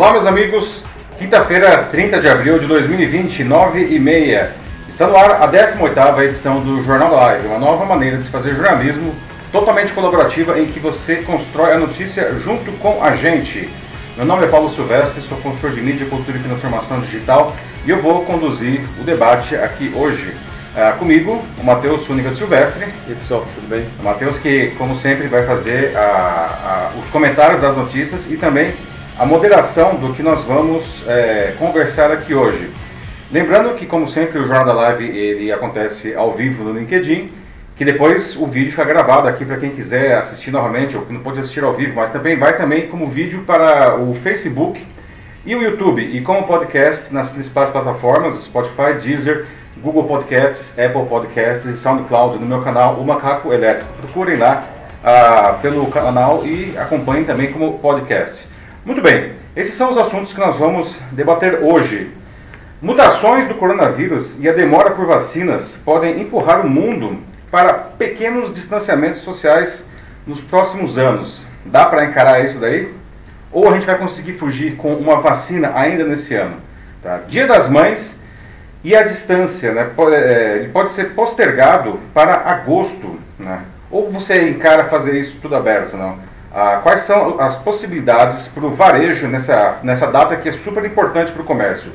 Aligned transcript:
Olá, 0.00 0.12
meus 0.12 0.26
amigos. 0.26 0.86
Quinta-feira, 1.18 1.84
30 1.84 2.20
de 2.20 2.26
abril 2.26 2.58
de 2.58 2.66
2020, 2.66 3.44
9 3.44 3.84
e 3.94 3.98
meia. 3.98 4.50
Está 4.88 5.06
no 5.06 5.14
ar 5.14 5.42
a 5.42 5.46
18ª 5.46 6.24
edição 6.24 6.62
do 6.62 6.82
Jornal 6.82 7.10
da 7.10 7.16
Live, 7.16 7.48
uma 7.48 7.58
nova 7.58 7.84
maneira 7.84 8.16
de 8.16 8.24
se 8.24 8.30
fazer 8.30 8.54
jornalismo 8.54 9.14
totalmente 9.52 9.92
colaborativa 9.92 10.58
em 10.58 10.64
que 10.64 10.80
você 10.80 11.16
constrói 11.16 11.74
a 11.74 11.78
notícia 11.78 12.32
junto 12.32 12.72
com 12.78 13.04
a 13.04 13.12
gente. 13.12 13.68
Meu 14.16 14.24
nome 14.24 14.46
é 14.46 14.48
Paulo 14.48 14.70
Silvestre, 14.70 15.20
sou 15.20 15.36
consultor 15.36 15.72
de 15.72 15.82
mídia, 15.82 16.06
cultura 16.06 16.38
e 16.38 16.42
transformação 16.42 17.02
digital 17.02 17.54
e 17.84 17.90
eu 17.90 18.00
vou 18.00 18.24
conduzir 18.24 18.80
o 18.98 19.04
debate 19.04 19.54
aqui 19.54 19.92
hoje. 19.94 20.34
Uh, 20.74 20.98
comigo, 20.98 21.44
o 21.58 21.62
Matheus 21.62 22.08
Única 22.08 22.30
Silvestre. 22.30 22.86
E 23.06 23.10
aí, 23.10 23.14
pessoal, 23.16 23.44
tudo 23.54 23.68
bem? 23.68 23.84
O 24.00 24.02
Matheus 24.02 24.38
que, 24.38 24.68
como 24.78 24.94
sempre, 24.94 25.26
vai 25.26 25.44
fazer 25.44 25.94
a, 25.94 26.00
a, 26.00 26.98
os 26.98 27.10
comentários 27.10 27.60
das 27.60 27.76
notícias 27.76 28.30
e 28.30 28.38
também 28.38 28.72
a 29.20 29.26
moderação 29.26 29.96
do 29.96 30.14
que 30.14 30.22
nós 30.22 30.44
vamos 30.44 31.04
é, 31.06 31.52
conversar 31.58 32.10
aqui 32.10 32.34
hoje. 32.34 32.70
Lembrando 33.30 33.74
que, 33.76 33.84
como 33.84 34.06
sempre, 34.06 34.38
o 34.38 34.46
Jornal 34.46 34.64
da 34.64 34.72
Live 34.72 35.04
ele 35.04 35.52
acontece 35.52 36.14
ao 36.14 36.30
vivo 36.30 36.64
no 36.64 36.72
LinkedIn, 36.72 37.30
que 37.76 37.84
depois 37.84 38.34
o 38.34 38.46
vídeo 38.46 38.70
fica 38.70 38.82
gravado 38.82 39.28
aqui 39.28 39.44
para 39.44 39.58
quem 39.58 39.68
quiser 39.68 40.16
assistir 40.16 40.50
novamente 40.50 40.96
ou 40.96 41.04
que 41.04 41.12
não 41.12 41.20
pode 41.20 41.38
assistir 41.38 41.62
ao 41.62 41.74
vivo, 41.74 41.96
mas 41.96 42.08
também 42.08 42.38
vai 42.38 42.56
também 42.56 42.88
como 42.88 43.06
vídeo 43.06 43.44
para 43.44 43.94
o 44.00 44.14
Facebook 44.14 44.82
e 45.44 45.54
o 45.54 45.60
YouTube 45.60 46.00
e 46.00 46.22
como 46.22 46.44
podcast 46.44 47.12
nas 47.12 47.28
principais 47.28 47.68
plataformas, 47.68 48.42
Spotify, 48.42 48.94
Deezer, 48.98 49.44
Google 49.82 50.04
Podcasts, 50.04 50.78
Apple 50.78 51.04
Podcasts 51.04 51.66
e 51.66 51.76
SoundCloud 51.76 52.38
no 52.38 52.46
meu 52.46 52.62
canal 52.62 52.94
O 52.94 53.04
Macaco 53.04 53.52
Elétrico. 53.52 53.92
Procurem 54.00 54.38
lá 54.38 54.64
ah, 55.04 55.58
pelo 55.60 55.86
canal 55.88 56.42
e 56.46 56.74
acompanhem 56.78 57.24
também 57.24 57.52
como 57.52 57.78
podcast. 57.80 58.48
Muito 58.82 59.02
bem, 59.02 59.32
esses 59.54 59.74
são 59.74 59.90
os 59.90 59.98
assuntos 59.98 60.32
que 60.32 60.40
nós 60.40 60.56
vamos 60.56 61.00
debater 61.12 61.62
hoje. 61.62 62.14
Mutações 62.80 63.46
do 63.46 63.54
coronavírus 63.54 64.38
e 64.40 64.48
a 64.48 64.54
demora 64.54 64.92
por 64.92 65.04
vacinas 65.04 65.78
podem 65.84 66.18
empurrar 66.18 66.64
o 66.64 66.68
mundo 66.68 67.18
para 67.50 67.74
pequenos 67.74 68.50
distanciamentos 68.50 69.20
sociais 69.20 69.90
nos 70.26 70.40
próximos 70.40 70.96
anos. 70.96 71.46
Dá 71.66 71.84
para 71.84 72.06
encarar 72.06 72.42
isso 72.42 72.58
daí? 72.58 72.90
Ou 73.52 73.68
a 73.68 73.74
gente 73.74 73.84
vai 73.84 73.98
conseguir 73.98 74.32
fugir 74.38 74.76
com 74.76 74.94
uma 74.94 75.20
vacina 75.20 75.72
ainda 75.74 76.04
nesse 76.04 76.34
ano? 76.34 76.56
Tá? 77.02 77.20
Dia 77.28 77.46
das 77.46 77.68
Mães 77.68 78.22
e 78.82 78.96
a 78.96 79.02
distância, 79.02 79.74
né? 79.74 79.90
Pode, 79.94 80.14
é, 80.14 80.70
pode 80.72 80.90
ser 80.90 81.10
postergado 81.10 82.00
para 82.14 82.34
agosto, 82.34 83.20
né? 83.38 83.60
Ou 83.90 84.10
você 84.10 84.48
encara 84.48 84.84
fazer 84.84 85.18
isso 85.20 85.38
tudo 85.42 85.54
aberto, 85.54 85.98
não? 85.98 86.29
Ah, 86.52 86.80
quais 86.82 87.02
são 87.02 87.38
as 87.38 87.54
possibilidades 87.54 88.48
para 88.48 88.66
o 88.66 88.74
varejo 88.74 89.28
nessa, 89.28 89.78
nessa 89.84 90.08
data 90.08 90.36
que 90.36 90.48
é 90.48 90.52
super 90.52 90.84
importante 90.84 91.30
para 91.30 91.42
o 91.42 91.44
comércio? 91.44 91.92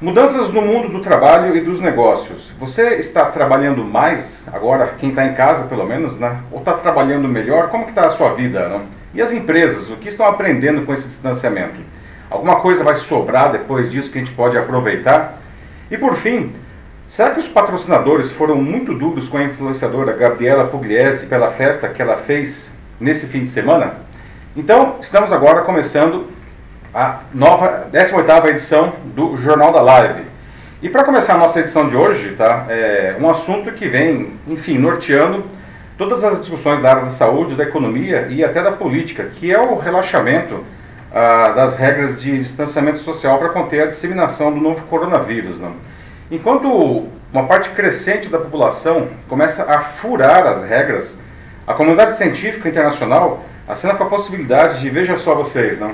Mudanças 0.00 0.50
no 0.50 0.62
mundo 0.62 0.88
do 0.88 1.00
trabalho 1.00 1.54
e 1.54 1.60
dos 1.60 1.80
negócios. 1.80 2.52
Você 2.58 2.96
está 2.96 3.26
trabalhando 3.26 3.84
mais 3.84 4.48
agora, 4.52 4.94
quem 4.98 5.10
está 5.10 5.26
em 5.26 5.34
casa 5.34 5.64
pelo 5.64 5.86
menos, 5.86 6.18
né? 6.18 6.38
Ou 6.50 6.60
está 6.60 6.72
trabalhando 6.74 7.28
melhor? 7.28 7.68
Como 7.68 7.84
que 7.84 7.90
está 7.90 8.06
a 8.06 8.10
sua 8.10 8.34
vida? 8.34 8.68
Né? 8.68 8.80
E 9.14 9.22
as 9.22 9.32
empresas, 9.32 9.90
o 9.90 9.96
que 9.96 10.08
estão 10.08 10.26
aprendendo 10.26 10.84
com 10.86 10.92
esse 10.92 11.08
distanciamento? 11.08 11.80
Alguma 12.30 12.56
coisa 12.56 12.84
vai 12.84 12.94
sobrar 12.94 13.52
depois 13.52 13.90
disso 13.90 14.10
que 14.10 14.18
a 14.18 14.22
gente 14.22 14.34
pode 14.34 14.56
aproveitar? 14.56 15.40
E 15.90 15.96
por 15.96 16.14
fim, 16.14 16.52
será 17.08 17.30
que 17.30 17.40
os 17.40 17.48
patrocinadores 17.48 18.30
foram 18.32 18.56
muito 18.56 18.92
duros 18.92 19.28
com 19.28 19.38
a 19.38 19.44
influenciadora 19.44 20.12
Gabriela 20.12 20.66
Pugliese 20.66 21.26
pela 21.26 21.50
festa 21.50 21.88
que 21.88 22.02
ela 22.02 22.16
fez 22.16 22.75
nesse 23.00 23.26
fim 23.26 23.42
de 23.42 23.48
semana? 23.48 23.94
Então, 24.56 24.96
estamos 25.00 25.32
agora 25.32 25.62
começando 25.62 26.28
a 26.94 27.20
nova 27.34 27.88
18ª 27.92 28.46
edição 28.46 28.94
do 29.14 29.36
Jornal 29.36 29.70
da 29.70 29.82
Live. 29.82 30.22
E 30.82 30.88
para 30.88 31.04
começar 31.04 31.34
a 31.34 31.38
nossa 31.38 31.60
edição 31.60 31.88
de 31.88 31.96
hoje, 31.96 32.34
tá, 32.36 32.66
é 32.68 33.16
um 33.20 33.28
assunto 33.28 33.72
que 33.72 33.88
vem, 33.88 34.32
enfim, 34.46 34.78
norteando 34.78 35.44
todas 35.98 36.24
as 36.24 36.40
discussões 36.40 36.80
da 36.80 36.90
área 36.90 37.02
da 37.02 37.10
saúde, 37.10 37.54
da 37.54 37.64
economia 37.64 38.28
e 38.30 38.44
até 38.44 38.62
da 38.62 38.72
política, 38.72 39.24
que 39.24 39.52
é 39.52 39.58
o 39.58 39.76
relaxamento 39.76 40.64
ah, 41.12 41.52
das 41.52 41.76
regras 41.76 42.20
de 42.20 42.38
distanciamento 42.38 42.98
social 42.98 43.38
para 43.38 43.48
conter 43.50 43.82
a 43.82 43.86
disseminação 43.86 44.52
do 44.52 44.60
novo 44.60 44.84
coronavírus. 44.84 45.58
Né? 45.58 45.70
Enquanto 46.30 47.08
uma 47.32 47.44
parte 47.44 47.70
crescente 47.70 48.28
da 48.28 48.38
população 48.38 49.08
começa 49.28 49.70
a 49.72 49.80
furar 49.80 50.46
as 50.46 50.62
regras, 50.62 51.20
a 51.66 51.74
comunidade 51.74 52.14
científica 52.14 52.68
internacional 52.68 53.44
assina 53.68 53.94
com 53.94 54.04
a 54.04 54.08
possibilidade 54.08 54.80
de, 54.80 54.88
veja 54.88 55.16
só 55.16 55.34
vocês, 55.34 55.80
não? 55.80 55.92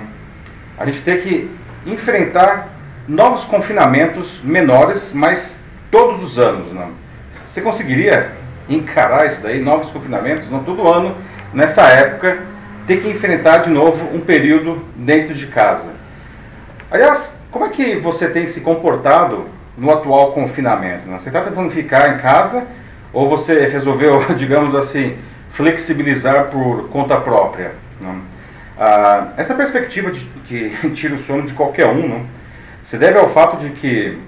a 0.78 0.84
gente 0.84 1.02
ter 1.02 1.22
que 1.22 1.50
enfrentar 1.86 2.68
novos 3.06 3.44
confinamentos 3.44 4.40
menores, 4.42 5.12
mas 5.12 5.62
todos 5.90 6.22
os 6.22 6.38
anos. 6.38 6.72
Não? 6.72 6.90
Você 7.44 7.60
conseguiria 7.60 8.32
encarar 8.68 9.26
isso 9.26 9.42
daí, 9.42 9.60
novos 9.60 9.90
confinamentos, 9.90 10.50
não 10.50 10.62
todo 10.62 10.86
ano, 10.88 11.16
nessa 11.52 11.82
época, 11.84 12.40
ter 12.86 13.00
que 13.00 13.08
enfrentar 13.08 13.58
de 13.58 13.70
novo 13.70 14.14
um 14.14 14.20
período 14.20 14.84
dentro 14.96 15.34
de 15.34 15.46
casa? 15.46 15.92
Aliás, 16.90 17.42
como 17.50 17.64
é 17.64 17.68
que 17.68 17.96
você 17.96 18.28
tem 18.28 18.46
se 18.46 18.60
comportado 18.60 19.46
no 19.76 19.90
atual 19.90 20.32
confinamento? 20.32 21.08
Não? 21.08 21.18
Você 21.18 21.28
está 21.28 21.40
tentando 21.40 21.70
ficar 21.70 22.14
em 22.14 22.18
casa 22.18 22.66
ou 23.12 23.28
você 23.28 23.66
resolveu, 23.66 24.20
digamos 24.36 24.74
assim, 24.74 25.16
flexibilizar 25.52 26.50
por 26.50 26.88
conta 26.88 27.16
própria? 27.20 27.72
Não? 28.00 28.20
Ah, 28.78 29.28
essa 29.36 29.54
perspectiva 29.54 30.10
de 30.10 30.24
que 30.46 30.70
tira 30.92 31.14
o 31.14 31.18
sono 31.18 31.46
de 31.46 31.54
qualquer 31.54 31.86
um 31.86 32.08
não, 32.08 32.26
se 32.80 32.98
deve 32.98 33.18
ao 33.18 33.28
fato 33.28 33.56
de 33.56 33.70
que 33.70 34.18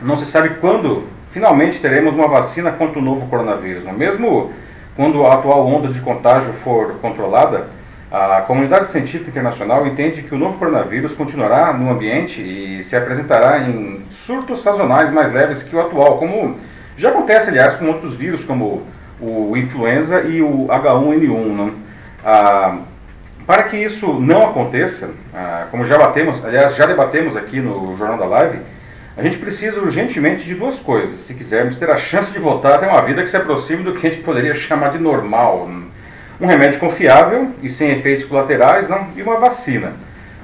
não 0.00 0.16
se 0.16 0.24
sabe 0.24 0.50
quando 0.60 1.06
finalmente 1.30 1.80
teremos 1.80 2.14
uma 2.14 2.26
vacina 2.26 2.70
contra 2.70 2.98
o 2.98 3.02
novo 3.02 3.26
coronavírus. 3.26 3.84
Não? 3.84 3.92
Mesmo 3.92 4.50
quando 4.96 5.26
a 5.26 5.34
atual 5.34 5.66
onda 5.66 5.88
de 5.88 6.00
contágio 6.00 6.52
for 6.52 6.94
controlada, 7.00 7.68
a 8.10 8.40
comunidade 8.40 8.86
científica 8.86 9.28
internacional 9.28 9.86
entende 9.86 10.22
que 10.22 10.34
o 10.34 10.38
novo 10.38 10.56
coronavírus 10.56 11.12
continuará 11.12 11.74
no 11.74 11.90
ambiente 11.90 12.40
e 12.40 12.82
se 12.82 12.96
apresentará 12.96 13.60
em 13.68 14.00
surtos 14.10 14.62
sazonais 14.62 15.10
mais 15.10 15.30
leves 15.30 15.62
que 15.62 15.76
o 15.76 15.80
atual, 15.80 16.16
como 16.16 16.56
já 16.96 17.10
acontece, 17.10 17.50
aliás, 17.50 17.74
com 17.74 17.86
outros 17.86 18.16
vírus, 18.16 18.42
como 18.42 18.82
o 19.20 19.56
influenza 19.56 20.22
e 20.22 20.42
o 20.42 20.66
H1N1. 20.66 21.54
Não? 21.54 21.72
Ah, 22.24 22.78
para 23.46 23.62
que 23.62 23.76
isso 23.76 24.20
não 24.20 24.44
aconteça, 24.44 25.14
ah, 25.34 25.66
como 25.70 25.84
já 25.84 25.96
batemos, 25.96 26.44
aliás, 26.44 26.76
já 26.76 26.86
debatemos 26.86 27.36
aqui 27.36 27.60
no 27.60 27.94
Jornal 27.96 28.18
da 28.18 28.26
Live, 28.26 28.60
a 29.16 29.22
gente 29.22 29.38
precisa 29.38 29.80
urgentemente 29.80 30.46
de 30.46 30.54
duas 30.54 30.78
coisas, 30.78 31.16
se 31.20 31.34
quisermos 31.34 31.76
ter 31.76 31.90
a 31.90 31.96
chance 31.96 32.32
de 32.32 32.38
voltar 32.38 32.74
a 32.74 32.78
ter 32.78 32.86
uma 32.86 33.02
vida 33.02 33.22
que 33.22 33.28
se 33.28 33.36
aproxime 33.36 33.82
do 33.82 33.92
que 33.92 34.06
a 34.06 34.10
gente 34.10 34.22
poderia 34.22 34.54
chamar 34.54 34.90
de 34.90 34.98
normal. 34.98 35.68
Um 36.40 36.46
remédio 36.46 36.78
confiável 36.78 37.50
e 37.60 37.68
sem 37.68 37.90
efeitos 37.90 38.24
colaterais, 38.24 38.88
não? 38.88 39.08
e 39.16 39.22
uma 39.22 39.36
vacina. 39.38 39.94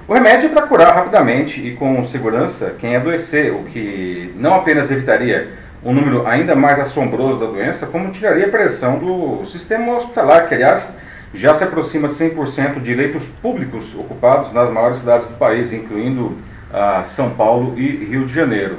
O 0.09 0.13
remédio 0.13 0.49
é 0.49 0.53
para 0.53 0.63
curar 0.67 0.95
rapidamente 0.95 1.67
e 1.67 1.77
com 1.77 2.03
segurança 2.03 2.75
quem 2.79 2.97
adoecer, 2.97 3.55
o 3.55 3.63
que 3.63 4.33
não 4.35 4.55
apenas 4.55 4.91
evitaria 4.91 5.51
um 5.85 5.93
número 5.93 6.27
ainda 6.27 6.55
mais 6.55 6.81
assombroso 6.81 7.39
da 7.39 7.47
doença, 7.47 7.87
como 7.87 8.11
tiraria 8.11 8.47
a 8.47 8.49
pressão 8.49 8.99
do 8.99 9.45
sistema 9.45 9.95
hospitalar, 9.95 10.49
que 10.49 10.55
aliás 10.55 10.99
já 11.35 11.53
se 11.53 11.65
aproxima 11.65 12.09
de 12.09 12.15
100% 12.15 12.81
de 12.81 12.95
leitos 12.95 13.27
públicos 13.27 13.95
ocupados 13.95 14.53
nas 14.53 14.71
maiores 14.71 14.99
cidades 14.99 15.27
do 15.27 15.35
país, 15.35 15.73
incluindo 15.73 16.37
ah, 16.73 17.03
São 17.03 17.31
Paulo 17.31 17.75
e 17.77 18.07
Rio 18.07 18.25
de 18.25 18.33
Janeiro. 18.33 18.79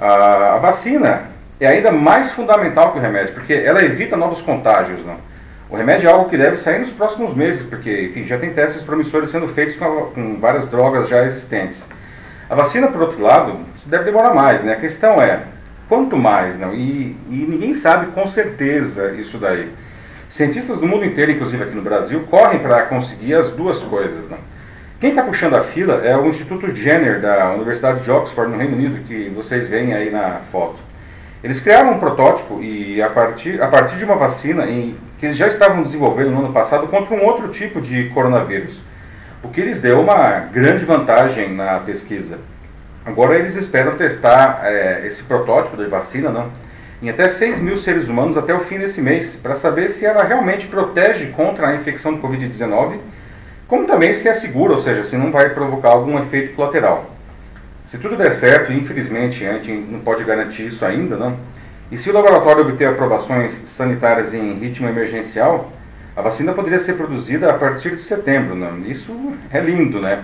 Ah, 0.00 0.54
a 0.54 0.58
vacina 0.58 1.24
é 1.58 1.66
ainda 1.66 1.92
mais 1.92 2.30
fundamental 2.30 2.92
que 2.92 2.98
o 2.98 3.02
remédio, 3.02 3.34
porque 3.34 3.52
ela 3.52 3.84
evita 3.84 4.16
novos 4.16 4.40
contágios. 4.40 5.04
Não? 5.04 5.16
O 5.68 5.76
remédio 5.76 6.08
é 6.08 6.12
algo 6.12 6.30
que 6.30 6.36
deve 6.36 6.56
sair 6.56 6.78
nos 6.78 6.90
próximos 6.90 7.34
meses, 7.34 7.64
porque 7.64 8.04
enfim, 8.04 8.24
já 8.24 8.38
tem 8.38 8.50
testes 8.52 8.82
promissores 8.82 9.30
sendo 9.30 9.46
feitos 9.46 9.76
com, 9.76 9.84
a, 9.84 10.06
com 10.06 10.40
várias 10.40 10.66
drogas 10.66 11.08
já 11.08 11.22
existentes. 11.24 11.90
A 12.48 12.54
vacina, 12.54 12.88
por 12.88 13.02
outro 13.02 13.22
lado, 13.22 13.58
deve 13.86 14.04
demorar 14.04 14.32
mais. 14.32 14.62
Né? 14.62 14.72
A 14.72 14.76
questão 14.76 15.20
é, 15.20 15.40
quanto 15.90 16.16
mais? 16.16 16.56
Não? 16.56 16.72
E, 16.72 17.16
e 17.28 17.46
ninguém 17.48 17.74
sabe 17.74 18.12
com 18.12 18.24
certeza 18.24 19.10
isso 19.10 19.38
daí. 19.38 19.68
Cientistas 20.28 20.78
do 20.78 20.86
mundo 20.86 21.04
inteiro, 21.04 21.32
inclusive 21.32 21.64
aqui 21.64 21.74
no 21.74 21.82
Brasil, 21.82 22.20
correm 22.30 22.60
para 22.60 22.82
conseguir 22.82 23.34
as 23.34 23.50
duas 23.50 23.82
coisas. 23.82 24.30
Né? 24.30 24.38
Quem 25.00 25.10
está 25.10 25.24
puxando 25.24 25.56
a 25.56 25.60
fila 25.60 25.94
é 26.04 26.16
o 26.16 26.26
Instituto 26.26 26.72
Jenner 26.72 27.20
da 27.20 27.52
Universidade 27.52 28.02
de 28.02 28.10
Oxford, 28.10 28.52
no 28.52 28.56
Reino 28.56 28.76
Unido, 28.76 29.02
que 29.02 29.28
vocês 29.30 29.66
veem 29.66 29.92
aí 29.92 30.10
na 30.10 30.36
foto. 30.38 30.80
Eles 31.42 31.58
criaram 31.58 31.94
um 31.94 31.98
protótipo 31.98 32.62
e 32.62 33.02
a 33.02 33.08
partir, 33.08 33.60
a 33.60 33.66
partir 33.66 33.96
de 33.96 34.04
uma 34.04 34.14
vacina 34.14 34.66
em, 34.66 34.94
que 35.18 35.26
eles 35.26 35.36
já 35.36 35.48
estavam 35.48 35.82
desenvolvendo 35.82 36.30
no 36.30 36.38
ano 36.44 36.52
passado 36.52 36.86
contra 36.86 37.16
um 37.16 37.24
outro 37.24 37.48
tipo 37.48 37.80
de 37.80 38.10
coronavírus, 38.10 38.82
o 39.42 39.48
que 39.48 39.62
lhes 39.62 39.80
deu 39.80 40.00
uma 40.00 40.38
grande 40.52 40.84
vantagem 40.84 41.52
na 41.52 41.80
pesquisa. 41.80 42.38
Agora 43.04 43.34
eles 43.34 43.56
esperam 43.56 43.96
testar 43.96 44.60
é, 44.64 45.06
esse 45.06 45.24
protótipo 45.24 45.76
de 45.76 45.86
vacina, 45.86 46.30
não? 46.30 46.50
em 47.02 47.08
até 47.08 47.28
6 47.28 47.60
mil 47.60 47.76
seres 47.76 48.08
humanos 48.08 48.36
até 48.36 48.54
o 48.54 48.60
fim 48.60 48.78
desse 48.78 49.00
mês, 49.00 49.34
para 49.34 49.54
saber 49.54 49.88
se 49.88 50.04
ela 50.04 50.22
realmente 50.22 50.66
protege 50.66 51.28
contra 51.28 51.68
a 51.68 51.74
infecção 51.74 52.14
do 52.14 52.20
Covid-19, 52.20 52.98
como 53.66 53.86
também 53.86 54.12
se 54.12 54.28
é 54.28 54.34
seguro, 54.34 54.72
ou 54.72 54.78
seja, 54.78 55.02
se 55.02 55.16
não 55.16 55.32
vai 55.32 55.50
provocar 55.50 55.90
algum 55.90 56.18
efeito 56.18 56.54
colateral. 56.54 57.10
Se 57.84 57.98
tudo 57.98 58.16
der 58.16 58.30
certo, 58.30 58.72
infelizmente 58.72 59.46
a 59.46 59.54
gente 59.54 59.72
não 59.72 60.00
pode 60.00 60.24
garantir 60.24 60.66
isso 60.66 60.84
ainda, 60.84 61.16
não? 61.16 61.38
E 61.90 61.96
se 61.96 62.10
o 62.10 62.12
laboratório 62.12 62.62
obter 62.62 62.86
aprovações 62.86 63.52
sanitárias 63.52 64.34
em 64.34 64.54
ritmo 64.54 64.88
emergencial, 64.88 65.66
a 66.14 66.20
vacina 66.20 66.52
poderia 66.52 66.78
ser 66.78 66.94
produzida 66.94 67.50
a 67.50 67.54
partir 67.54 67.90
de 67.90 67.98
setembro. 67.98 68.54
Né? 68.54 68.70
Isso 68.86 69.34
é 69.50 69.60
lindo, 69.60 70.00
né? 70.00 70.22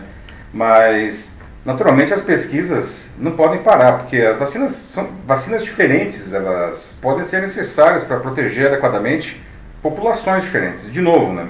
Mas, 0.52 1.35
naturalmente, 1.66 2.14
as 2.14 2.22
pesquisas 2.22 3.10
não 3.18 3.32
podem 3.32 3.60
parar, 3.60 3.98
porque 3.98 4.18
as 4.18 4.36
vacinas 4.36 4.70
são 4.70 5.08
vacinas 5.26 5.64
diferentes, 5.64 6.32
elas 6.32 6.96
podem 7.02 7.24
ser 7.24 7.40
necessárias 7.40 8.04
para 8.04 8.20
proteger 8.20 8.68
adequadamente 8.68 9.44
populações 9.82 10.44
diferentes. 10.44 10.90
De 10.90 11.00
novo, 11.00 11.32
né? 11.32 11.48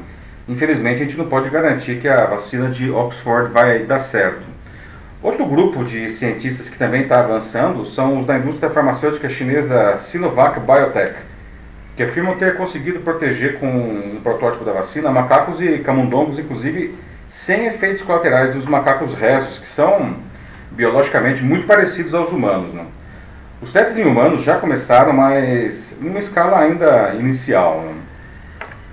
Infelizmente, 0.49 1.03
a 1.03 1.05
gente 1.05 1.19
não 1.19 1.27
pode 1.27 1.51
garantir 1.51 2.01
que 2.01 2.09
a 2.09 2.25
vacina 2.25 2.69
de 2.69 2.91
Oxford 2.91 3.53
vai 3.53 3.81
dar 3.81 3.99
certo. 3.99 4.57
Outro 5.23 5.45
grupo 5.45 5.85
de 5.85 6.09
cientistas 6.09 6.69
que 6.69 6.79
também 6.79 7.03
está 7.03 7.19
avançando 7.21 7.85
são 7.85 8.19
os 8.19 8.25
da 8.25 8.39
indústria 8.39 8.71
farmacêutica 8.71 9.29
chinesa 9.29 9.97
Sinovac 9.99 10.61
Biotech, 10.61 11.17
que 11.95 12.03
afirmam 12.03 12.37
ter 12.37 12.57
conseguido 12.57 13.01
proteger 13.01 13.59
com 13.59 13.67
um 13.67 14.21
protótipo 14.23 14.65
da 14.65 14.73
vacina 14.73 15.11
macacos 15.11 15.61
e 15.61 15.79
camundongos, 15.79 16.39
inclusive 16.39 16.95
sem 17.29 17.67
efeitos 17.67 18.03
colaterais 18.03 18.51
dos 18.51 18.67
macacos 18.67 19.15
restos, 19.15 19.59
que 19.59 19.67
são 19.67 20.17
biologicamente 20.71 21.43
muito 21.43 21.67
parecidos 21.67 22.15
aos 22.15 22.33
humanos. 22.33 22.73
Né? 22.73 22.85
Os 23.61 23.73
testes 23.73 23.99
em 23.99 24.05
humanos 24.05 24.43
já 24.43 24.59
começaram, 24.59 25.13
mas 25.13 25.99
em 26.01 26.09
uma 26.09 26.19
escala 26.19 26.61
ainda 26.61 27.15
inicial. 27.19 27.83
Né? 27.83 27.95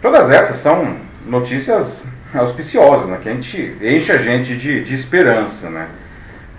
Todas 0.02 0.30
essas 0.30 0.56
são 0.56 0.98
notícias 1.26 2.08
auspiciosas, 2.34 3.10
né? 3.10 3.20
que 3.22 3.30
a 3.30 3.34
gente 3.34 3.78
enche 3.82 4.12
a 4.12 4.18
gente 4.18 4.56
de, 4.58 4.82
de 4.82 4.96
esperança. 4.96 5.70
Né? 5.70 5.88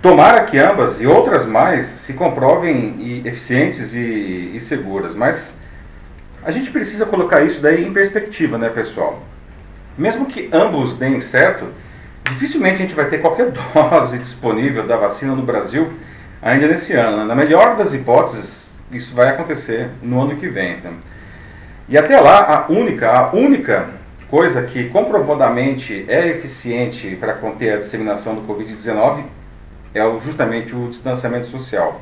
Tomara 0.00 0.44
que 0.44 0.58
ambas 0.58 1.00
e 1.00 1.06
outras 1.06 1.46
mais 1.46 1.84
se 1.86 2.12
comprovem 2.12 3.22
eficientes 3.24 3.94
e, 3.94 4.52
e 4.54 4.60
seguras, 4.60 5.14
mas 5.14 5.62
a 6.44 6.50
gente 6.50 6.70
precisa 6.70 7.06
colocar 7.06 7.40
isso 7.40 7.62
daí 7.62 7.86
em 7.86 7.92
perspectiva, 7.92 8.58
né, 8.58 8.68
pessoal? 8.68 9.22
Mesmo 9.96 10.26
que 10.26 10.48
ambos 10.52 10.96
deem 10.96 11.20
certo, 11.20 11.66
dificilmente 12.28 12.74
a 12.74 12.78
gente 12.78 12.94
vai 12.94 13.06
ter 13.06 13.18
qualquer 13.18 13.52
dose 13.72 14.18
disponível 14.18 14.86
da 14.86 14.96
vacina 14.96 15.34
no 15.34 15.42
Brasil 15.42 15.90
ainda 16.42 16.66
nesse 16.66 16.94
ano. 16.94 17.18
Né? 17.18 17.24
Na 17.24 17.34
melhor 17.34 17.76
das 17.76 17.94
hipóteses, 17.94 18.80
isso 18.92 19.14
vai 19.14 19.28
acontecer 19.28 19.90
no 20.02 20.22
ano 20.22 20.36
que 20.36 20.48
vem. 20.48 20.74
Então. 20.74 20.92
E 21.88 21.96
até 21.98 22.18
lá, 22.20 22.66
a 22.68 22.72
única, 22.72 23.10
a 23.10 23.32
única 23.32 23.88
coisa 24.30 24.62
que 24.62 24.88
comprovadamente 24.88 26.04
é 26.08 26.28
eficiente 26.28 27.14
para 27.16 27.34
conter 27.34 27.74
a 27.74 27.78
disseminação 27.78 28.34
do 28.34 28.42
Covid-19 28.42 29.22
é 29.94 30.00
justamente 30.24 30.74
o 30.74 30.88
distanciamento 30.88 31.46
social. 31.46 32.00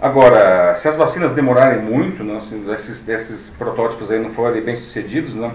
Agora, 0.00 0.74
se 0.76 0.86
as 0.86 0.94
vacinas 0.94 1.32
demorarem 1.32 1.80
muito, 1.80 2.22
né, 2.22 2.38
se 2.38 2.54
esses, 2.70 3.08
esses 3.08 3.50
protótipos 3.50 4.10
aí 4.10 4.20
não 4.20 4.30
forem 4.30 4.62
bem 4.62 4.76
sucedidos, 4.76 5.34
né, 5.34 5.50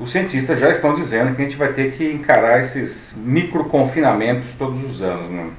os 0.00 0.10
cientistas 0.10 0.58
já 0.58 0.70
estão 0.70 0.94
dizendo 0.94 1.36
que 1.36 1.42
a 1.42 1.44
gente 1.44 1.56
vai 1.56 1.72
ter 1.72 1.92
que 1.92 2.10
encarar 2.10 2.58
esses 2.58 3.14
microconfinamentos 3.18 4.54
todos 4.54 4.82
os 4.82 5.02
anos. 5.02 5.28
Né? 5.28 5.50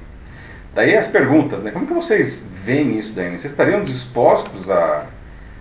Daí 0.74 0.96
as 0.96 1.06
perguntas, 1.06 1.60
né? 1.60 1.70
Como 1.70 1.86
que 1.86 1.94
vocês 1.94 2.50
veem 2.64 2.98
isso 2.98 3.14
daí? 3.14 3.30
Vocês 3.30 3.44
estariam 3.44 3.84
dispostos 3.84 4.68
a, 4.68 5.06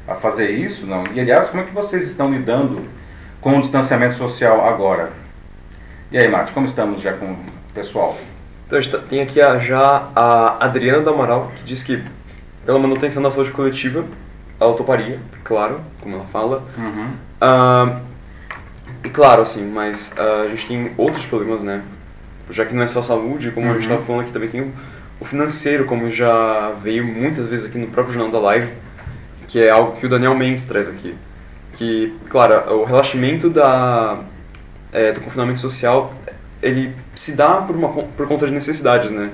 a 0.07 0.15
fazer 0.15 0.49
isso? 0.49 0.87
Não? 0.87 1.03
E 1.13 1.19
aliás, 1.19 1.49
como 1.49 1.61
é 1.61 1.65
que 1.65 1.73
vocês 1.73 2.05
estão 2.05 2.31
lidando 2.31 2.81
com 3.39 3.57
o 3.57 3.61
distanciamento 3.61 4.15
social 4.15 4.65
agora? 4.65 5.11
E 6.11 6.17
aí, 6.17 6.27
Mate, 6.27 6.51
como 6.51 6.65
estamos 6.65 7.01
já 7.01 7.13
com 7.13 7.33
o 7.33 7.37
pessoal? 7.73 8.17
Então, 8.65 9.01
tem 9.07 9.21
aqui 9.21 9.39
a, 9.39 9.59
já 9.59 10.09
a 10.15 10.65
Adriana 10.65 11.03
do 11.03 11.09
Amaral, 11.11 11.51
que 11.55 11.63
diz 11.63 11.83
que 11.83 12.03
pela 12.65 12.79
manutenção 12.79 13.21
da 13.21 13.29
saúde 13.29 13.51
coletiva, 13.51 14.05
ela 14.59 14.73
toparia, 14.75 15.19
claro, 15.43 15.81
como 15.99 16.15
ela 16.15 16.25
fala. 16.25 16.63
Uhum. 16.77 17.09
Uh, 17.41 18.10
e 19.03 19.09
claro, 19.09 19.41
assim, 19.41 19.69
mas 19.69 20.13
uh, 20.17 20.45
a 20.45 20.47
gente 20.47 20.67
tem 20.67 20.91
outros 20.97 21.25
problemas, 21.25 21.63
né? 21.63 21.81
Já 22.49 22.65
que 22.65 22.73
não 22.73 22.83
é 22.83 22.87
só 22.87 23.01
saúde, 23.01 23.51
como 23.51 23.65
uhum. 23.65 23.71
a 23.71 23.75
gente 23.75 23.83
estava 23.83 24.01
uhum. 24.01 24.07
falando 24.07 24.21
aqui, 24.23 24.31
também 24.31 24.49
tem 24.49 24.61
o, 24.61 24.71
o 25.19 25.25
financeiro, 25.25 25.85
como 25.85 26.09
já 26.09 26.71
veio 26.81 27.05
muitas 27.05 27.47
vezes 27.47 27.65
aqui 27.65 27.77
no 27.77 27.87
próprio 27.87 28.13
Jornal 28.13 28.31
da 28.31 28.39
Live, 28.47 28.69
que 29.47 29.61
é 29.61 29.69
algo 29.69 29.93
que 29.93 30.05
o 30.05 30.09
Daniel 30.09 30.35
Mendes 30.35 30.65
traz 30.65 30.89
aqui. 30.89 31.15
Que, 31.73 32.13
claro, 32.29 32.73
o 32.73 32.83
relaxamento 32.83 33.49
da, 33.49 34.19
é, 34.91 35.11
do 35.13 35.21
confinamento 35.21 35.59
social 35.59 36.13
ele 36.61 36.93
se 37.15 37.35
dá 37.35 37.61
por, 37.61 37.75
uma, 37.75 37.89
por 37.89 38.27
conta 38.27 38.45
de 38.45 38.53
necessidades, 38.53 39.11
né? 39.11 39.31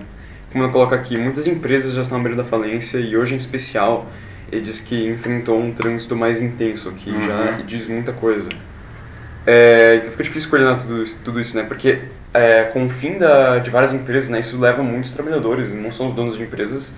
Como 0.52 0.64
eu 0.64 0.72
coloco 0.72 0.96
aqui, 0.96 1.18
muitas 1.18 1.46
empresas 1.46 1.94
já 1.94 2.02
estão 2.02 2.18
à 2.18 2.22
beira 2.22 2.38
da 2.38 2.44
falência 2.44 3.00
e 3.00 3.18
hoje 3.18 3.34
em 3.34 3.38
especial 3.38 4.08
ele 4.50 4.62
diz 4.62 4.80
que 4.80 5.08
enfrentou 5.08 5.60
um 5.60 5.74
trânsito 5.74 6.16
mais 6.16 6.42
intenso, 6.42 6.92
que 6.92 7.10
uhum. 7.10 7.22
já 7.22 7.52
diz 7.66 7.88
muita 7.88 8.14
coisa. 8.14 8.50
É, 9.50 9.96
então 9.96 10.12
fica 10.12 10.24
difícil 10.24 10.50
coordenar 10.50 10.78
tudo 10.78 11.02
isso, 11.02 11.18
tudo 11.24 11.40
isso 11.40 11.56
né? 11.56 11.64
Porque 11.64 12.00
é, 12.34 12.66
com 12.66 12.86
o 12.86 12.90
fim 12.90 13.18
da, 13.18 13.60
de 13.60 13.70
várias 13.70 13.94
empresas, 13.94 14.28
né, 14.28 14.42
isso 14.42 14.60
leva 14.60 14.84
muitos 14.84 15.14
trabalhadores, 15.14 15.74
não 15.74 15.90
são 15.90 16.08
os 16.08 16.14
donos 16.14 16.36
de 16.36 16.44
empresas, 16.44 16.96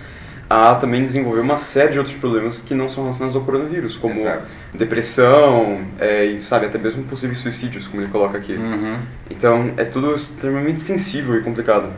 a 0.48 0.74
também 0.74 1.04
desenvolver 1.04 1.42
uma 1.42 1.56
série 1.56 1.92
de 1.92 1.98
outros 1.98 2.16
problemas 2.16 2.60
que 2.60 2.74
não 2.74 2.88
são 2.88 3.04
relacionados 3.04 3.36
ao 3.36 3.42
coronavírus, 3.42 3.96
como 3.96 4.14
Exato. 4.14 4.48
depressão 4.74 5.80
é, 6.00 6.24
e, 6.24 6.42
sabe, 6.42 6.66
até 6.66 6.76
mesmo 6.76 7.04
possíveis 7.04 7.38
suicídios, 7.38 7.86
como 7.86 8.02
ele 8.02 8.10
coloca 8.10 8.36
aqui. 8.36 8.54
Uhum. 8.54 8.96
Então, 9.30 9.72
é 9.76 9.84
tudo 9.84 10.12
extremamente 10.12 10.82
sensível 10.82 11.36
e 11.36 11.42
complicado. 11.42 11.92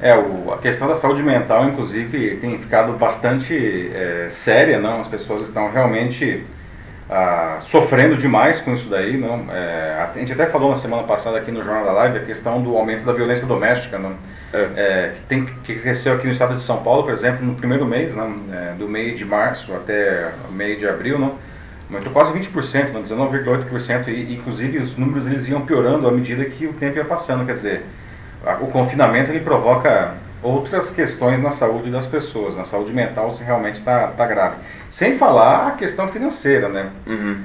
É, 0.00 0.16
o, 0.16 0.52
a 0.52 0.58
questão 0.58 0.86
da 0.86 0.94
saúde 0.94 1.20
mental, 1.20 1.66
inclusive, 1.68 2.36
tem 2.36 2.56
ficado 2.58 2.92
bastante 2.92 3.90
é, 3.92 4.28
séria, 4.30 4.78
não? 4.78 5.00
As 5.00 5.08
pessoas 5.08 5.42
estão 5.42 5.68
realmente 5.72 6.46
ah, 7.12 7.56
sofrendo 7.58 8.16
demais 8.16 8.60
com 8.60 8.72
isso 8.72 8.88
daí, 8.88 9.16
não? 9.16 9.44
É, 9.52 10.08
a 10.14 10.16
gente 10.16 10.32
até 10.32 10.46
falou 10.46 10.68
na 10.68 10.76
semana 10.76 11.02
passada 11.02 11.38
aqui 11.38 11.50
no 11.50 11.60
Jornal 11.60 11.84
da 11.84 11.90
Live 11.90 12.18
a 12.18 12.20
questão 12.20 12.62
do 12.62 12.76
aumento 12.76 13.04
da 13.04 13.12
violência 13.12 13.48
doméstica, 13.48 13.98
não? 13.98 14.14
É. 14.52 14.58
É, 14.76 15.12
que, 15.12 15.22
tem, 15.22 15.44
que 15.44 15.74
cresceu 15.74 16.14
aqui 16.14 16.26
no 16.26 16.32
estado 16.32 16.54
de 16.54 16.62
São 16.62 16.84
Paulo, 16.84 17.02
por 17.02 17.12
exemplo, 17.12 17.44
no 17.44 17.56
primeiro 17.56 17.84
mês, 17.84 18.14
não? 18.14 18.36
É, 18.52 18.74
do 18.74 18.88
mês 18.88 19.18
de 19.18 19.24
março 19.24 19.74
até 19.74 20.30
o 20.48 20.52
mês 20.52 20.78
de 20.78 20.86
abril, 20.86 21.18
não? 21.18 21.36
aumentou 21.90 22.12
quase 22.12 22.32
20%, 22.32 22.92
19,8%, 23.02 24.06
e 24.06 24.34
inclusive 24.34 24.78
os 24.78 24.96
números 24.96 25.26
eles 25.26 25.48
iam 25.48 25.62
piorando 25.62 26.06
à 26.06 26.12
medida 26.12 26.44
que 26.44 26.64
o 26.64 26.72
tempo 26.72 26.96
ia 26.96 27.04
passando, 27.04 27.44
quer 27.44 27.54
dizer, 27.54 27.84
o 28.60 28.68
confinamento 28.68 29.32
ele 29.32 29.40
provoca 29.40 30.14
outras 30.42 30.90
questões 30.90 31.40
na 31.40 31.50
saúde 31.50 31.90
das 31.90 32.06
pessoas, 32.06 32.56
na 32.56 32.64
saúde 32.64 32.92
mental 32.92 33.30
se 33.30 33.44
realmente 33.44 33.76
está 33.76 34.08
tá 34.08 34.26
grave. 34.26 34.56
Sem 34.88 35.16
falar 35.16 35.68
a 35.68 35.70
questão 35.72 36.08
financeira, 36.08 36.68
né? 36.68 36.90
Uhum. 37.06 37.42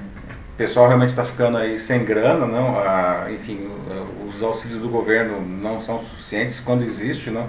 O 0.54 0.58
pessoal 0.58 0.88
realmente 0.88 1.10
está 1.10 1.26
ficando 1.26 1.58
aí 1.58 1.78
sem 1.78 2.06
grana, 2.06 2.46
não? 2.46 2.78
Ah, 2.80 3.28
enfim, 3.30 3.70
os 4.28 4.42
auxílios 4.42 4.80
do 4.80 4.88
governo 4.88 5.42
não 5.42 5.80
são 5.82 6.00
suficientes 6.00 6.60
quando 6.60 6.84
existe, 6.84 7.30
não? 7.30 7.48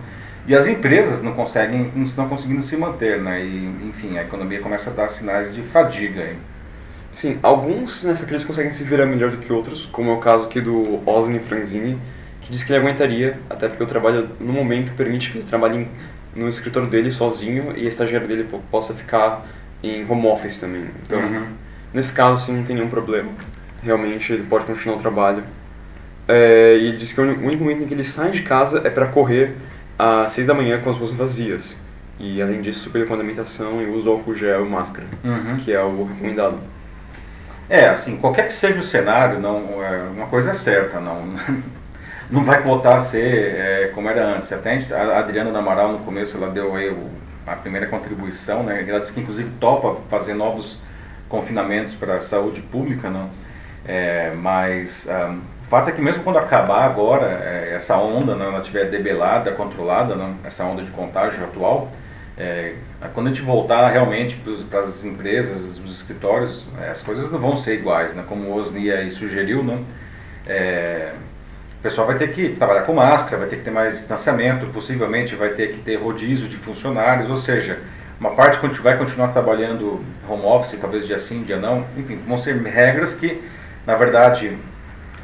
E 0.49 0.55
as 0.55 0.69
empresas 0.69 1.23
não 1.23 1.33
conseguem, 1.33 1.91
não 1.95 2.05
estão 2.05 2.29
conseguindo 2.29 2.63
se 2.63 2.77
manter, 2.77 3.21
né? 3.21 3.45
E, 3.45 3.89
enfim, 3.89 4.17
a 4.19 4.23
economia 4.23 4.61
começa 4.61 4.91
a 4.91 4.93
dar 4.93 5.09
sinais 5.09 5.53
de 5.53 5.63
fadiga 5.63 6.23
aí. 6.23 6.37
Sim, 7.13 7.39
alguns 7.43 8.05
nessa 8.05 8.27
crise 8.27 8.45
conseguem 8.45 8.73
se 8.73 8.85
virar 8.85 9.07
melhor 9.07 9.31
do 9.31 9.39
que 9.39 9.53
outros, 9.53 9.87
como 9.87 10.11
é 10.11 10.15
o 10.15 10.19
caso 10.19 10.47
aqui 10.47 10.61
do 10.61 11.01
Osni 11.09 11.39
Franzini, 11.41 12.01
que 12.47 12.53
disse 12.53 12.65
que 12.65 12.73
ele 12.73 12.79
aguentaria, 12.79 13.39
até 13.51 13.69
porque 13.69 13.83
o 13.83 13.87
trabalho 13.87 14.31
no 14.39 14.53
momento 14.53 14.95
permite 14.95 15.33
que 15.33 15.39
ele 15.39 15.47
trabalhe 15.47 15.89
no 16.35 16.49
escritório 16.49 16.89
dele 16.89 17.11
sozinho 17.11 17.75
e 17.77 17.87
a 17.87 17.89
estagiária 17.89 18.27
dele 18.27 18.49
possa 18.71 18.95
ficar 18.95 19.45
em 19.83 20.09
home 20.09 20.27
office 20.29 20.59
também. 20.59 20.87
Então, 21.05 21.19
uhum. 21.19 21.47
nesse 21.93 22.15
caso, 22.15 22.35
assim, 22.35 22.57
não 22.57 22.63
tem 22.63 22.77
nenhum 22.77 22.89
problema. 22.89 23.33
Realmente, 23.83 24.33
ele 24.33 24.45
pode 24.45 24.65
continuar 24.65 24.97
o 24.97 25.01
trabalho. 25.01 25.43
É, 26.29 26.77
e 26.77 26.87
ele 26.89 26.97
disse 26.97 27.15
que 27.15 27.21
o 27.21 27.25
único 27.25 27.65
momento 27.65 27.83
em 27.83 27.87
que 27.87 27.95
ele 27.95 28.05
sai 28.05 28.31
de 28.31 28.43
casa 28.43 28.83
é 28.85 28.91
para 28.91 29.07
correr 29.07 29.57
às 29.99 30.33
6 30.33 30.47
da 30.47 30.55
manhã 30.55 30.81
com 30.81 30.89
as 30.89 30.97
ruas 30.97 31.13
vazias. 31.13 31.81
E, 32.19 32.41
além 32.41 32.61
disso, 32.61 32.81
super 32.81 33.07
com 33.09 33.15
alimentação 33.15 33.83
e 33.83 33.87
uso 33.87 34.09
álcool 34.09 34.35
gel 34.35 34.65
e 34.65 34.69
máscara, 34.69 35.07
uhum. 35.25 35.57
que 35.57 35.73
é 35.73 35.83
o 35.83 36.05
recomendado. 36.05 36.59
É, 37.69 37.89
assim, 37.89 38.19
qualquer 38.19 38.47
que 38.47 38.53
seja 38.53 38.79
o 38.79 38.83
cenário, 38.83 39.41
não, 39.41 39.85
é, 39.85 40.05
uma 40.15 40.27
coisa 40.29 40.51
é 40.51 40.55
certa, 40.55 41.01
não 41.01 41.35
não 42.31 42.43
vai 42.43 42.63
voltar 42.63 42.97
a 42.97 43.01
ser 43.01 43.55
é, 43.55 43.91
como 43.95 44.09
era 44.09 44.25
antes. 44.25 44.53
Até 44.53 44.79
a 44.95 45.19
Adriana 45.19 45.57
Amaral, 45.59 45.93
no 45.93 45.99
começo, 45.99 46.37
ela 46.37 46.51
deu 46.51 46.75
aí 46.75 46.91
o, 46.91 47.09
a 47.47 47.55
primeira 47.55 47.87
contribuição, 47.87 48.63
né? 48.63 48.85
ela 48.89 49.01
disse 49.01 49.13
que 49.13 49.21
inclusive 49.21 49.51
topa 49.61 50.01
fazer 50.09 50.35
novos 50.35 50.81
confinamentos 51.29 51.95
para 51.95 52.17
a 52.17 52.21
saúde 52.21 52.63
pública, 52.63 53.11
não? 53.11 53.31
É, 53.89 54.33
mas 54.35 55.09
um, 55.09 55.41
o 55.63 55.65
fato 55.69 55.91
é 55.91 55.93
que 55.93 56.03
mesmo 56.03 56.25
quando 56.25 56.39
acabar 56.39 56.85
agora 56.85 57.27
é, 57.27 57.75
essa 57.75 57.97
onda, 57.97 58.35
não, 58.35 58.47
ela 58.47 58.61
estiver 58.61 58.91
debelada, 58.91 59.53
controlada, 59.53 60.17
não, 60.17 60.35
essa 60.45 60.65
onda 60.65 60.83
de 60.83 60.91
contágio 60.91 61.45
atual, 61.45 61.91
é, 62.37 62.75
quando 63.15 63.29
a 63.29 63.31
gente 63.31 63.43
voltar 63.43 63.89
realmente 63.89 64.41
para 64.69 64.81
as 64.81 65.05
empresas, 65.05 65.79
os 65.79 65.97
escritórios, 65.97 66.69
é, 66.83 66.91
as 66.91 67.03
coisas 67.03 67.31
não 67.31 67.39
vão 67.39 67.57
ser 67.57 67.75
iguais, 67.75 68.15
né? 68.15 68.25
como 68.29 68.49
o 68.49 68.57
Osni 68.57 68.91
aí 68.91 69.11
sugeriu, 69.11 69.63
não? 69.63 69.85
Pessoal 71.87 72.05
vai 72.05 72.19
ter 72.19 72.33
que 72.33 72.49
trabalhar 72.49 72.83
com 72.83 72.95
máscara, 72.95 73.37
vai 73.39 73.49
ter 73.49 73.59
que 73.59 73.63
ter 73.63 73.71
mais 73.71 73.93
distanciamento, 73.93 74.67
possivelmente 74.67 75.37
vai 75.37 75.51
ter 75.51 75.69
que 75.69 75.79
ter 75.79 75.95
rodízio 75.95 76.49
de 76.49 76.57
funcionários, 76.57 77.31
ou 77.31 77.37
seja, 77.37 77.79
uma 78.19 78.33
parte 78.33 78.59
vai 78.83 78.99
continuar 78.99 79.29
trabalhando 79.29 80.05
home 80.29 80.43
office, 80.47 80.77
talvez 80.81 81.07
dia 81.07 81.17
sim, 81.17 81.45
dia 81.45 81.59
não, 81.59 81.87
enfim, 81.97 82.19
vão 82.27 82.37
ser 82.37 82.57
regras 82.57 83.15
que, 83.15 83.41
na 83.87 83.95
verdade, 83.95 84.59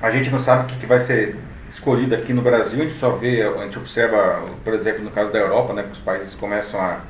a 0.00 0.08
gente 0.08 0.30
não 0.30 0.38
sabe 0.38 0.62
o 0.62 0.78
que, 0.78 0.86
vai 0.86 1.00
ser 1.00 1.34
escolhido 1.68 2.14
aqui 2.14 2.32
no 2.32 2.42
Brasil, 2.42 2.78
a 2.78 2.82
gente 2.84 2.94
só 2.94 3.10
vê, 3.10 3.42
a 3.42 3.64
gente 3.64 3.80
observa, 3.80 4.44
por 4.62 4.72
exemplo, 4.72 5.02
no 5.02 5.10
caso 5.10 5.32
da 5.32 5.40
Europa, 5.40 5.72
né, 5.72 5.82
que 5.82 5.90
os 5.90 5.98
países 5.98 6.32
começam 6.32 6.80
a 6.80 7.00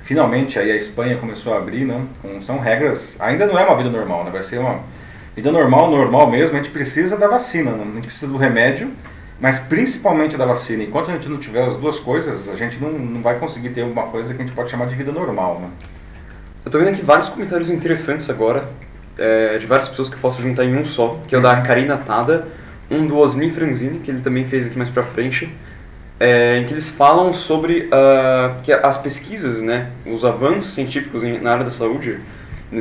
finalmente 0.00 0.58
aí 0.58 0.72
a 0.72 0.76
Espanha 0.76 1.18
começou 1.18 1.52
a 1.52 1.58
abrir, 1.58 1.84
não? 1.84 2.06
Com, 2.22 2.40
são 2.40 2.58
regras, 2.58 3.20
ainda 3.20 3.46
não 3.46 3.58
é 3.58 3.64
uma 3.64 3.76
vida 3.76 3.90
normal, 3.90 4.24
né? 4.24 4.30
vai 4.30 4.42
ser 4.42 4.60
uma 4.60 4.80
vida 5.34 5.50
normal, 5.50 5.90
normal 5.90 6.30
mesmo, 6.30 6.54
a 6.54 6.62
gente 6.62 6.70
precisa 6.70 7.16
da 7.16 7.26
vacina, 7.26 7.72
não? 7.72 7.82
a 7.82 7.94
gente 7.94 8.06
precisa 8.06 8.30
do 8.30 8.38
remédio, 8.38 8.92
mas 9.40 9.58
principalmente 9.58 10.36
da 10.36 10.46
vacina. 10.46 10.82
Enquanto 10.82 11.10
a 11.10 11.14
gente 11.14 11.28
não 11.28 11.38
tiver 11.38 11.64
as 11.64 11.76
duas 11.76 11.98
coisas, 11.98 12.48
a 12.48 12.56
gente 12.56 12.78
não, 12.80 12.92
não 12.92 13.20
vai 13.20 13.38
conseguir 13.38 13.70
ter 13.70 13.82
uma 13.82 14.04
coisa 14.04 14.32
que 14.32 14.42
a 14.42 14.46
gente 14.46 14.54
pode 14.54 14.70
chamar 14.70 14.86
de 14.86 14.94
vida 14.94 15.10
normal. 15.10 15.60
Né? 15.60 15.68
Eu 16.64 16.70
tô 16.70 16.78
vendo 16.78 16.88
aqui 16.88 17.02
vários 17.02 17.28
comentários 17.28 17.68
interessantes 17.68 18.30
agora, 18.30 18.68
é, 19.18 19.58
de 19.58 19.66
várias 19.66 19.88
pessoas 19.88 20.08
que 20.08 20.14
eu 20.14 20.20
posso 20.20 20.40
juntar 20.40 20.64
em 20.64 20.76
um 20.76 20.84
só, 20.84 21.20
que 21.26 21.34
é 21.34 21.38
o 21.38 21.42
da 21.42 21.56
uhum. 21.56 21.62
Karina 21.62 21.96
Tada, 21.96 22.46
um 22.90 23.06
do 23.06 23.18
Osni 23.18 23.50
Franzini, 23.50 23.98
que 23.98 24.10
ele 24.10 24.20
também 24.20 24.44
fez 24.44 24.68
aqui 24.68 24.78
mais 24.78 24.90
pra 24.90 25.02
frente, 25.02 25.52
é, 26.18 26.58
em 26.58 26.64
que 26.64 26.72
eles 26.72 26.88
falam 26.88 27.32
sobre 27.32 27.88
uh, 27.88 28.62
que 28.62 28.72
as 28.72 28.98
pesquisas, 28.98 29.60
né, 29.62 29.90
os 30.06 30.24
avanços 30.24 30.72
científicos 30.74 31.22
na 31.22 31.52
área 31.52 31.64
da 31.64 31.70
saúde, 31.70 32.12
né, 32.12 32.20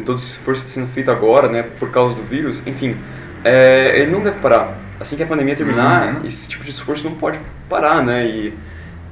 todo 0.02 0.18
esse 0.18 0.32
esforço 0.32 0.64
está 0.66 0.74
sendo 0.76 0.92
feito 0.92 1.12
agora, 1.12 1.48
né, 1.48 1.64
por 1.80 1.92
causa 1.92 2.16
do 2.16 2.24
vírus, 2.24 2.66
enfim, 2.66 2.96
é, 3.44 3.94
ele 4.00 4.12
não 4.12 4.22
deve 4.22 4.40
parar. 4.40 4.80
Assim 5.00 5.16
que 5.18 5.24
a 5.24 5.28
pandemia 5.28 5.56
terminar, 5.56 6.16
uhum. 6.16 6.26
esse 6.26 6.48
tipo 6.48 6.64
de 6.64 6.70
esforço 6.70 7.04
não 7.04 7.16
pode 7.16 7.40
parar, 7.68 8.04
né? 8.04 8.26
E 8.26 8.54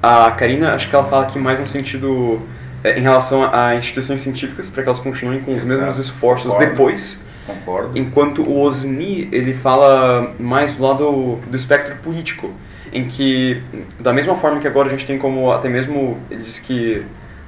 a 0.02 0.32
Karina, 0.32 0.74
acho 0.74 0.90
que 0.90 0.96
ela 0.96 1.04
fala 1.04 1.24
aqui 1.24 1.38
mais 1.38 1.60
no 1.60 1.68
sentido 1.68 2.40
é, 2.84 2.98
em 2.98 3.02
relação 3.02 3.50
a 3.54 3.76
instituições 3.76 4.22
científicas 4.22 4.70
para 4.70 4.84
que 4.84 4.90
elas 4.90 5.00
continuem 5.00 5.42
com 5.42 5.54
os 5.54 5.64
Exato. 5.64 5.80
mesmos 5.80 5.98
esforços 6.00 6.52
Concordo. 6.52 6.72
depois. 6.72 7.26
Concordo. 7.46 7.98
Enquanto 7.98 8.42
o 8.44 8.62
Osni 8.62 9.28
ele 9.32 9.54
fala 9.54 10.34
mais 10.40 10.76
do 10.76 10.84
lado 10.84 11.40
do 11.48 11.56
espectro 11.56 11.96
político 11.98 12.52
em 12.94 13.06
que, 13.06 13.62
da 14.00 14.12
mesma 14.12 14.36
forma 14.36 14.60
que 14.60 14.68
agora 14.68 14.88
a 14.88 14.92
gente 14.92 15.06
tem 15.06 15.18
como, 15.18 15.52
até 15.52 15.70
mesmo, 15.70 16.18
ele 16.30 16.44
diz 16.44 16.60
que 16.60 17.04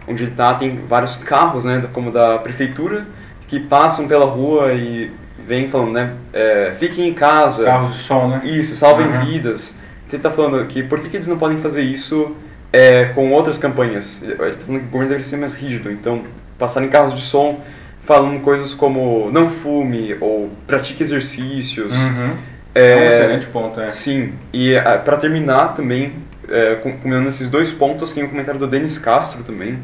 onde 0.08 0.24
ele 0.24 0.32
está 0.32 0.54
tem 0.54 0.76
vários 0.88 1.18
carros, 1.18 1.66
né, 1.66 1.84
como 1.92 2.12
da 2.12 2.38
prefeitura, 2.38 3.06
que 3.54 3.60
passam 3.60 4.08
pela 4.08 4.26
rua 4.26 4.74
e 4.74 5.12
vêm 5.46 5.68
falando, 5.68 5.92
né, 5.92 6.14
é, 6.34 6.74
fiquem 6.80 7.08
em 7.08 7.14
casa. 7.14 7.66
Carros 7.66 7.94
de 7.94 8.00
som, 8.00 8.28
né? 8.28 8.42
Isso, 8.46 8.76
salvem 8.76 9.06
uhum. 9.06 9.26
vidas. 9.26 9.80
Ele 10.10 10.18
está 10.18 10.32
falando 10.32 10.58
aqui, 10.58 10.82
por 10.82 11.00
que, 11.00 11.10
que 11.10 11.18
eles 11.18 11.28
não 11.28 11.38
podem 11.38 11.58
fazer 11.58 11.82
isso 11.84 12.36
é, 12.72 13.06
com 13.16 13.32
outras 13.32 13.58
campanhas? 13.58 14.24
Ele 14.24 14.34
está 14.34 14.66
falando 14.66 14.82
que 14.82 14.88
o 14.88 14.90
governo 14.90 15.10
deveria 15.10 15.26
ser 15.26 15.38
mais 15.38 15.54
rígido, 15.54 15.92
então 15.92 16.24
passar 16.58 16.84
em 16.84 16.90
carros 16.90 17.14
de 17.14 17.22
som 17.22 17.60
falando 18.02 18.40
coisas 18.42 18.74
como 18.74 19.30
não 19.32 19.50
fume 19.50 20.18
ou 20.20 20.50
pratique 20.68 21.02
exercícios. 21.02 21.96
Uhum 21.96 22.54
é, 22.76 22.96
um 22.96 23.08
excelente 23.08 23.48
ponto, 23.48 23.80
é. 23.80 23.92
Sim, 23.92 24.34
e 24.52 24.74
é, 24.74 24.98
para 24.98 25.18
terminar 25.18 25.76
também, 25.76 26.14
é, 26.50 26.76
combinando 26.76 27.28
esses 27.28 27.50
dois 27.50 27.72
pontos, 27.72 28.14
tem 28.14 28.24
um 28.24 28.28
comentário 28.28 28.60
do 28.60 28.68
Denis 28.68 28.98
Castro 28.98 29.44
também, 29.44 29.78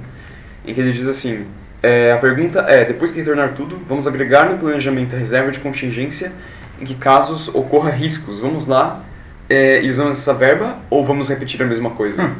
em 0.66 0.74
que 0.74 0.82
ele 0.82 0.92
diz 0.92 1.06
assim: 1.06 1.46
é, 1.81 2.12
a 2.12 2.17
pergunta 2.17 2.59
é, 2.67 2.83
depois 2.86 3.12
que 3.12 3.19
retornar 3.19 3.53
tudo, 3.53 3.81
vamos 3.88 4.07
agregar 4.07 4.50
no 4.50 4.57
planejamento 4.57 5.15
a 5.15 5.19
reserva 5.19 5.51
de 5.51 5.59
contingência 5.59 6.31
em 6.79 6.86
que 6.86 6.95
casos 6.95 7.48
ocorra 7.50 7.89
riscos. 7.89 8.39
Vamos 8.39 8.67
lá 8.67 9.03
é, 9.50 9.81
e 9.81 9.89
usamos 9.89 10.19
essa 10.19 10.33
verba 10.33 10.77
ou 10.89 11.05
vamos 11.05 11.29
repetir 11.29 11.62
a 11.62 11.65
mesma 11.65 11.91
coisa? 11.91 12.24
Hum. 12.24 12.36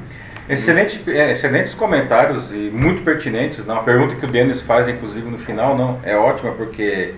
Excelente, 0.50 1.04
é, 1.08 1.32
excelentes 1.32 1.74
comentários 1.74 2.52
e 2.54 2.72
muito 2.74 3.04
pertinentes. 3.04 3.66
Não? 3.66 3.78
A 3.78 3.84
pergunta 3.84 4.16
que 4.16 4.26
o 4.26 4.30
Denis 4.30 4.62
faz, 4.62 4.90
inclusive, 4.90 5.30
no 5.30 5.38
final, 5.38 5.78
não 5.78 6.00
é 6.04 6.16
ótima 6.18 6.52
porque 6.54 7.14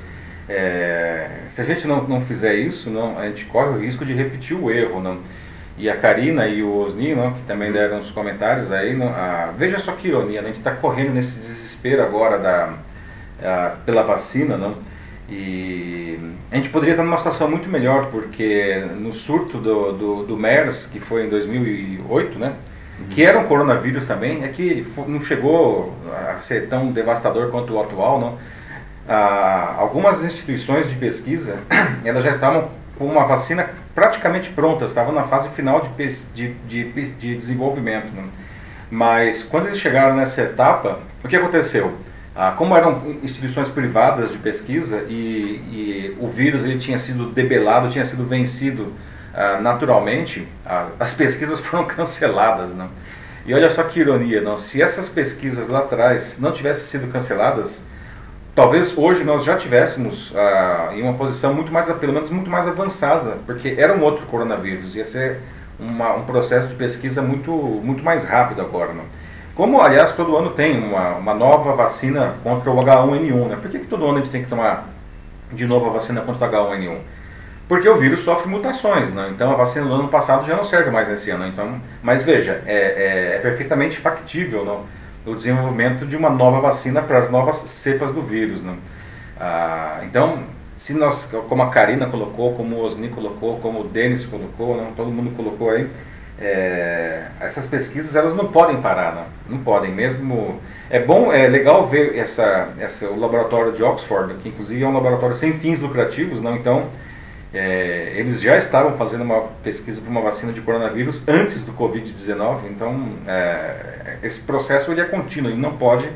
é, 0.49 1.27
se 1.47 1.61
a 1.61 1.65
gente 1.65 1.87
não, 1.87 2.03
não 2.03 2.19
fizer 2.19 2.55
isso, 2.55 2.89
não, 2.89 3.17
a 3.17 3.27
gente 3.27 3.45
corre 3.45 3.69
o 3.69 3.79
risco 3.79 4.03
de 4.03 4.13
repetir 4.13 4.55
o 4.55 4.69
erro. 4.69 5.01
Não? 5.01 5.19
E 5.81 5.89
a 5.89 5.97
Karina 5.97 6.45
e 6.45 6.61
o 6.61 6.77
Osni, 6.77 7.15
não, 7.15 7.33
que 7.33 7.41
também 7.41 7.71
deram 7.71 7.97
os 7.97 8.11
comentários 8.11 8.71
aí, 8.71 8.95
não, 8.95 9.07
a, 9.07 9.51
veja 9.57 9.79
só 9.79 9.93
que 9.93 10.09
ironia, 10.09 10.39
né? 10.39 10.43
a 10.43 10.47
gente 10.49 10.57
está 10.57 10.69
correndo 10.69 11.11
nesse 11.11 11.39
desespero 11.39 12.03
agora 12.03 12.37
da, 12.37 12.73
a, 13.43 13.69
pela 13.83 14.03
vacina, 14.03 14.55
não? 14.55 14.75
E 15.27 16.19
a 16.51 16.55
gente 16.57 16.69
poderia 16.69 16.93
estar 16.93 17.03
numa 17.03 17.17
situação 17.17 17.49
muito 17.49 17.67
melhor, 17.67 18.11
porque 18.11 18.85
no 18.95 19.11
surto 19.11 19.57
do, 19.57 19.91
do, 19.93 20.23
do 20.23 20.37
MERS, 20.37 20.85
que 20.85 20.99
foi 20.99 21.25
em 21.25 21.29
2008, 21.29 22.37
né? 22.37 22.53
Uhum. 22.99 23.07
que 23.07 23.23
era 23.23 23.39
um 23.39 23.45
coronavírus 23.45 24.05
também, 24.05 24.43
é 24.43 24.49
que 24.49 24.85
não 25.07 25.19
chegou 25.19 25.95
a 26.29 26.39
ser 26.39 26.67
tão 26.69 26.91
devastador 26.91 27.49
quanto 27.49 27.73
o 27.73 27.81
atual, 27.81 28.19
não? 28.19 28.37
ah, 29.09 29.75
algumas 29.79 30.23
instituições 30.23 30.89
de 30.89 30.95
pesquisa 30.95 31.59
elas 32.05 32.23
já 32.23 32.29
estavam 32.29 32.69
com 33.01 33.07
uma 33.07 33.25
vacina 33.25 33.67
praticamente 33.95 34.51
pronta, 34.51 34.85
estavam 34.85 35.11
na 35.11 35.23
fase 35.23 35.49
final 35.49 35.81
de, 35.81 35.89
de, 36.35 36.53
de, 36.67 37.11
de 37.13 37.35
desenvolvimento. 37.35 38.13
Né? 38.13 38.27
Mas 38.91 39.41
quando 39.41 39.65
eles 39.65 39.79
chegaram 39.79 40.15
nessa 40.15 40.43
etapa, 40.43 40.99
o 41.23 41.27
que 41.27 41.35
aconteceu? 41.35 41.97
Ah, 42.35 42.53
como 42.55 42.77
eram 42.77 43.17
instituições 43.23 43.71
privadas 43.71 44.31
de 44.31 44.37
pesquisa 44.37 45.03
e, 45.09 46.13
e, 46.13 46.17
o 46.19 46.27
vírus 46.27 46.63
ele 46.63 46.77
tinha 46.77 46.99
sido 46.99 47.25
debelado, 47.25 47.89
tinha 47.89 48.05
sido 48.05 48.23
vencido 48.23 48.93
ah, 49.33 49.59
naturalmente, 49.59 50.47
ah, 50.63 50.89
as 50.99 51.15
pesquisas 51.15 51.59
foram 51.65 51.85
canceladas. 51.85 52.71
Né? 52.75 52.87
E 53.47 53.53
olha 53.55 53.69
só 53.71 53.81
que 53.81 53.99
ironia, 53.99 54.41
não? 54.41 54.55
se 54.55 54.79
essas 54.79 55.09
pesquisas 55.09 55.67
lá 55.67 55.79
atrás 55.79 56.37
não 56.39 56.51
tivessem 56.51 56.99
sido 56.99 57.11
canceladas, 57.11 57.87
talvez 58.55 58.97
hoje 58.97 59.23
nós 59.23 59.43
já 59.43 59.55
tivéssemos 59.55 60.33
ah, 60.35 60.89
em 60.93 61.01
uma 61.01 61.13
posição 61.13 61.53
muito 61.53 61.71
mais, 61.71 61.91
pelo 61.91 62.13
menos 62.13 62.29
muito 62.29 62.49
mais 62.49 62.67
avançada, 62.67 63.37
porque 63.45 63.75
era 63.77 63.95
um 63.95 64.01
outro 64.01 64.25
coronavírus, 64.27 64.95
ia 64.95 65.05
ser 65.05 65.39
uma, 65.79 66.13
um 66.15 66.23
processo 66.23 66.67
de 66.67 66.75
pesquisa 66.75 67.21
muito, 67.21 67.51
muito 67.51 68.03
mais 68.03 68.25
rápido 68.25 68.61
agora. 68.61 68.93
Né? 68.93 69.03
Como, 69.55 69.81
aliás, 69.81 70.13
todo 70.13 70.35
ano 70.37 70.51
tem 70.51 70.77
uma, 70.77 71.15
uma 71.15 71.33
nova 71.33 71.73
vacina 71.73 72.35
contra 72.43 72.71
o 72.71 72.75
H1N1, 72.75 73.47
né? 73.47 73.57
Por 73.61 73.69
que, 73.69 73.79
que 73.79 73.87
todo 73.87 74.05
ano 74.05 74.15
a 74.15 74.17
gente 74.17 74.29
tem 74.29 74.43
que 74.43 74.49
tomar 74.49 74.87
de 75.51 75.65
novo 75.65 75.89
a 75.89 75.93
vacina 75.93 76.21
contra 76.21 76.47
o 76.47 76.51
H1N1? 76.51 76.97
Porque 77.67 77.87
o 77.87 77.95
vírus 77.95 78.19
sofre 78.19 78.49
mutações, 78.49 79.13
né? 79.13 79.29
então 79.33 79.49
a 79.49 79.55
vacina 79.55 79.85
do 79.85 79.93
ano 79.93 80.09
passado 80.09 80.45
já 80.45 80.57
não 80.57 80.63
serve 80.63 80.91
mais 80.91 81.07
nesse 81.07 81.31
ano. 81.31 81.47
Então, 81.47 81.79
mas 82.03 82.21
veja, 82.21 82.61
é, 82.65 82.75
é, 82.75 83.35
é 83.35 83.39
perfeitamente 83.39 83.97
factível 83.97 84.65
não? 84.65 84.85
O 85.25 85.35
desenvolvimento 85.35 86.05
de 86.05 86.17
uma 86.17 86.29
nova 86.29 86.59
vacina 86.59 87.01
para 87.01 87.17
as 87.17 87.29
novas 87.29 87.57
cepas 87.57 88.11
do 88.11 88.21
vírus. 88.21 88.63
Né? 88.63 88.75
Ah, 89.39 90.01
então, 90.03 90.43
se 90.75 90.93
nós, 90.93 91.31
como 91.47 91.61
a 91.61 91.69
Karina 91.69 92.07
colocou, 92.07 92.53
como 92.55 92.77
o 92.77 92.83
Osni 92.83 93.09
colocou, 93.09 93.59
como 93.59 93.81
o 93.81 93.83
Denis 93.83 94.25
colocou, 94.25 94.77
né? 94.77 94.91
todo 94.95 95.11
mundo 95.11 95.31
colocou 95.35 95.69
aí, 95.69 95.87
é, 96.39 97.27
essas 97.39 97.67
pesquisas 97.67 98.15
elas 98.15 98.33
não 98.33 98.47
podem 98.47 98.81
parar, 98.81 99.13
não, 99.13 99.57
não 99.57 99.63
podem 99.63 99.91
mesmo. 99.91 100.59
É 100.89 100.99
bom, 100.99 101.31
é 101.31 101.47
legal 101.47 101.85
ver 101.85 102.17
essa, 102.17 102.69
essa, 102.79 103.07
o 103.09 103.19
laboratório 103.19 103.71
de 103.71 103.83
Oxford, 103.83 104.33
que 104.35 104.49
inclusive 104.49 104.83
é 104.83 104.87
um 104.87 104.93
laboratório 104.93 105.35
sem 105.35 105.53
fins 105.53 105.79
lucrativos, 105.79 106.41
não? 106.41 106.55
Então, 106.55 106.87
é, 107.53 108.13
eles 108.15 108.41
já 108.41 108.57
estavam 108.57 108.95
fazendo 108.95 109.23
uma 109.23 109.41
pesquisa 109.63 110.01
para 110.01 110.09
uma 110.09 110.21
vacina 110.21 110.53
de 110.53 110.61
coronavírus 110.61 111.27
antes 111.27 111.65
do 111.65 111.73
Covid-19, 111.73 112.69
então 112.69 113.13
é, 113.27 114.17
esse 114.23 114.41
processo 114.41 114.91
ele 114.91 115.01
é 115.01 115.05
contínuo, 115.05 115.51
ele 115.51 115.59
não 115.59 115.77
pode 115.77 116.09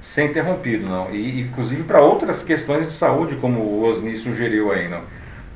ser 0.00 0.24
interrompido, 0.24 0.88
não. 0.88 1.10
E 1.10 1.42
inclusive 1.42 1.84
para 1.84 2.00
outras 2.00 2.42
questões 2.42 2.86
de 2.86 2.92
saúde, 2.92 3.36
como 3.36 3.60
o 3.60 3.84
Osni 3.84 4.16
sugeriu 4.16 4.72
aí, 4.72 4.88
não. 4.88 5.02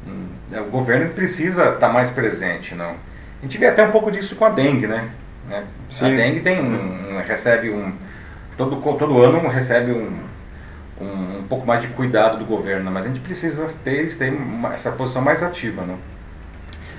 Hum, 0.06 0.26
é, 0.52 0.60
o 0.60 0.66
governo 0.66 1.10
precisa 1.10 1.64
estar 1.64 1.78
tá 1.78 1.88
mais 1.88 2.10
presente, 2.10 2.74
não. 2.74 2.90
A 2.90 3.42
gente 3.42 3.58
vê 3.58 3.66
até 3.66 3.84
um 3.84 3.90
pouco 3.90 4.10
disso 4.12 4.36
com 4.36 4.44
a 4.44 4.50
dengue, 4.50 4.86
né? 4.86 5.08
né? 5.48 5.64
A 6.00 6.08
dengue 6.08 6.40
tem 6.40 6.60
um, 6.60 7.20
recebe 7.26 7.70
um 7.70 7.92
todo 8.56 8.76
todo 8.76 9.20
ano 9.20 9.48
recebe 9.48 9.90
um 9.90 10.16
um, 11.00 11.23
um, 11.44 11.46
pouco 11.46 11.66
mais 11.66 11.82
de 11.82 11.88
cuidado 11.88 12.38
do 12.38 12.44
governo, 12.44 12.90
mas 12.90 13.04
a 13.04 13.08
gente 13.08 13.20
precisa 13.20 13.66
ter, 13.84 14.08
ter 14.16 14.32
essa 14.72 14.92
posição 14.92 15.22
mais 15.22 15.42
ativa. 15.42 15.82
Né? 15.82 15.96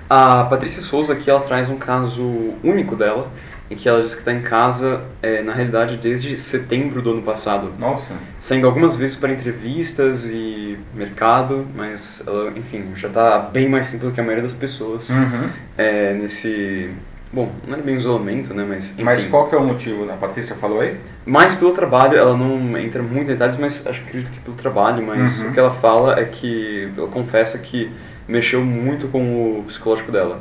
A 0.09 0.43
Patrícia 0.43 0.81
Souza 0.81 1.13
aqui 1.13 1.29
ela 1.29 1.41
traz 1.41 1.69
um 1.69 1.77
caso 1.77 2.23
único 2.63 2.95
dela, 2.95 3.31
em 3.69 3.75
que 3.75 3.89
ela 3.89 4.01
diz 4.01 4.13
que 4.13 4.19
está 4.19 4.31
em 4.31 4.41
casa, 4.41 5.01
é, 5.23 5.41
na 5.41 5.51
realidade, 5.51 5.97
desde 5.97 6.37
setembro 6.37 7.01
do 7.01 7.11
ano 7.11 7.23
passado. 7.23 7.73
Nossa. 7.79 8.13
Saindo 8.39 8.67
algumas 8.67 8.95
vezes 8.95 9.15
para 9.15 9.31
entrevistas 9.31 10.29
e 10.29 10.77
mercado, 10.93 11.65
mas 11.75 12.23
ela, 12.27 12.53
enfim, 12.55 12.91
já 12.95 13.07
está 13.07 13.39
bem 13.39 13.67
mais 13.67 13.87
simples 13.87 14.09
do 14.09 14.13
que 14.13 14.21
a 14.21 14.23
maioria 14.23 14.43
das 14.43 14.53
pessoas 14.53 15.09
uhum. 15.09 15.49
é, 15.75 16.13
nesse 16.13 16.91
Bom, 17.35 17.51
não 17.67 17.77
é 17.77 17.81
bem 17.81 17.95
um 17.95 17.97
isolamento, 17.97 18.53
né? 18.53 18.65
Mas, 18.65 18.93
enfim. 18.93 19.03
mas 19.03 19.25
qual 19.25 19.49
que 19.49 19.55
é 19.55 19.57
o 19.57 19.63
motivo? 19.63 20.09
A 20.09 20.15
Patrícia 20.15 20.55
falou 20.55 20.79
aí? 20.79 20.97
Mais 21.25 21.53
pelo 21.53 21.73
trabalho, 21.73 22.17
ela 22.17 22.37
não 22.37 22.77
entra 22.77 23.03
muito 23.03 23.23
em 23.23 23.25
detalhes, 23.25 23.57
mas 23.57 23.85
acho 23.85 24.03
que 24.03 24.07
acredito 24.07 24.31
que 24.31 24.39
pelo 24.39 24.55
trabalho, 24.55 25.05
mas 25.05 25.41
uhum. 25.41 25.49
o 25.49 25.53
que 25.53 25.59
ela 25.59 25.69
fala 25.69 26.17
é 26.17 26.23
que 26.23 26.89
ela 26.97 27.09
confessa 27.09 27.57
que 27.59 27.91
mexeu 28.25 28.63
muito 28.63 29.09
com 29.09 29.59
o 29.59 29.63
psicológico 29.67 30.13
dela. 30.13 30.39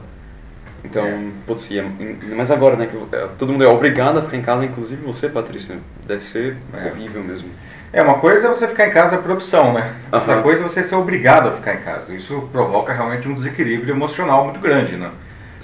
Então, 0.84 1.04
é. 1.04 1.20
putz, 1.44 1.68
e, 1.72 1.82
mas 2.36 2.52
agora, 2.52 2.76
né, 2.76 2.86
que 2.86 3.16
é, 3.16 3.26
todo 3.36 3.50
mundo 3.50 3.64
é 3.64 3.66
obrigado 3.66 4.20
a 4.20 4.22
ficar 4.22 4.36
em 4.36 4.42
casa, 4.42 4.64
inclusive 4.64 5.04
você, 5.04 5.28
Patrícia, 5.28 5.76
deve 6.06 6.22
ser 6.22 6.56
é. 6.72 6.92
horrível 6.92 7.24
mesmo. 7.24 7.48
É, 7.92 8.02
uma 8.02 8.20
coisa 8.20 8.46
é 8.46 8.48
você 8.48 8.68
ficar 8.68 8.86
em 8.86 8.92
casa 8.92 9.18
por 9.18 9.32
opção, 9.32 9.72
né? 9.72 9.92
Outra 10.12 10.42
coisa 10.42 10.62
é 10.62 10.68
você 10.68 10.80
ser 10.80 10.94
obrigado 10.94 11.48
a 11.48 11.52
ficar 11.52 11.74
em 11.74 11.80
casa. 11.80 12.14
Isso 12.14 12.48
provoca 12.52 12.92
realmente 12.92 13.28
um 13.28 13.34
desequilíbrio 13.34 13.94
emocional 13.94 14.44
muito 14.44 14.60
grande, 14.60 14.96
né? 14.96 15.10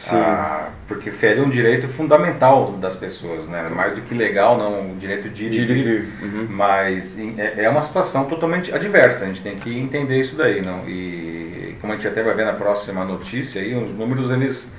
Sim. 0.01 0.17
Ah, 0.17 0.71
porque 0.89 1.11
fere 1.11 1.43
um 1.43 1.51
direito 1.51 1.87
fundamental 1.87 2.73
das 2.73 2.97
pessoas, 2.97 3.51
né? 3.51 3.69
Mais 3.69 3.93
do 3.93 4.01
que 4.01 4.15
legal, 4.15 4.57
não, 4.57 4.93
o 4.93 4.97
direito 4.97 5.29
de 5.29 5.45
ir 5.45 5.53
e 5.53 5.67
vir. 5.67 6.09
Uhum. 6.23 6.47
Mas 6.49 7.19
é, 7.37 7.65
é 7.65 7.69
uma 7.69 7.83
situação 7.83 8.25
totalmente 8.25 8.75
adversa, 8.75 9.25
a 9.25 9.27
gente 9.27 9.43
tem 9.43 9.55
que 9.55 9.79
entender 9.79 10.19
isso 10.19 10.37
daí, 10.37 10.63
não? 10.63 10.89
E 10.89 11.77
como 11.83 11.93
a 11.93 11.97
gente 11.97 12.09
até 12.09 12.23
vai 12.23 12.35
ver 12.35 12.47
na 12.47 12.55
próxima 12.55 13.05
notícia 13.05 13.61
aí, 13.61 13.75
os 13.75 13.91
números 13.91 14.31
eles 14.31 14.75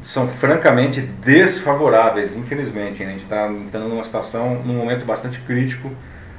são 0.00 0.28
francamente 0.28 1.00
desfavoráveis, 1.00 2.36
infelizmente. 2.36 3.02
Né? 3.02 3.08
A 3.08 3.10
gente 3.10 3.24
está 3.24 3.50
entrando 3.50 3.88
numa 3.88 4.04
situação, 4.04 4.62
num 4.64 4.74
momento 4.74 5.04
bastante 5.04 5.40
crítico 5.40 5.90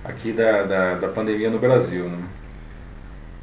aqui 0.06 0.32
da, 0.32 0.64
da, 0.64 0.96
da 0.96 1.08
pandemia 1.10 1.50
no 1.50 1.60
Brasil. 1.60 2.06
Né? 2.06 2.20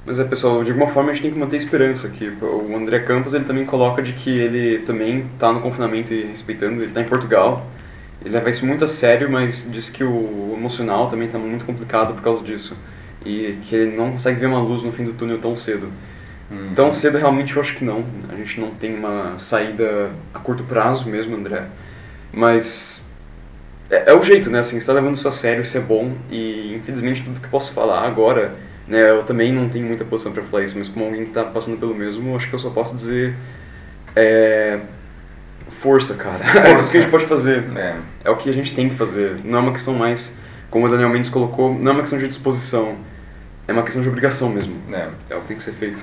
Mas 0.05 0.19
é, 0.19 0.25
pessoal, 0.25 0.65
de 0.65 0.71
alguma 0.71 0.91
forma 0.91 1.11
a 1.11 1.15
gente 1.15 1.23
tem 1.23 1.33
que 1.33 1.39
manter 1.39 1.57
esperança 1.57 2.09
aqui. 2.09 2.33
O 2.41 2.77
André 2.77 3.01
Campos 3.01 3.35
ele 3.35 3.45
também 3.45 3.65
coloca 3.65 4.03
de 4.03 4.13
que 4.13 4.31
ele 4.31 4.81
também 4.81 5.27
está 5.35 5.53
no 5.53 5.61
confinamento 5.61 6.13
e 6.13 6.25
respeitando, 6.25 6.77
ele 6.77 6.87
está 6.87 7.01
em 7.01 7.05
Portugal. 7.05 7.67
Ele 8.25 8.35
leva 8.35 8.51
isso 8.51 8.67
muito 8.67 8.85
a 8.85 8.89
sério, 8.89 9.31
mas 9.31 9.69
diz 9.71 9.91
que 9.91 10.03
o 10.03 10.55
emocional 10.57 11.09
também 11.09 11.27
está 11.27 11.39
muito 11.39 11.65
complicado 11.65 12.15
por 12.15 12.23
causa 12.23 12.43
disso. 12.43 12.77
E 13.25 13.57
que 13.63 13.77
ele 13.77 13.97
não 13.97 14.13
consegue 14.13 14.41
ver 14.41 14.47
uma 14.47 14.61
luz 14.61 14.83
no 14.83 14.93
fim 14.93 15.05
do 15.05 15.13
túnel 15.13 15.39
tão 15.39 15.55
cedo. 15.55 15.89
Uhum. 16.51 16.75
Tão 16.75 16.93
cedo 16.93 17.19
realmente 17.19 17.55
eu 17.55 17.63
acho 17.63 17.75
que 17.77 17.85
não. 17.85 18.05
A 18.29 18.35
gente 18.35 18.61
não 18.61 18.71
tem 18.71 18.95
uma 18.95 19.39
saída 19.39 20.11
a 20.35 20.39
curto 20.41 20.65
prazo 20.65 21.09
mesmo, 21.09 21.37
André. 21.37 21.67
Mas 22.33 23.09
é, 23.91 24.11
é 24.11 24.15
o 24.15 24.23
jeito, 24.23 24.51
né? 24.51 24.59
Assim, 24.59 24.77
está 24.77 24.93
levando 24.93 25.15
isso 25.15 25.29
a 25.29 25.33
sério, 25.33 25.63
isso 25.63 25.77
é 25.79 25.81
bom. 25.81 26.13
E 26.31 26.75
infelizmente 26.75 27.23
tudo 27.23 27.41
que 27.41 27.47
eu 27.47 27.51
posso 27.51 27.73
falar 27.73 28.07
agora, 28.07 28.55
né? 28.87 29.11
Eu 29.11 29.23
também 29.23 29.53
não 29.53 29.69
tenho 29.69 29.87
muita 29.87 30.05
posição 30.05 30.33
para 30.33 30.43
falar 30.43 30.65
isso, 30.65 30.77
mas 30.79 30.89
como 30.89 31.05
alguém 31.05 31.23
que 31.23 31.29
está 31.29 31.45
passando 31.45 31.79
pelo 31.79 31.95
mesmo, 31.95 32.35
acho 32.37 32.49
que 32.49 32.55
eu 32.55 32.59
só 32.59 32.71
posso 32.71 32.95
dizer 32.97 33.35
é, 34.15 34.79
força, 35.71 36.15
cara. 36.15 36.39
Força. 36.39 36.63
É 36.69 36.73
o 36.73 36.77
que 36.77 36.99
a 36.99 37.01
gente 37.01 37.11
pode 37.11 37.27
fazer. 37.27 37.65
É. 37.77 37.97
é 38.25 38.31
o 38.31 38.37
que 38.37 38.51
a 38.51 38.53
gente 38.53 38.75
tem 38.75 38.89
que 38.89 38.95
fazer. 38.95 39.41
Não 39.45 39.59
é 39.59 39.63
uma 39.63 39.73
questão 39.73 39.95
mais, 39.95 40.39
como 40.71 40.87
o 40.87 40.89
Daniel 40.89 41.09
Mendes 41.09 41.31
colocou, 41.31 41.75
não 41.75 41.91
é 41.91 41.95
uma 41.95 42.01
questão 42.01 42.19
de 42.19 42.29
disposição. 42.29 42.97
É 43.67 43.73
uma 43.73 43.83
questão 43.83 44.03
de 44.03 44.09
obrigação 44.09 44.49
mesmo. 44.49 44.77
É, 44.93 45.09
é 45.31 45.37
o 45.37 45.41
que 45.41 45.49
tem 45.49 45.57
que 45.57 45.63
ser 45.63 45.73
feito. 45.73 46.03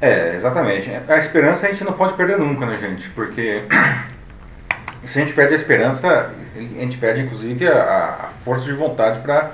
É, 0.00 0.34
exatamente. 0.34 0.90
A 1.08 1.16
esperança 1.16 1.66
a 1.66 1.70
gente 1.70 1.84
não 1.84 1.92
pode 1.92 2.14
perder 2.14 2.38
nunca, 2.38 2.66
né, 2.66 2.76
gente? 2.78 3.08
Porque 3.10 3.62
se 5.04 5.18
a 5.18 5.22
gente 5.22 5.32
perde 5.32 5.54
a 5.54 5.56
esperança, 5.56 6.32
a 6.54 6.58
gente 6.58 6.98
perde 6.98 7.22
inclusive 7.22 7.66
a, 7.66 7.82
a 8.24 8.28
força 8.44 8.66
de 8.66 8.72
vontade 8.72 9.20
para 9.20 9.52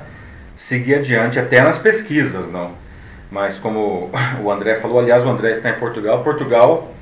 seguir 0.59 0.97
adiante, 0.97 1.39
até 1.39 1.63
nas 1.63 1.79
pesquisas, 1.79 2.51
não. 2.51 2.73
Mas 3.31 3.59
como 3.61 4.11
o 4.43 4.51
André 4.51 4.75
falou, 4.75 4.99
aliás, 4.99 5.25
o 5.25 5.29
André 5.29 5.53
está 5.53 5.71
em 5.71 5.75
Portugal. 5.75 6.21
Portugal 6.25 6.93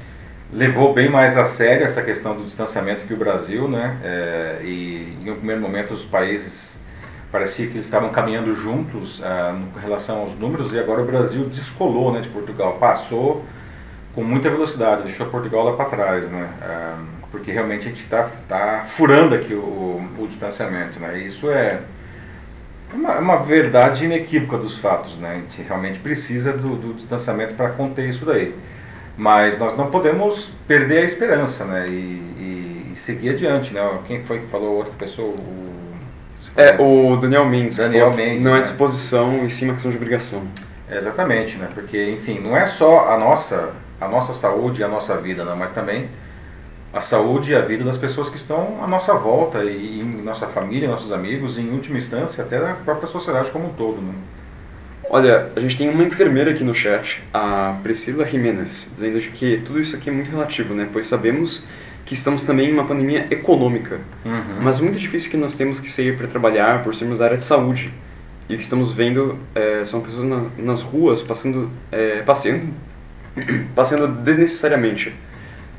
levou 0.53 0.93
bem 0.93 1.09
mais 1.09 1.39
a 1.39 1.45
sério 1.47 1.85
essa 1.85 2.03
questão 2.03 2.37
do 2.37 2.45
distanciamento 2.45 3.07
que 3.07 3.15
o 3.15 3.17
Brasil, 3.17 3.67
né? 3.67 3.97
É, 4.05 4.59
e 4.63 5.19
em 5.25 5.31
um 5.31 5.37
primeiro 5.37 5.61
momento 5.61 5.93
os 5.95 6.05
países 6.05 6.85
parecia 7.33 7.67
que 7.67 7.73
eles 7.73 7.87
estavam 7.87 8.11
caminhando 8.11 8.55
juntos 8.55 9.23
ah, 9.25 9.59
com 9.73 9.81
relação 9.81 10.21
aos 10.21 10.39
números 10.39 10.73
e 10.73 10.79
agora 10.79 11.01
o 11.01 11.05
Brasil 11.05 11.47
descolou 11.47 12.13
né, 12.13 12.21
de 12.21 12.29
Portugal, 12.29 12.75
passou 12.75 13.45
com 14.15 14.23
muita 14.23 14.49
velocidade, 14.49 15.03
deixou 15.03 15.27
Portugal 15.27 15.65
lá 15.65 15.73
para 15.73 15.87
trás, 15.87 16.31
né? 16.31 16.49
Ah, 16.63 16.99
porque 17.31 17.51
realmente 17.51 17.87
a 17.87 17.89
gente 17.89 18.05
está 18.05 18.29
tá 18.47 18.85
furando 18.87 19.35
aqui 19.35 19.55
o, 19.55 20.09
o, 20.19 20.27
distanciamento, 20.29 21.01
né? 21.01 21.19
E 21.19 21.27
isso 21.27 21.51
é 21.51 21.81
uma, 22.93 23.19
uma, 23.19 23.37
verdade 23.37 24.05
inequívoca 24.05 24.59
dos 24.59 24.79
fatos, 24.79 25.19
né? 25.19 25.31
A 25.31 25.35
gente 25.35 25.63
realmente 25.63 25.99
precisa 25.99 26.53
do, 26.53 26.77
do 26.77 26.95
distanciamento 26.95 27.55
para 27.55 27.71
conter 27.71 28.09
isso 28.09 28.25
daí. 28.25 28.55
Mas 29.17 29.59
nós 29.59 29.77
não 29.77 29.91
podemos 29.91 30.53
perder 30.69 30.99
a 30.99 31.03
esperança, 31.03 31.65
né? 31.65 31.89
E, 31.89 31.93
e, 31.93 32.91
e 32.93 32.97
seguir 32.97 33.31
adiante, 33.31 33.73
né? 33.73 33.81
Quem 34.07 34.23
foi 34.23 34.41
que 34.41 34.47
falou 34.47 34.77
outra 34.77 34.93
pessoa? 34.95 35.35
O, 35.35 35.67
é, 36.57 36.77
o 36.79 37.17
Daniel 37.17 37.45
Mendes. 37.45 37.79
Daniel 37.79 38.13
Mendes. 38.15 38.45
Não 38.45 38.53
é 38.53 38.59
né? 38.59 38.63
disposição, 38.63 39.45
em 39.45 39.49
cima 39.49 39.73
questão 39.73 39.91
de 39.91 39.97
obrigação. 39.97 40.47
É, 40.89 40.97
exatamente, 40.97 41.57
né? 41.59 41.69
Porque, 41.75 42.11
enfim, 42.11 42.41
não 42.41 42.57
é 42.57 42.67
só 42.67 43.11
a 43.11 43.19
nossa, 43.19 43.73
a 44.01 44.07
nossa 44.09 44.33
saúde 44.33 44.81
e 44.81 44.85
a 44.85 44.89
nossa 44.89 45.17
vida, 45.17 45.45
não, 45.45 45.57
mas 45.57 45.71
também 45.71 46.09
a 46.93 47.01
saúde 47.01 47.53
e 47.53 47.55
a 47.55 47.61
vida 47.61 47.85
das 47.85 47.99
pessoas 47.99 48.29
que 48.31 48.37
estão 48.37 48.83
à 48.83 48.87
nossa 48.87 49.15
volta, 49.15 49.65
e 49.65 50.01
em 50.01 50.23
nossa 50.23 50.47
família, 50.47 50.89
nossos 50.89 51.13
amigos, 51.13 51.59
e 51.59 51.63
em 51.63 51.71
última 51.71 51.99
instância, 51.99 52.45
até 52.45 52.59
da 52.59 52.75
própria 52.75 53.07
sociedade 53.07 53.51
como 53.51 53.67
um 53.67 53.73
todo. 53.73 54.01
Né? 54.01 54.13
Olha, 55.09 55.49
a 55.55 55.61
gente 55.61 55.77
tem 55.77 55.89
uma 55.89 56.03
enfermeira 56.03 56.51
aqui 56.51 56.65
no 56.65 56.75
chat, 56.75 57.23
a 57.33 57.77
Priscila 57.83 58.27
Jimenez, 58.27 58.91
dizendo 58.95 59.19
que 59.21 59.59
tudo 59.65 59.79
isso 59.79 59.97
aqui 59.97 60.11
é 60.11 60.13
muito 60.13 60.31
relativo, 60.31 60.75
né? 60.75 60.89
Pois 60.93 61.07
sabemos 61.07 61.65
que 62.05 62.15
estamos 62.15 62.45
também 62.45 62.71
em 62.71 62.73
uma 62.73 62.85
pandemia 62.85 63.27
econômica. 63.31 64.01
Uhum. 64.25 64.61
Mas 64.61 64.81
muito 64.81 64.99
difícil 64.99 65.31
que 65.31 65.37
nós 65.37 65.57
temos 65.57 65.79
que 65.81 65.91
sair 65.91 66.17
para 66.17 66.27
trabalhar 66.27 66.83
por 66.83 66.95
sermos 66.95 67.19
da 67.19 67.27
área 67.27 67.37
de 67.37 67.43
saúde. 67.43 67.93
E 68.49 68.55
o 68.55 68.57
que 68.57 68.63
estamos 68.63 68.93
vendo 68.93 69.39
é, 69.55 69.85
são 69.85 70.01
pessoas 70.01 70.25
na, 70.25 70.47
nas 70.57 70.83
ruas 70.83 71.21
passando, 71.21 71.69
é, 71.91 72.23
passeando, 72.23 72.73
passeando 73.75 74.09
desnecessariamente. 74.09 75.13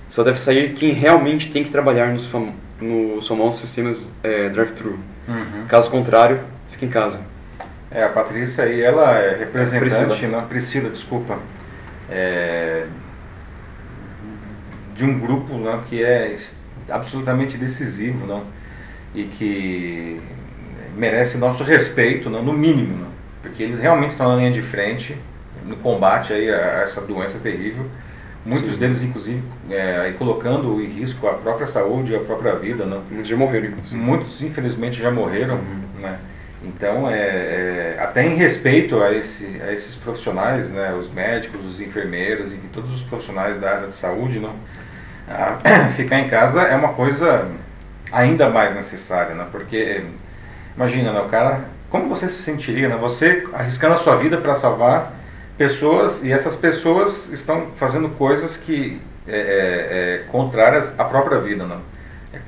Só 0.08 0.24
deve 0.24 0.40
sair 0.40 0.74
quem 0.74 0.94
realmente 0.94 1.52
tem 1.52 1.64
que 1.64 1.70
trabalhar 1.70 2.12
nos, 2.14 2.26
fam 2.26 2.54
nos 2.80 3.28
famosos 3.28 3.60
sistemas 3.60 4.12
é, 4.24 4.50
drive-thru. 4.50 5.00
Uhum. 5.28 5.66
Caso 5.68 5.90
contrário, 5.90 6.40
fique 6.70 6.86
em 6.86 6.90
casa. 6.90 7.22
É, 7.90 8.04
a 8.04 8.10
Patrícia 8.10 8.64
aí, 8.64 8.82
ela 8.82 9.18
é 9.18 9.38
representante, 9.38 9.96
Priscila, 9.96 10.42
não, 10.42 10.48
Priscila 10.48 10.90
desculpa, 10.90 11.40
é, 12.10 12.86
de 14.96 15.06
um 15.06 15.20
grupo 15.20 15.54
não, 15.58 15.82
que 15.82 16.04
é 16.04 16.36
absolutamente 16.90 17.58
decisivo 17.58 18.26
não, 18.28 18.44
e 19.16 19.24
que 19.24 20.22
merece 20.96 21.38
nosso 21.38 21.64
respeito, 21.64 22.30
não, 22.30 22.44
no 22.44 22.54
mínimo, 22.54 22.98
não, 22.98 23.12
porque 23.42 23.64
eles 23.64 23.80
realmente 23.80 24.12
estão 24.12 24.30
na 24.30 24.36
linha 24.36 24.52
de 24.52 24.62
frente 24.62 25.18
no 25.66 25.76
combate 25.78 26.34
aí 26.34 26.50
a, 26.50 26.82
essa 26.82 27.02
doença 27.02 27.40
terrível. 27.40 27.86
Muitos 28.48 28.76
Sim. 28.76 28.80
deles, 28.80 29.04
inclusive, 29.04 29.44
é, 29.70 30.14
colocando 30.18 30.82
em 30.82 30.86
risco 30.86 31.28
a 31.28 31.34
própria 31.34 31.68
saúde 31.68 32.14
e 32.14 32.16
a 32.16 32.22
própria 32.22 32.56
vida. 32.56 32.86
Não? 32.86 33.02
Muitos 33.12 33.28
já 33.28 33.36
morreram, 33.36 33.68
inclusive. 33.68 34.02
Muitos, 34.02 34.42
infelizmente, 34.42 35.02
já 35.02 35.12
morreram. 35.12 35.56
Uhum. 35.56 36.02
Né? 36.02 36.18
Então, 36.64 37.10
é, 37.10 37.18
é, 37.18 37.98
até 38.00 38.26
em 38.26 38.36
respeito 38.36 39.04
a, 39.04 39.14
esse, 39.14 39.62
a 39.62 39.74
esses 39.74 39.96
profissionais, 39.96 40.72
né, 40.72 40.94
os 40.94 41.12
médicos, 41.12 41.66
os 41.66 41.82
enfermeiros, 41.82 42.54
enfim, 42.54 42.70
todos 42.72 42.96
os 42.96 43.04
profissionais 43.04 43.58
da 43.58 43.70
área 43.70 43.88
de 43.88 43.94
saúde, 43.94 44.40
não, 44.40 44.56
ficar 45.98 46.20
em 46.20 46.30
casa 46.30 46.62
é 46.62 46.76
uma 46.76 46.94
coisa 46.94 47.50
ainda 48.12 48.50
mais 48.50 48.74
necessária, 48.74 49.36
né? 49.36 49.46
Porque 49.52 50.06
imagina, 50.74 51.12
né, 51.12 51.20
o 51.20 51.28
cara, 51.28 51.66
como 51.90 52.08
você 52.08 52.30
se 52.30 52.42
sentiria, 52.42 52.88
né? 52.88 52.96
Você 52.96 53.46
arriscando 53.54 53.94
a 53.94 53.98
sua 53.98 54.16
vida 54.16 54.38
para 54.38 54.56
salvar 54.56 55.17
pessoas 55.58 56.24
e 56.24 56.32
essas 56.32 56.56
pessoas 56.56 57.32
estão 57.32 57.68
fazendo 57.76 58.10
coisas 58.10 58.58
que 58.58 59.02
é, 59.28 59.36
é, 59.36 59.40
é, 59.40 60.18
contrárias 60.32 61.00
à 61.00 61.04
própria 61.04 61.40
vida, 61.40 61.66
né? 61.66 61.78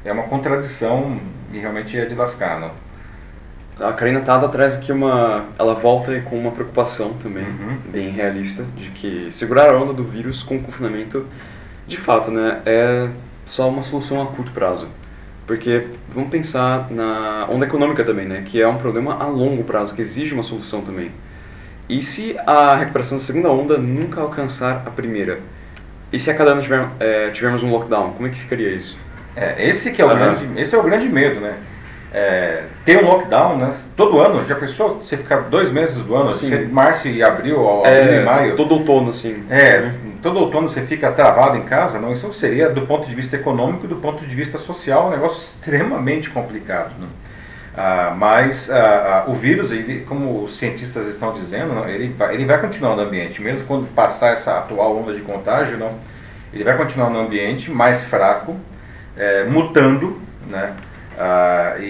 É 0.06 0.12
uma 0.12 0.24
contradição 0.24 1.20
e 1.52 1.60
realmente 1.60 1.98
é 1.98 2.06
de 2.06 2.16
lascar, 2.16 2.60
não? 2.60 2.72
A 3.80 3.94
Karina 3.94 4.20
Tada 4.20 4.48
traz 4.50 4.76
aqui 4.76 4.92
uma. 4.92 5.46
Ela 5.58 5.74
volta 5.74 6.20
com 6.22 6.38
uma 6.38 6.52
preocupação 6.52 7.14
também, 7.14 7.46
uhum. 7.46 7.78
bem 7.90 8.10
realista, 8.10 8.66
de 8.76 8.90
que 8.90 9.32
segurar 9.32 9.70
a 9.70 9.78
onda 9.78 9.94
do 9.94 10.04
vírus 10.04 10.44
com 10.44 10.58
o 10.58 10.62
confinamento 10.62 11.26
de 11.90 11.98
fato, 11.98 12.30
né, 12.30 12.62
é 12.66 13.10
só 13.46 13.68
uma 13.68 13.82
solução 13.82 14.22
a 14.22 14.28
curto 14.28 14.52
prazo. 14.52 14.88
Porque 15.48 15.88
vamos 16.08 16.30
pensar 16.30 16.92
na 16.92 17.48
onda 17.50 17.66
econômica 17.66 18.04
também, 18.04 18.28
né, 18.28 18.44
que 18.46 18.62
é 18.62 18.68
um 18.68 18.78
problema 18.78 19.16
a 19.16 19.26
longo 19.26 19.64
prazo, 19.64 19.96
que 19.96 20.02
exige 20.02 20.36
uma 20.36 20.44
solução 20.44 20.82
também. 20.82 21.12
E 21.90 22.02
se 22.04 22.38
a 22.46 22.76
recuperação 22.76 23.18
da 23.18 23.24
segunda 23.24 23.50
onda 23.50 23.78
nunca 23.78 24.22
alcançar 24.22 24.84
a 24.86 24.92
primeira? 24.92 25.40
E 26.14 26.20
se 26.20 26.30
a 26.30 26.36
cada 26.36 26.52
ano 26.52 26.62
tiver, 26.62 26.88
é, 27.00 27.30
tivermos 27.32 27.64
um 27.64 27.72
lockdown, 27.72 28.12
como 28.14 28.28
é 28.28 28.30
que 28.30 28.38
ficaria 28.38 28.70
isso? 28.70 29.00
É, 29.36 29.68
esse 29.68 29.92
que 29.92 30.02
é 30.02 30.06
o, 30.06 30.10
uhum. 30.10 30.16
grande, 30.16 30.62
esse 30.62 30.76
é 30.76 30.78
o 30.78 30.84
grande 30.84 31.10
medo, 31.10 31.40
né? 31.40 31.56
É, 32.12 32.64
tem 32.86 32.98
um 32.98 33.06
lockdown, 33.06 33.58
né? 33.58 33.70
Todo 33.96 34.20
ano, 34.20 34.46
já 34.46 34.56
pensou 34.56 34.98
você 34.98 35.18
ficar 35.18 35.42
dois 35.42 35.72
meses 35.72 36.04
do 36.04 36.16
ano, 36.16 36.30
assim, 36.30 36.66
março 36.68 37.08
e 37.08 37.22
abril, 37.22 37.60
ou 37.60 37.86
abril 37.86 38.02
é, 38.02 38.22
e 38.22 38.26
maio? 38.26 38.56
Todo 38.56 38.76
outono, 38.76 39.10
assim. 39.10 39.44
É, 39.50 39.80
uhum 39.80 40.10
todo 40.22 40.40
outono 40.40 40.68
você 40.68 40.82
fica 40.82 41.12
travado 41.12 41.58
em 41.58 41.64
casa, 41.64 42.00
não, 42.00 42.12
isso 42.12 42.32
seria 42.34 42.70
do 42.70 42.86
ponto 42.86 43.08
de 43.08 43.16
vista 43.16 43.36
econômico 43.36 43.86
e 43.86 43.88
do 43.88 43.96
ponto 43.96 44.26
de 44.26 44.36
vista 44.36 44.58
social 44.58 45.08
um 45.08 45.12
negócio 45.12 45.40
extremamente 45.40 46.30
complicado. 46.30 46.94
Né? 47.00 47.08
Ah, 47.82 48.14
mas 48.14 48.70
ah, 48.70 49.24
ah, 49.26 49.32
o 49.32 49.34
vírus, 49.34 49.72
ele, 49.72 50.02
como 50.02 50.44
os 50.44 50.58
cientistas 50.58 51.08
estão 51.08 51.32
dizendo, 51.32 51.74
não, 51.74 51.88
ele, 51.88 52.10
vai, 52.10 52.34
ele 52.34 52.44
vai 52.44 52.60
continuar 52.60 52.94
no 52.94 53.02
ambiente, 53.04 53.42
mesmo 53.42 53.66
quando 53.68 53.88
passar 53.96 54.34
essa 54.34 54.58
atual 54.58 54.98
onda 54.98 55.14
de 55.14 55.22
contágio, 55.22 55.78
não, 55.78 55.94
Ele 56.52 56.66
vai 56.66 56.76
continuar 56.76 57.10
no 57.10 57.18
ambiente 57.22 57.72
mais 57.72 58.04
fraco, 58.04 58.58
é, 59.16 59.46
mutando, 59.46 60.22
né? 60.50 60.76
E, 61.80 61.84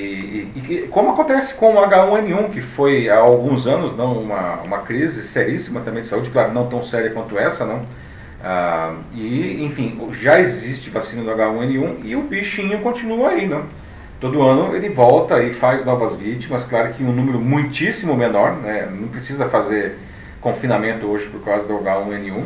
e, 0.56 0.63
e, 0.69 0.88
como 0.89 1.10
acontece 1.12 1.56
com 1.56 1.73
o 1.73 1.82
H1N1, 1.82 2.52
que 2.52 2.62
foi 2.62 3.10
há 3.10 3.17
alguns 3.17 3.65
anos 3.65 3.97
não 3.97 4.13
uma, 4.13 4.62
uma 4.62 4.80
crise 4.80 5.23
seríssima 5.23 5.82
também 5.82 6.04
de 6.04 6.08
saúde, 6.08 6.30
claro, 6.30 6.54
não 6.54 6.67
tão 6.67 6.84
séria 6.84 7.10
quanto 7.10 7.38
essa, 7.38 7.65
não. 7.65 7.84
E, 9.15 9.63
enfim, 9.65 9.99
já 10.12 10.39
existe 10.39 10.91
vacina 10.91 11.23
do 11.23 11.32
H1N1 11.32 11.97
e 12.04 12.15
o 12.15 12.21
bichinho 12.21 12.80
continua 12.82 13.30
aí, 13.30 13.47
não. 13.47 13.65
Todo 14.19 14.41
ano 14.41 14.75
ele 14.75 14.89
volta 14.89 15.41
e 15.41 15.53
faz 15.53 15.86
novas 15.86 16.15
vítimas, 16.15 16.65
claro 16.65 16.93
que 16.93 17.03
um 17.03 17.12
número 17.12 17.39
muitíssimo 17.39 18.15
menor, 18.15 18.58
né? 18.58 18.89
não 18.91 19.08
precisa 19.08 19.47
fazer 19.47 19.97
confinamento 20.41 21.05
hoje 21.05 21.27
por 21.29 21.41
causa 21.41 21.67
do 21.67 21.75
H1N1, 21.75 22.45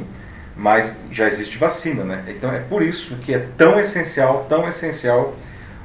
mas 0.55 1.01
já 1.11 1.25
existe 1.25 1.57
vacina, 1.57 2.03
né? 2.03 2.23
Então 2.27 2.51
é 2.51 2.59
por 2.59 2.83
isso 2.83 3.15
que 3.17 3.33
é 3.33 3.47
tão 3.57 3.79
essencial, 3.79 4.45
tão 4.47 4.67
essencial 4.67 5.35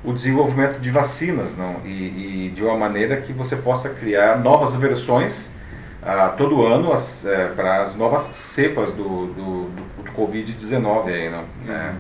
o 0.05 0.13
desenvolvimento 0.13 0.79
de 0.79 0.91
vacinas, 0.91 1.57
não? 1.57 1.77
E, 1.85 2.47
e 2.47 2.53
de 2.55 2.63
uma 2.63 2.77
maneira 2.77 3.17
que 3.17 3.33
você 3.33 3.57
possa 3.57 3.89
criar 3.91 4.39
novas 4.39 4.75
versões 4.77 5.55
ah, 6.03 6.29
todo 6.37 6.65
ano 6.65 6.93
as, 6.93 7.27
é, 7.27 7.49
para 7.49 7.83
as 7.83 7.95
novas 7.95 8.23
cepas 8.23 8.93
do, 8.93 9.27
do, 9.27 9.71
do, 9.71 10.03
do 10.05 10.13
Covid-19 10.13 11.07
aí, 11.07 11.31
não? 11.31 11.45
É, 11.69 11.93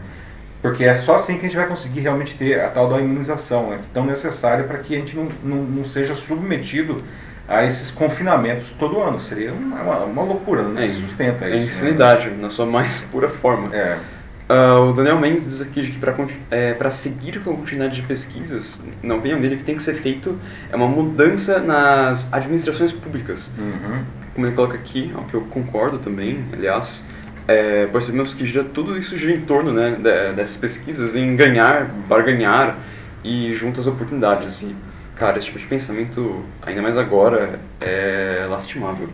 porque 0.61 0.85
é 0.85 0.94
só 0.94 1.14
assim 1.14 1.35
que 1.35 1.40
a 1.40 1.49
gente 1.49 1.57
vai 1.57 1.66
conseguir 1.66 2.01
realmente 2.01 2.35
ter 2.35 2.61
a 2.61 2.68
tal 2.68 2.88
da 2.88 2.99
imunização, 2.99 3.71
né? 3.71 3.77
É 3.77 3.85
tão 3.92 4.05
necessária 4.05 4.64
para 4.64 4.79
que 4.79 4.94
a 4.94 4.99
gente 4.99 5.16
não, 5.16 5.29
não, 5.42 5.57
não 5.62 5.85
seja 5.85 6.14
submetido 6.14 6.97
a 7.47 7.64
esses 7.64 7.90
confinamentos 7.90 8.73
todo 8.73 9.01
ano. 9.01 9.21
Seria 9.21 9.53
uma, 9.53 10.05
uma 10.05 10.23
loucura, 10.23 10.62
não 10.62 10.77
é, 10.77 10.83
se 10.83 10.94
sustenta 10.94 11.44
é 11.44 11.57
isso. 11.57 11.59
É 11.59 11.66
insanidade, 11.66 12.29
né? 12.31 12.37
na 12.42 12.51
sua 12.51 12.66
mais 12.66 13.03
pura 13.12 13.29
forma. 13.29 13.75
É. 13.75 13.99
Uh, 14.51 14.90
o 14.90 14.92
Daniel 14.94 15.18
Mendes 15.18 15.44
diz 15.44 15.61
aqui 15.61 15.87
que 15.87 15.99
para 15.99 16.16
é, 16.51 16.90
seguir 16.90 17.38
com 17.40 17.51
a 17.51 17.55
continuidade 17.55 17.97
de 17.97 18.03
pesquisas, 18.03 18.87
na 19.03 19.14
opinião 19.14 19.38
dele, 19.38 19.57
o 19.57 19.59
que 19.59 19.64
tem 19.64 19.77
que 19.77 19.83
ser 19.83 19.92
feito 19.92 20.40
é 20.73 20.77
uma 20.77 20.88
mudança 20.88 21.61
nas 21.61 22.33
administrações 22.33 22.90
públicas. 22.90 23.55
Uhum. 23.59 24.05
Como 24.35 24.47
ele 24.47 24.57
coloca 24.57 24.75
aqui, 24.75 25.12
ao 25.14 25.25
que 25.25 25.35
eu 25.35 25.42
concordo 25.42 25.99
também, 25.99 26.47
aliás, 26.51 27.09
é, 27.48 27.87
percebemos 27.87 28.34
que 28.34 28.46
gira, 28.46 28.62
tudo 28.62 28.96
isso 28.96 29.16
gira 29.16 29.32
em 29.32 29.40
torno 29.40 29.72
né, 29.72 29.96
dessas 30.37 30.58
pesquisas, 30.58 31.16
em 31.16 31.34
ganhar, 31.34 31.87
barganhar 32.06 32.78
e 33.24 33.52
juntas 33.54 33.87
oportunidades. 33.87 34.62
E 34.62 34.76
Cara, 35.18 35.37
esse 35.37 35.48
tipo 35.48 35.58
de 35.58 35.66
pensamento, 35.66 36.44
ainda 36.64 36.80
mais 36.80 36.96
agora, 36.96 37.58
é 37.80 38.46
lastimável, 38.48 39.08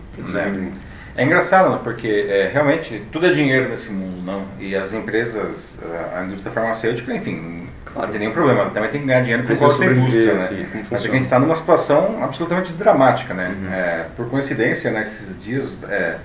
é. 1.17 1.23
É 1.23 1.25
engraçado, 1.25 1.71
né? 1.71 1.81
porque 1.83 2.27
é, 2.29 2.51
realmente 2.53 3.03
tudo 3.11 3.27
é 3.27 3.31
dinheiro 3.31 3.69
nesse 3.71 3.91
mundo, 3.93 4.21
não? 4.23 4.45
E 4.59 4.77
as 4.77 4.93
empresas, 4.93 5.81
a 6.15 6.23
indústria 6.25 6.53
farmacêutica, 6.53 7.15
enfim, 7.15 7.67
claro. 7.87 8.09
não 8.09 8.13
tem 8.13 8.19
nenhum 8.19 8.33
problema, 8.33 8.63
ela 8.63 8.71
também 8.71 8.91
tem 8.91 9.01
que 9.01 9.07
ganhar 9.07 9.23
dinheiro 9.23 9.45
por 9.45 9.57
causa 9.57 9.79
da 9.79 9.93
indústria, 9.93 10.35
né? 10.35 10.37
Assim, 10.37 10.67
Mas 10.91 11.07
é 11.07 11.09
a 11.09 11.13
gente 11.13 11.23
está 11.23 11.39
numa 11.39 11.55
situação 11.55 12.23
absolutamente 12.23 12.73
dramática, 12.75 13.33
né? 13.33 13.57
Uhum. 13.57 13.73
É, 13.73 14.07
por 14.15 14.29
coincidência, 14.29 14.91
nesses 14.91 15.43
dias, 15.43 15.79
é, 15.85 16.19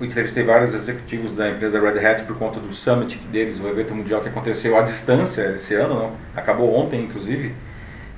eu 0.00 0.06
entrevistei 0.06 0.44
vários 0.44 0.74
executivos 0.74 1.34
da 1.34 1.50
empresa 1.50 1.80
Red 1.80 2.04
Hat 2.04 2.24
por 2.24 2.36
conta 2.36 2.60
do 2.60 2.72
Summit 2.72 3.18
deles, 3.30 3.60
o 3.60 3.68
evento 3.68 3.94
mundial 3.94 4.20
que 4.20 4.28
aconteceu 4.28 4.78
à 4.78 4.82
distância 4.82 5.52
esse 5.54 5.74
ano, 5.74 5.94
não? 5.94 6.12
Acabou 6.36 6.74
ontem, 6.74 7.02
inclusive. 7.02 7.54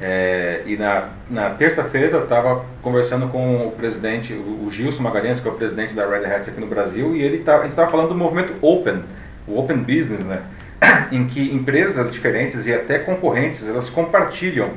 É, 0.01 0.63
e 0.65 0.77
na, 0.77 1.11
na 1.29 1.51
terça-feira 1.51 2.23
estava 2.23 2.65
conversando 2.81 3.29
com 3.29 3.67
o 3.67 3.71
presidente, 3.73 4.33
o, 4.33 4.67
Gilson 4.71 5.03
Magalhães, 5.03 5.41
que 5.41 5.49
é 5.49 5.51
o 5.51 5.55
presidente 5.55 5.95
da 5.95 6.09
Red 6.09 6.25
Hat 6.25 6.49
aqui 6.49 6.61
no 6.61 6.67
Brasil, 6.67 7.15
e 7.15 7.23
ele 7.23 7.39
tá, 7.39 7.59
a 7.59 7.63
gente 7.63 7.73
estava 7.73 7.91
falando 7.91 8.09
do 8.09 8.15
movimento 8.15 8.55
Open, 8.63 9.05
o 9.47 9.59
Open 9.59 9.79
Business, 9.79 10.25
né? 10.25 10.43
em 11.13 11.27
que 11.27 11.55
empresas 11.55 12.11
diferentes 12.11 12.67
e 12.67 12.73
até 12.73 12.99
concorrentes 12.99 13.69
elas 13.69 13.91
compartilham 13.91 14.71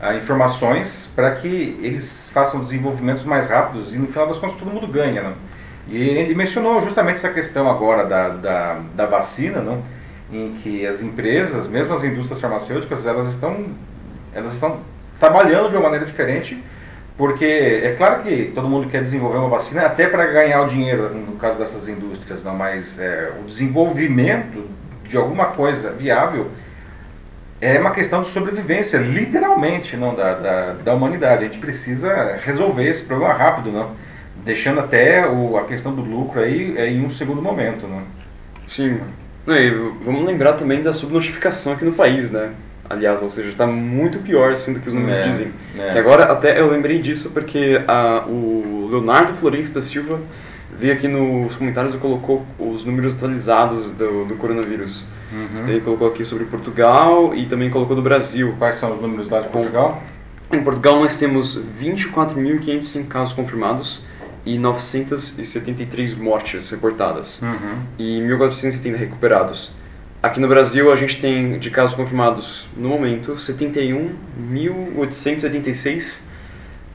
ah, 0.00 0.14
informações 0.14 1.10
para 1.14 1.30
que 1.32 1.78
eles 1.82 2.30
façam 2.30 2.60
desenvolvimentos 2.60 3.24
mais 3.24 3.48
rápidos 3.48 3.94
e 3.94 3.98
no 3.98 4.06
final 4.06 4.28
das 4.28 4.38
contas 4.38 4.58
todo 4.58 4.70
mundo 4.70 4.86
ganha. 4.86 5.22
Né? 5.22 5.34
E 5.88 5.96
ele 5.96 6.34
mencionou 6.34 6.82
justamente 6.82 7.16
essa 7.16 7.30
questão 7.30 7.68
agora 7.68 8.04
da, 8.04 8.28
da, 8.28 8.80
da 8.94 9.06
vacina, 9.06 9.60
não? 9.60 9.82
em 10.30 10.52
que 10.52 10.86
as 10.86 11.02
empresas, 11.02 11.66
mesmo 11.68 11.92
as 11.92 12.04
indústrias 12.04 12.40
farmacêuticas, 12.40 13.06
elas 13.06 13.26
estão 13.26 13.66
elas 14.34 14.52
estão 14.52 14.80
trabalhando 15.18 15.70
de 15.70 15.76
uma 15.76 15.84
maneira 15.84 16.04
diferente, 16.04 16.62
porque 17.16 17.80
é 17.82 17.94
claro 17.96 18.22
que 18.22 18.52
todo 18.54 18.68
mundo 18.68 18.88
quer 18.88 19.02
desenvolver 19.02 19.38
uma 19.38 19.48
vacina 19.48 19.82
até 19.82 20.06
para 20.06 20.26
ganhar 20.26 20.62
o 20.62 20.68
dinheiro, 20.68 21.12
no 21.14 21.32
caso 21.36 21.58
dessas 21.58 21.88
indústrias, 21.88 22.44
não, 22.44 22.54
mas 22.54 22.98
é, 23.00 23.32
o 23.40 23.44
desenvolvimento 23.44 24.68
de 25.08 25.16
alguma 25.16 25.46
coisa 25.46 25.92
viável 25.92 26.50
é 27.60 27.80
uma 27.80 27.90
questão 27.90 28.22
de 28.22 28.28
sobrevivência, 28.28 28.98
literalmente, 28.98 29.96
não 29.96 30.14
da, 30.14 30.34
da, 30.34 30.72
da 30.74 30.94
humanidade. 30.94 31.42
A 31.42 31.46
gente 31.48 31.58
precisa 31.58 32.38
resolver 32.40 32.86
esse 32.86 33.02
problema 33.02 33.34
rápido, 33.34 33.72
não? 33.72 33.96
Deixando 34.48 34.80
até 34.80 35.28
o, 35.28 35.58
a 35.58 35.64
questão 35.64 35.94
do 35.94 36.00
lucro 36.00 36.40
aí 36.40 36.74
é, 36.78 36.88
em 36.88 37.04
um 37.04 37.10
segundo 37.10 37.42
momento. 37.42 37.86
Não? 37.86 38.02
Sim. 38.66 38.98
E 39.46 39.70
vamos 40.02 40.24
lembrar 40.24 40.54
também 40.54 40.82
da 40.82 40.90
subnotificação 40.90 41.74
aqui 41.74 41.84
no 41.84 41.92
país, 41.92 42.30
né? 42.30 42.52
aliás, 42.88 43.22
ou 43.22 43.28
seja, 43.28 43.50
está 43.50 43.66
muito 43.66 44.20
pior 44.20 44.52
assim 44.52 44.72
do 44.72 44.80
que 44.80 44.88
os 44.88 44.94
números 44.94 45.18
é, 45.18 45.28
dizem. 45.28 45.52
É. 45.78 45.92
Que 45.92 45.98
agora 45.98 46.24
até 46.24 46.58
eu 46.58 46.70
lembrei 46.70 46.98
disso 46.98 47.32
porque 47.32 47.82
a, 47.86 48.24
o 48.26 48.88
Leonardo 48.90 49.34
Florencio 49.34 49.74
da 49.74 49.82
Silva 49.82 50.18
veio 50.74 50.94
aqui 50.94 51.06
nos 51.06 51.54
comentários 51.54 51.94
e 51.94 51.98
colocou 51.98 52.46
os 52.58 52.86
números 52.86 53.14
atualizados 53.14 53.90
do, 53.90 54.24
do 54.24 54.34
coronavírus. 54.36 55.04
Uhum. 55.30 55.68
Ele 55.68 55.80
colocou 55.82 56.08
aqui 56.08 56.24
sobre 56.24 56.46
Portugal 56.46 57.34
e 57.34 57.44
também 57.44 57.68
colocou 57.68 57.94
do 57.94 58.00
Brasil. 58.00 58.54
Quais 58.58 58.76
são 58.76 58.90
os 58.90 58.98
números 58.98 59.28
lá 59.28 59.40
de 59.40 59.48
Portugal? 59.48 60.02
Em 60.50 60.62
Portugal 60.62 60.98
nós 60.98 61.18
temos 61.18 61.60
24.505 61.78 63.06
casos 63.08 63.34
confirmados 63.34 64.08
e 64.44 64.58
973 64.58 66.14
mortes 66.14 66.68
reportadas 66.70 67.40
uhum. 67.42 67.78
e 67.98 68.20
1.470 68.20 68.96
recuperados. 68.96 69.72
Aqui 70.20 70.40
no 70.40 70.48
Brasil, 70.48 70.92
a 70.92 70.96
gente 70.96 71.20
tem 71.20 71.60
de 71.60 71.70
casos 71.70 71.94
confirmados, 71.94 72.66
no 72.76 72.88
momento, 72.88 73.34
71.886, 73.34 76.24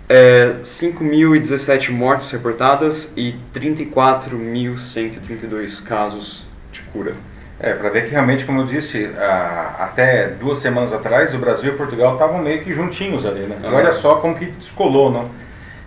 é, 0.10 0.56
5.017 0.62 1.92
mortes 1.92 2.30
reportadas 2.32 3.14
e 3.16 3.34
34.132 3.56 5.86
casos 5.86 6.46
de 6.70 6.82
cura. 6.82 7.16
É, 7.60 7.74
para 7.74 7.90
ver 7.90 8.06
que 8.06 8.12
realmente, 8.12 8.44
como 8.44 8.60
eu 8.60 8.66
disse, 8.66 9.10
a, 9.18 9.76
até 9.80 10.28
duas 10.28 10.58
semanas 10.58 10.92
atrás, 10.92 11.34
o 11.34 11.38
Brasil 11.38 11.74
e 11.74 11.78
Portugal 11.78 12.12
estavam 12.14 12.40
meio 12.40 12.62
que 12.62 12.74
juntinhos 12.74 13.26
ali, 13.26 13.40
né? 13.42 13.58
E 13.64 13.68
olha 13.68 13.94
só 13.94 14.16
como 14.16 14.36
que 14.36 14.48
descolou, 14.48 15.10
não? 15.10 15.32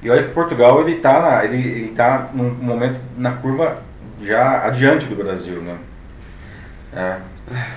E 0.06 0.10
olha 0.10 0.22
que 0.22 0.30
Portugal, 0.30 0.80
ele 0.82 0.98
está 0.98 1.44
ele, 1.44 1.56
ele 1.56 1.88
tá 1.88 2.28
num 2.32 2.54
momento 2.54 3.00
na 3.18 3.32
curva 3.32 3.82
já 4.22 4.64
adiante 4.64 5.06
do 5.06 5.16
Brasil, 5.16 5.60
né? 5.60 5.74
É. 6.94 7.16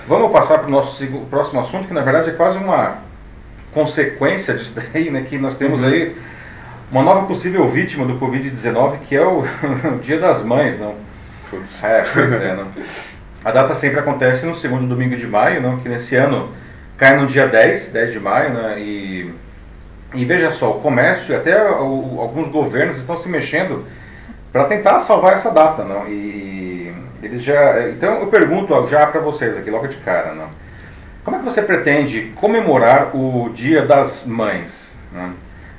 Vamos 0.06 0.30
passar 0.30 0.58
para 0.58 0.68
o 0.68 0.70
nosso 0.70 1.04
próximo 1.28 1.58
assunto, 1.58 1.88
que 1.88 1.92
na 1.92 2.02
verdade 2.02 2.30
é 2.30 2.32
quase 2.32 2.56
uma 2.56 2.98
consequência 3.72 4.54
disso 4.54 4.76
daí, 4.76 5.10
né? 5.10 5.22
Que 5.22 5.38
nós 5.38 5.56
temos 5.56 5.82
uhum. 5.82 5.88
aí 5.88 6.16
uma 6.92 7.02
nova 7.02 7.26
possível 7.26 7.66
vítima 7.66 8.06
do 8.06 8.16
Covid-19, 8.20 9.00
que 9.00 9.16
é 9.16 9.26
o, 9.26 9.40
o, 9.96 9.98
Dia 10.00 10.20
das 10.20 10.44
Mães, 10.44 10.78
não? 10.78 10.94
Putz. 11.50 11.82
É, 11.82 12.04
pois 12.14 12.32
é, 12.32 12.54
não? 12.54 12.70
A 13.44 13.50
data 13.50 13.74
sempre 13.74 13.98
acontece 13.98 14.46
no 14.46 14.54
segundo 14.54 14.86
domingo 14.86 15.16
de 15.16 15.26
maio, 15.26 15.60
não? 15.60 15.80
Que 15.80 15.88
nesse 15.88 16.14
ano 16.14 16.52
cai 16.96 17.16
no 17.16 17.26
dia 17.26 17.48
10, 17.48 17.88
10 17.88 18.12
de 18.12 18.20
maio, 18.20 18.50
né? 18.50 18.78
E, 18.78 19.34
e 20.14 20.24
veja 20.24 20.50
só, 20.50 20.76
o 20.76 20.80
comércio 20.80 21.32
e 21.32 21.36
até 21.36 21.70
o, 21.70 22.20
alguns 22.20 22.48
governos 22.48 22.96
estão 22.96 23.16
se 23.16 23.28
mexendo 23.28 23.84
para 24.52 24.64
tentar 24.64 24.98
salvar 24.98 25.32
essa 25.32 25.50
data, 25.50 25.84
não? 25.84 26.08
E, 26.08 26.92
eles 27.22 27.42
já, 27.42 27.88
então 27.90 28.20
eu 28.20 28.26
pergunto 28.28 28.74
já 28.88 29.06
para 29.06 29.20
vocês 29.20 29.56
aqui 29.56 29.70
logo 29.70 29.86
de 29.86 29.98
cara, 29.98 30.34
não? 30.34 30.48
Como 31.22 31.36
é 31.36 31.38
que 31.38 31.44
você 31.44 31.62
pretende 31.62 32.32
comemorar 32.36 33.14
o 33.14 33.50
Dia 33.50 33.84
das 33.84 34.24
Mães? 34.24 34.98
Né? 35.12 35.30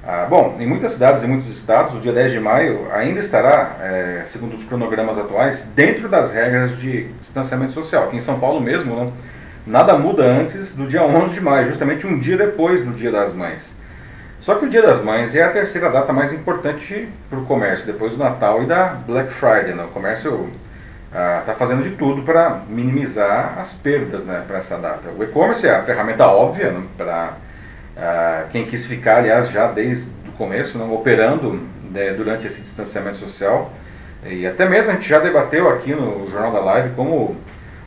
Ah, 0.04 0.28
bom, 0.30 0.56
em 0.60 0.68
muitas 0.68 0.94
cidades 0.94 1.24
e 1.24 1.28
muitos 1.28 1.50
estados, 1.50 1.94
o 1.94 2.00
dia 2.00 2.12
10 2.12 2.32
de 2.32 2.40
maio 2.40 2.88
ainda 2.92 3.20
estará, 3.20 3.76
é, 3.80 4.22
segundo 4.24 4.56
os 4.56 4.64
cronogramas 4.64 5.18
atuais, 5.18 5.68
dentro 5.76 6.08
das 6.08 6.32
regras 6.32 6.78
de 6.78 7.08
distanciamento 7.20 7.72
social. 7.72 8.06
Aqui 8.06 8.18
em 8.18 8.20
São 8.20 8.40
Paulo 8.40 8.62
mesmo, 8.62 8.96
não, 8.96 9.14
nada 9.66 9.98
muda 9.98 10.24
antes 10.24 10.76
do 10.76 10.86
dia 10.86 11.04
11 11.04 11.34
de 11.34 11.42
maio, 11.42 11.66
justamente 11.66 12.06
um 12.06 12.20
dia 12.20 12.38
depois 12.38 12.82
do 12.82 12.92
Dia 12.94 13.12
das 13.12 13.34
Mães. 13.34 13.81
Só 14.42 14.56
que 14.56 14.66
o 14.66 14.68
Dia 14.68 14.82
das 14.82 15.00
Mães 15.04 15.36
é 15.36 15.44
a 15.44 15.50
terceira 15.50 15.88
data 15.88 16.12
mais 16.12 16.34
importante 16.34 17.08
para 17.30 17.38
o 17.38 17.46
comércio, 17.46 17.86
depois 17.86 18.14
do 18.14 18.18
Natal 18.18 18.64
e 18.64 18.66
da 18.66 18.86
Black 18.86 19.32
Friday. 19.32 19.76
Não? 19.76 19.86
O 19.86 19.90
comércio 19.90 20.50
está 21.10 21.52
ah, 21.52 21.56
fazendo 21.56 21.84
de 21.84 21.92
tudo 21.92 22.24
para 22.24 22.62
minimizar 22.68 23.60
as 23.60 23.72
perdas 23.72 24.26
né, 24.26 24.44
para 24.48 24.58
essa 24.58 24.80
data. 24.80 25.12
O 25.16 25.24
e-commerce 25.24 25.68
é 25.68 25.76
a 25.76 25.84
ferramenta 25.84 26.26
óbvia 26.26 26.72
né, 26.72 26.84
para 26.98 27.34
ah, 27.96 28.46
quem 28.50 28.66
quis 28.66 28.84
ficar, 28.84 29.18
aliás, 29.18 29.52
já 29.52 29.72
desde 29.72 30.10
o 30.28 30.32
começo, 30.32 30.80
né, 30.80 30.92
operando 30.92 31.62
né, 31.92 32.12
durante 32.14 32.48
esse 32.48 32.64
distanciamento 32.64 33.18
social. 33.18 33.72
E 34.26 34.48
até 34.48 34.68
mesmo 34.68 34.90
a 34.90 34.96
gente 34.96 35.08
já 35.08 35.20
debateu 35.20 35.70
aqui 35.70 35.94
no 35.94 36.28
Jornal 36.32 36.52
da 36.52 36.62
Live 36.62 36.96
como 36.96 37.38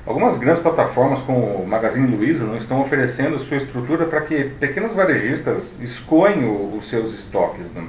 Algumas 0.06 0.36
grandes 0.36 0.60
plataformas 0.60 1.22
como 1.22 1.38
o 1.38 1.66
Magazine 1.66 2.14
Luiza 2.14 2.44
não 2.44 2.58
estão 2.58 2.78
oferecendo 2.78 3.38
sua 3.38 3.56
estrutura 3.56 4.04
para 4.04 4.20
que 4.20 4.44
pequenos 4.44 4.92
varejistas 4.92 5.80
escoem 5.80 6.44
os 6.76 6.86
seus 6.86 7.14
estoques. 7.14 7.72
Né? 7.72 7.82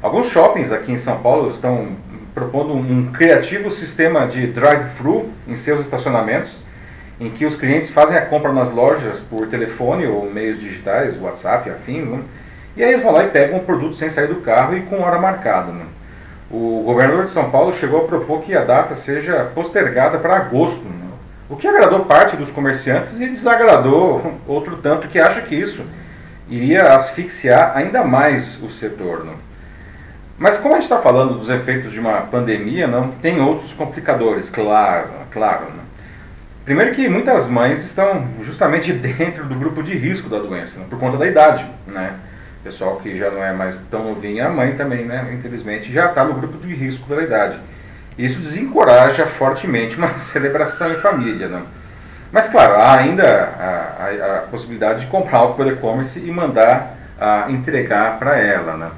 Alguns 0.00 0.30
shoppings 0.30 0.72
aqui 0.72 0.92
em 0.92 0.96
São 0.96 1.18
Paulo 1.20 1.50
estão 1.50 1.88
propondo 2.34 2.72
um 2.72 3.12
criativo 3.12 3.70
sistema 3.70 4.26
de 4.26 4.46
drive-thru 4.46 5.28
em 5.46 5.54
seus 5.54 5.82
estacionamentos, 5.82 6.62
em 7.20 7.30
que 7.30 7.44
os 7.44 7.56
clientes 7.56 7.90
fazem 7.90 8.16
a 8.16 8.24
compra 8.24 8.50
nas 8.50 8.70
lojas 8.70 9.20
por 9.20 9.46
telefone 9.46 10.06
ou 10.06 10.30
meios 10.30 10.58
digitais, 10.58 11.20
WhatsApp 11.20 11.68
afins, 11.68 12.08
né? 12.08 12.22
e 12.74 12.82
aí 12.82 12.90
eles 12.90 13.02
vão 13.02 13.12
lá 13.12 13.22
e 13.22 13.28
pegam 13.28 13.58
o 13.58 13.64
produto 13.64 13.94
sem 13.94 14.08
sair 14.08 14.28
do 14.28 14.36
carro 14.36 14.74
e 14.76 14.82
com 14.82 15.02
hora 15.02 15.18
marcada. 15.18 15.72
Né? 15.72 15.84
O 16.50 16.82
governador 16.86 17.24
de 17.24 17.30
São 17.30 17.50
Paulo 17.50 17.70
chegou 17.70 18.00
a 18.00 18.08
propor 18.08 18.40
que 18.40 18.54
a 18.54 18.64
data 18.64 18.96
seja 18.96 19.44
postergada 19.54 20.18
para 20.18 20.36
agosto. 20.36 21.03
O 21.48 21.56
que 21.56 21.68
agradou 21.68 22.06
parte 22.06 22.36
dos 22.36 22.50
comerciantes 22.50 23.20
e 23.20 23.28
desagradou 23.28 24.40
outro 24.46 24.78
tanto 24.78 25.08
que 25.08 25.18
acha 25.18 25.42
que 25.42 25.54
isso 25.54 25.84
iria 26.48 26.94
asfixiar 26.94 27.76
ainda 27.76 28.02
mais 28.02 28.62
o 28.62 28.68
setor. 28.70 29.24
Não? 29.24 29.34
Mas 30.38 30.56
como 30.56 30.74
a 30.74 30.76
gente 30.76 30.84
está 30.84 31.00
falando 31.00 31.34
dos 31.34 31.50
efeitos 31.50 31.92
de 31.92 32.00
uma 32.00 32.22
pandemia, 32.22 32.86
não 32.86 33.10
tem 33.10 33.40
outros 33.40 33.74
complicadores, 33.74 34.48
claro, 34.48 35.10
claro. 35.30 35.66
Não? 35.76 35.84
Primeiro 36.64 36.92
que 36.92 37.08
muitas 37.10 37.46
mães 37.46 37.84
estão 37.84 38.26
justamente 38.40 38.90
dentro 38.94 39.44
do 39.44 39.54
grupo 39.54 39.82
de 39.82 39.94
risco 39.94 40.30
da 40.30 40.38
doença, 40.38 40.80
não? 40.80 40.86
por 40.86 40.98
conta 40.98 41.18
da 41.18 41.26
idade, 41.26 41.66
né? 41.86 42.14
Pessoal 42.62 42.96
que 42.96 43.14
já 43.14 43.30
não 43.30 43.44
é 43.44 43.52
mais 43.52 43.78
tão 43.90 44.04
novinho, 44.04 44.46
a 44.46 44.48
mãe 44.48 44.74
também, 44.74 45.04
né? 45.04 45.30
Infelizmente 45.38 45.92
já 45.92 46.06
está 46.06 46.24
no 46.24 46.32
grupo 46.32 46.56
de 46.56 46.74
risco 46.74 47.06
pela 47.06 47.22
idade. 47.22 47.60
Isso 48.16 48.38
desencoraja 48.40 49.26
fortemente 49.26 49.96
uma 49.96 50.16
celebração 50.18 50.92
em 50.92 50.96
família. 50.96 51.48
Né? 51.48 51.62
Mas, 52.30 52.48
claro, 52.48 52.74
há 52.74 52.94
ainda 52.94 53.24
a, 53.26 54.04
a, 54.04 54.38
a 54.38 54.40
possibilidade 54.42 55.00
de 55.00 55.06
comprar 55.06 55.38
algo 55.38 55.54
pelo 55.54 55.70
e-commerce 55.70 56.20
e 56.20 56.30
mandar 56.30 56.96
a, 57.20 57.50
entregar 57.50 58.18
para 58.18 58.38
ela. 58.38 58.76
Né? 58.76 58.90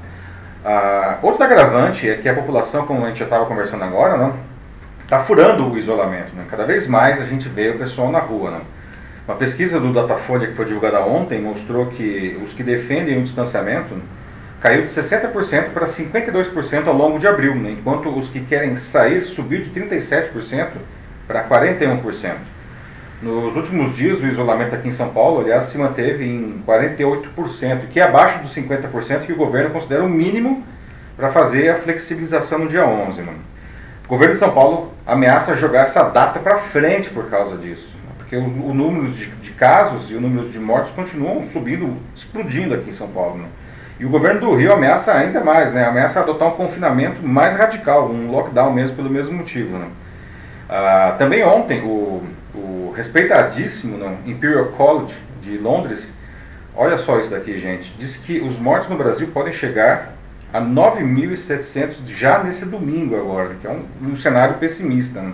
A, 0.65 1.17
outro 1.21 1.43
agravante 1.43 2.09
é 2.09 2.15
que 2.15 2.27
a 2.27 2.33
população, 2.33 2.85
como 2.85 3.03
a 3.03 3.07
gente 3.09 3.19
já 3.19 3.25
estava 3.25 3.45
conversando 3.45 3.83
agora, 3.83 4.17
não 4.17 4.35
está 5.03 5.19
furando 5.19 5.71
o 5.71 5.77
isolamento. 5.77 6.35
Né? 6.35 6.45
Cada 6.49 6.65
vez 6.65 6.85
mais 6.85 7.21
a 7.21 7.25
gente 7.25 7.47
vê 7.47 7.69
o 7.69 7.77
pessoal 7.77 8.11
na 8.11 8.19
rua. 8.19 8.51
Né? 8.51 8.61
Uma 9.27 9.35
pesquisa 9.35 9.79
do 9.79 9.91
Datafolha 9.91 10.47
que 10.47 10.53
foi 10.53 10.65
divulgada 10.65 11.01
ontem 11.01 11.41
mostrou 11.41 11.87
que 11.87 12.39
os 12.41 12.53
que 12.53 12.63
defendem 12.63 13.17
o 13.17 13.23
distanciamento 13.23 13.93
caiu 14.59 14.81
de 14.81 14.89
60% 14.89 15.69
para 15.69 15.85
52% 15.85 16.87
ao 16.87 16.93
longo 16.93 17.19
de 17.19 17.27
abril, 17.27 17.55
né? 17.55 17.71
enquanto 17.71 18.09
os 18.09 18.29
que 18.29 18.41
querem 18.41 18.75
sair 18.75 19.21
subiu 19.21 19.61
de 19.61 19.69
37% 19.69 20.69
para 21.27 21.47
41%. 21.47 22.35
Nos 23.21 23.55
últimos 23.55 23.95
dias, 23.95 24.21
o 24.21 24.27
isolamento 24.27 24.75
aqui 24.75 24.87
em 24.87 24.91
São 24.91 25.09
Paulo, 25.09 25.41
aliás, 25.41 25.65
se 25.65 25.77
manteve 25.77 26.23
em 26.23 26.61
48%, 26.67 27.87
que 27.89 27.99
é 27.99 28.03
abaixo 28.03 28.39
dos 28.43 28.55
50% 28.55 29.25
que 29.25 29.33
o 29.33 29.35
governo 29.35 29.71
considera 29.71 30.03
o 30.03 30.09
mínimo 30.09 30.63
para 31.15 31.31
fazer 31.31 31.69
a 31.69 31.75
flexibilização 31.77 32.59
no 32.59 32.67
dia 32.67 32.85
11. 32.85 33.23
Né? 33.23 33.33
O 34.05 34.09
governo 34.09 34.33
de 34.33 34.39
São 34.39 34.53
Paulo 34.53 34.93
ameaça 35.05 35.55
jogar 35.55 35.81
essa 35.81 36.03
data 36.03 36.39
para 36.39 36.57
frente 36.57 37.09
por 37.09 37.27
causa 37.27 37.57
disso, 37.57 37.97
né? 38.05 38.11
porque 38.19 38.35
o, 38.37 38.43
o 38.43 38.73
número 38.73 39.07
de, 39.07 39.25
de, 39.25 39.51
casos 39.51 40.11
e 40.11 40.15
o 40.15 40.21
número 40.21 40.47
de 40.47 40.59
mortes 40.59 40.91
continuam 40.91 41.41
subindo, 41.41 41.97
explodindo 42.13 42.75
aqui 42.75 42.89
em 42.89 42.93
São 42.93 43.07
Paulo. 43.07 43.39
Né? 43.39 43.47
E 43.99 44.05
o 44.05 44.09
governo 44.09 44.39
do 44.39 44.55
Rio 44.55 44.71
ameaça 44.71 45.13
ainda 45.13 45.43
mais, 45.43 45.73
né? 45.73 45.85
ameaça 45.85 46.19
adotar 46.19 46.49
um 46.49 46.51
confinamento 46.51 47.25
mais 47.25 47.55
radical, 47.55 48.09
um 48.09 48.29
lockdown 48.29 48.71
mesmo, 48.71 48.95
pelo 48.95 49.09
mesmo 49.09 49.35
motivo. 49.35 49.77
Né? 49.77 49.87
Ah, 50.69 51.15
também 51.17 51.43
ontem, 51.43 51.81
o, 51.81 52.23
o 52.53 52.93
respeitadíssimo 52.95 53.97
né, 53.97 54.17
Imperial 54.25 54.65
College 54.67 55.17
de 55.41 55.57
Londres, 55.57 56.17
olha 56.75 56.97
só 56.97 57.19
isso 57.19 57.31
daqui, 57.31 57.57
gente, 57.57 57.95
diz 57.97 58.17
que 58.17 58.39
os 58.39 58.59
mortos 58.59 58.87
no 58.87 58.97
Brasil 58.97 59.29
podem 59.33 59.51
chegar 59.51 60.13
a 60.53 60.61
9.700 60.61 62.05
já 62.05 62.43
nesse 62.43 62.65
domingo 62.65 63.15
agora, 63.15 63.55
que 63.59 63.65
é 63.65 63.71
um, 63.71 63.83
um 64.01 64.15
cenário 64.15 64.55
pessimista. 64.55 65.21
Né? 65.21 65.33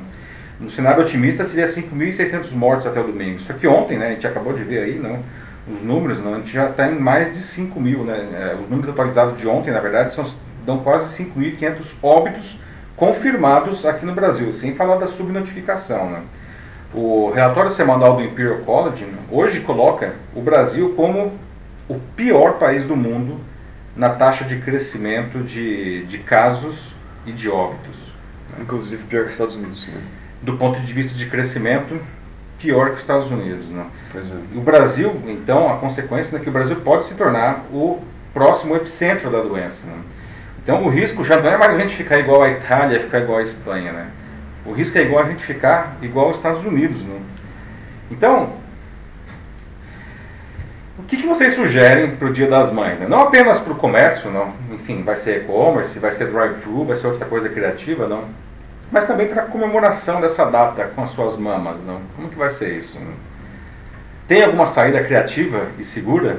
No 0.59 0.69
cenário 0.69 1.01
otimista 1.01 1.43
seria 1.43 1.65
5.600 1.65 2.53
mortos 2.53 2.87
até 2.87 2.99
o 2.99 3.03
domingo. 3.03 3.39
Só 3.39 3.53
que 3.53 3.67
ontem, 3.67 3.97
né, 3.97 4.07
a 4.07 4.09
gente 4.11 4.25
acabou 4.25 4.53
de 4.53 4.63
ver 4.63 4.83
aí, 4.83 4.99
não, 4.99 5.21
os 5.71 5.81
números, 5.81 6.21
não, 6.21 6.35
a 6.35 6.37
gente 6.37 6.51
já 6.51 6.69
está 6.69 6.91
em 6.91 6.99
mais 6.99 7.31
de 7.31 7.37
5 7.37 7.79
mil. 7.79 8.03
Né? 8.03 8.17
É, 8.33 8.55
os 8.55 8.69
números 8.69 8.89
atualizados 8.89 9.39
de 9.39 9.47
ontem, 9.47 9.71
na 9.71 9.79
verdade, 9.79 10.13
são, 10.13 10.25
dão 10.65 10.79
quase 10.79 11.23
5.500 11.23 11.95
óbitos 12.01 12.59
confirmados 12.95 13.85
aqui 13.85 14.05
no 14.05 14.13
Brasil, 14.13 14.51
sem 14.53 14.75
falar 14.75 14.97
da 14.97 15.07
subnotificação. 15.07 16.09
Né? 16.09 16.21
O 16.93 17.31
relatório 17.31 17.71
semanal 17.71 18.17
do 18.17 18.23
Imperial 18.23 18.59
College 18.59 19.05
né, 19.05 19.17
hoje 19.31 19.61
coloca 19.61 20.13
o 20.35 20.41
Brasil 20.41 20.93
como 20.95 21.33
o 21.87 21.99
pior 22.15 22.59
país 22.59 22.85
do 22.85 22.95
mundo 22.95 23.39
na 23.95 24.09
taxa 24.09 24.43
de 24.45 24.59
crescimento 24.59 25.43
de, 25.43 26.03
de 26.05 26.19
casos 26.19 26.93
e 27.25 27.31
de 27.31 27.49
óbitos. 27.49 28.13
Inclusive 28.59 29.03
pior 29.03 29.21
que 29.21 29.27
os 29.27 29.33
Estados 29.33 29.55
Unidos. 29.55 29.87
Né? 29.87 30.01
Do 30.41 30.57
ponto 30.57 30.79
de 30.79 30.93
vista 30.93 31.17
de 31.17 31.25
crescimento, 31.25 31.99
pior 32.63 32.87
que 32.87 32.93
os 32.93 33.01
Estados 33.01 33.29
Unidos. 33.29 33.71
Né? 33.71 33.85
Pois 34.11 34.31
é. 34.31 34.35
O 34.55 34.61
Brasil, 34.61 35.21
então, 35.27 35.69
a 35.69 35.77
consequência 35.77 36.37
é 36.37 36.39
que 36.39 36.47
o 36.47 36.51
Brasil 36.51 36.77
pode 36.77 37.03
se 37.03 37.15
tornar 37.15 37.65
o 37.73 37.99
próximo 38.33 38.73
epicentro 38.75 39.29
da 39.29 39.41
doença. 39.41 39.87
Né? 39.87 39.97
Então 40.63 40.81
o 40.85 40.89
risco 40.89 41.25
já 41.25 41.39
não 41.39 41.49
é 41.49 41.57
mais 41.57 41.75
a 41.75 41.77
gente 41.77 41.93
ficar 41.93 42.17
igual 42.17 42.41
à 42.41 42.49
Itália, 42.49 42.99
ficar 42.99 43.19
igual 43.19 43.39
à 43.39 43.43
Espanha. 43.43 43.91
Né? 43.91 44.07
O 44.65 44.71
risco 44.71 44.97
é 44.97 45.01
igual 45.01 45.21
a 45.23 45.27
gente 45.27 45.43
ficar 45.43 45.97
igual 46.01 46.27
aos 46.27 46.37
Estados 46.37 46.63
Unidos. 46.63 47.03
Né? 47.03 47.19
Então, 48.09 48.53
o 50.97 51.03
que, 51.03 51.17
que 51.17 51.27
vocês 51.27 51.51
sugerem 51.51 52.15
para 52.15 52.29
o 52.29 52.31
Dia 52.31 52.47
das 52.47 52.71
Mães? 52.71 52.97
Né? 52.97 53.07
Não 53.09 53.19
apenas 53.19 53.59
para 53.59 53.73
o 53.73 53.75
comércio, 53.75 54.31
não. 54.31 54.53
enfim, 54.71 55.03
vai 55.03 55.17
ser 55.17 55.41
e-commerce, 55.41 55.99
vai 55.99 56.13
ser 56.13 56.27
drive-thru, 56.27 56.85
vai 56.85 56.95
ser 56.95 57.07
outra 57.07 57.25
coisa 57.25 57.49
criativa, 57.49 58.07
não 58.07 58.23
mas 58.93 59.07
também 59.07 59.27
para 59.27 59.41
a 59.41 59.45
comemoração 59.47 60.21
dessa 60.21 60.45
data 60.45 60.91
com 60.95 61.01
as 61.01 61.09
suas 61.09 61.35
mamas. 61.35 61.83
Não? 61.83 61.99
Como 62.15 62.29
que 62.29 62.37
vai 62.37 62.49
ser 62.51 62.77
isso? 62.77 63.01
Tem 64.27 64.43
alguma 64.43 64.67
saída 64.67 65.03
criativa 65.03 65.61
e 65.79 65.83
segura? 65.83 66.37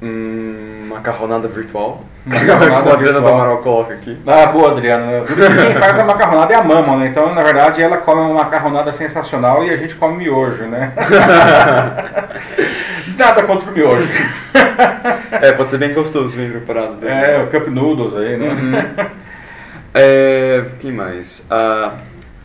Hum, 0.00 0.86
macarronada 0.88 1.48
virtual. 1.48 2.04
Macarronada 2.24 2.70
Como 2.82 2.90
a 2.90 2.94
Adriana 2.94 3.12
virtual. 3.14 3.22
do 3.22 3.28
Amaral 3.28 3.58
coloca 3.58 3.94
aqui. 3.94 4.16
Ah, 4.24 4.46
boa, 4.46 4.70
Adriana. 4.70 5.24
Quem 5.26 5.74
faz 5.74 5.98
a 5.98 6.04
macarronada 6.04 6.54
é 6.54 6.56
a 6.56 6.62
mama, 6.62 6.96
né? 6.98 7.08
Então, 7.08 7.34
na 7.34 7.42
verdade, 7.42 7.82
ela 7.82 7.96
come 7.96 8.20
uma 8.20 8.34
macarronada 8.34 8.92
sensacional 8.92 9.64
e 9.64 9.70
a 9.70 9.76
gente 9.76 9.96
come 9.96 10.18
miojo, 10.18 10.66
né? 10.66 10.92
Nada 13.18 13.42
contra 13.42 13.68
o 13.68 13.74
miojo. 13.74 14.12
É, 15.32 15.50
pode 15.50 15.68
ser 15.68 15.78
bem 15.78 15.92
gostoso, 15.92 16.36
bem 16.36 16.48
preparado. 16.48 17.04
É, 17.04 17.42
o 17.42 17.48
Cup 17.48 17.66
Noodles 17.66 18.14
aí, 18.14 18.36
né? 18.36 19.10
É, 19.94 20.64
quem 20.78 20.92
mais? 20.92 21.46
A 21.50 21.98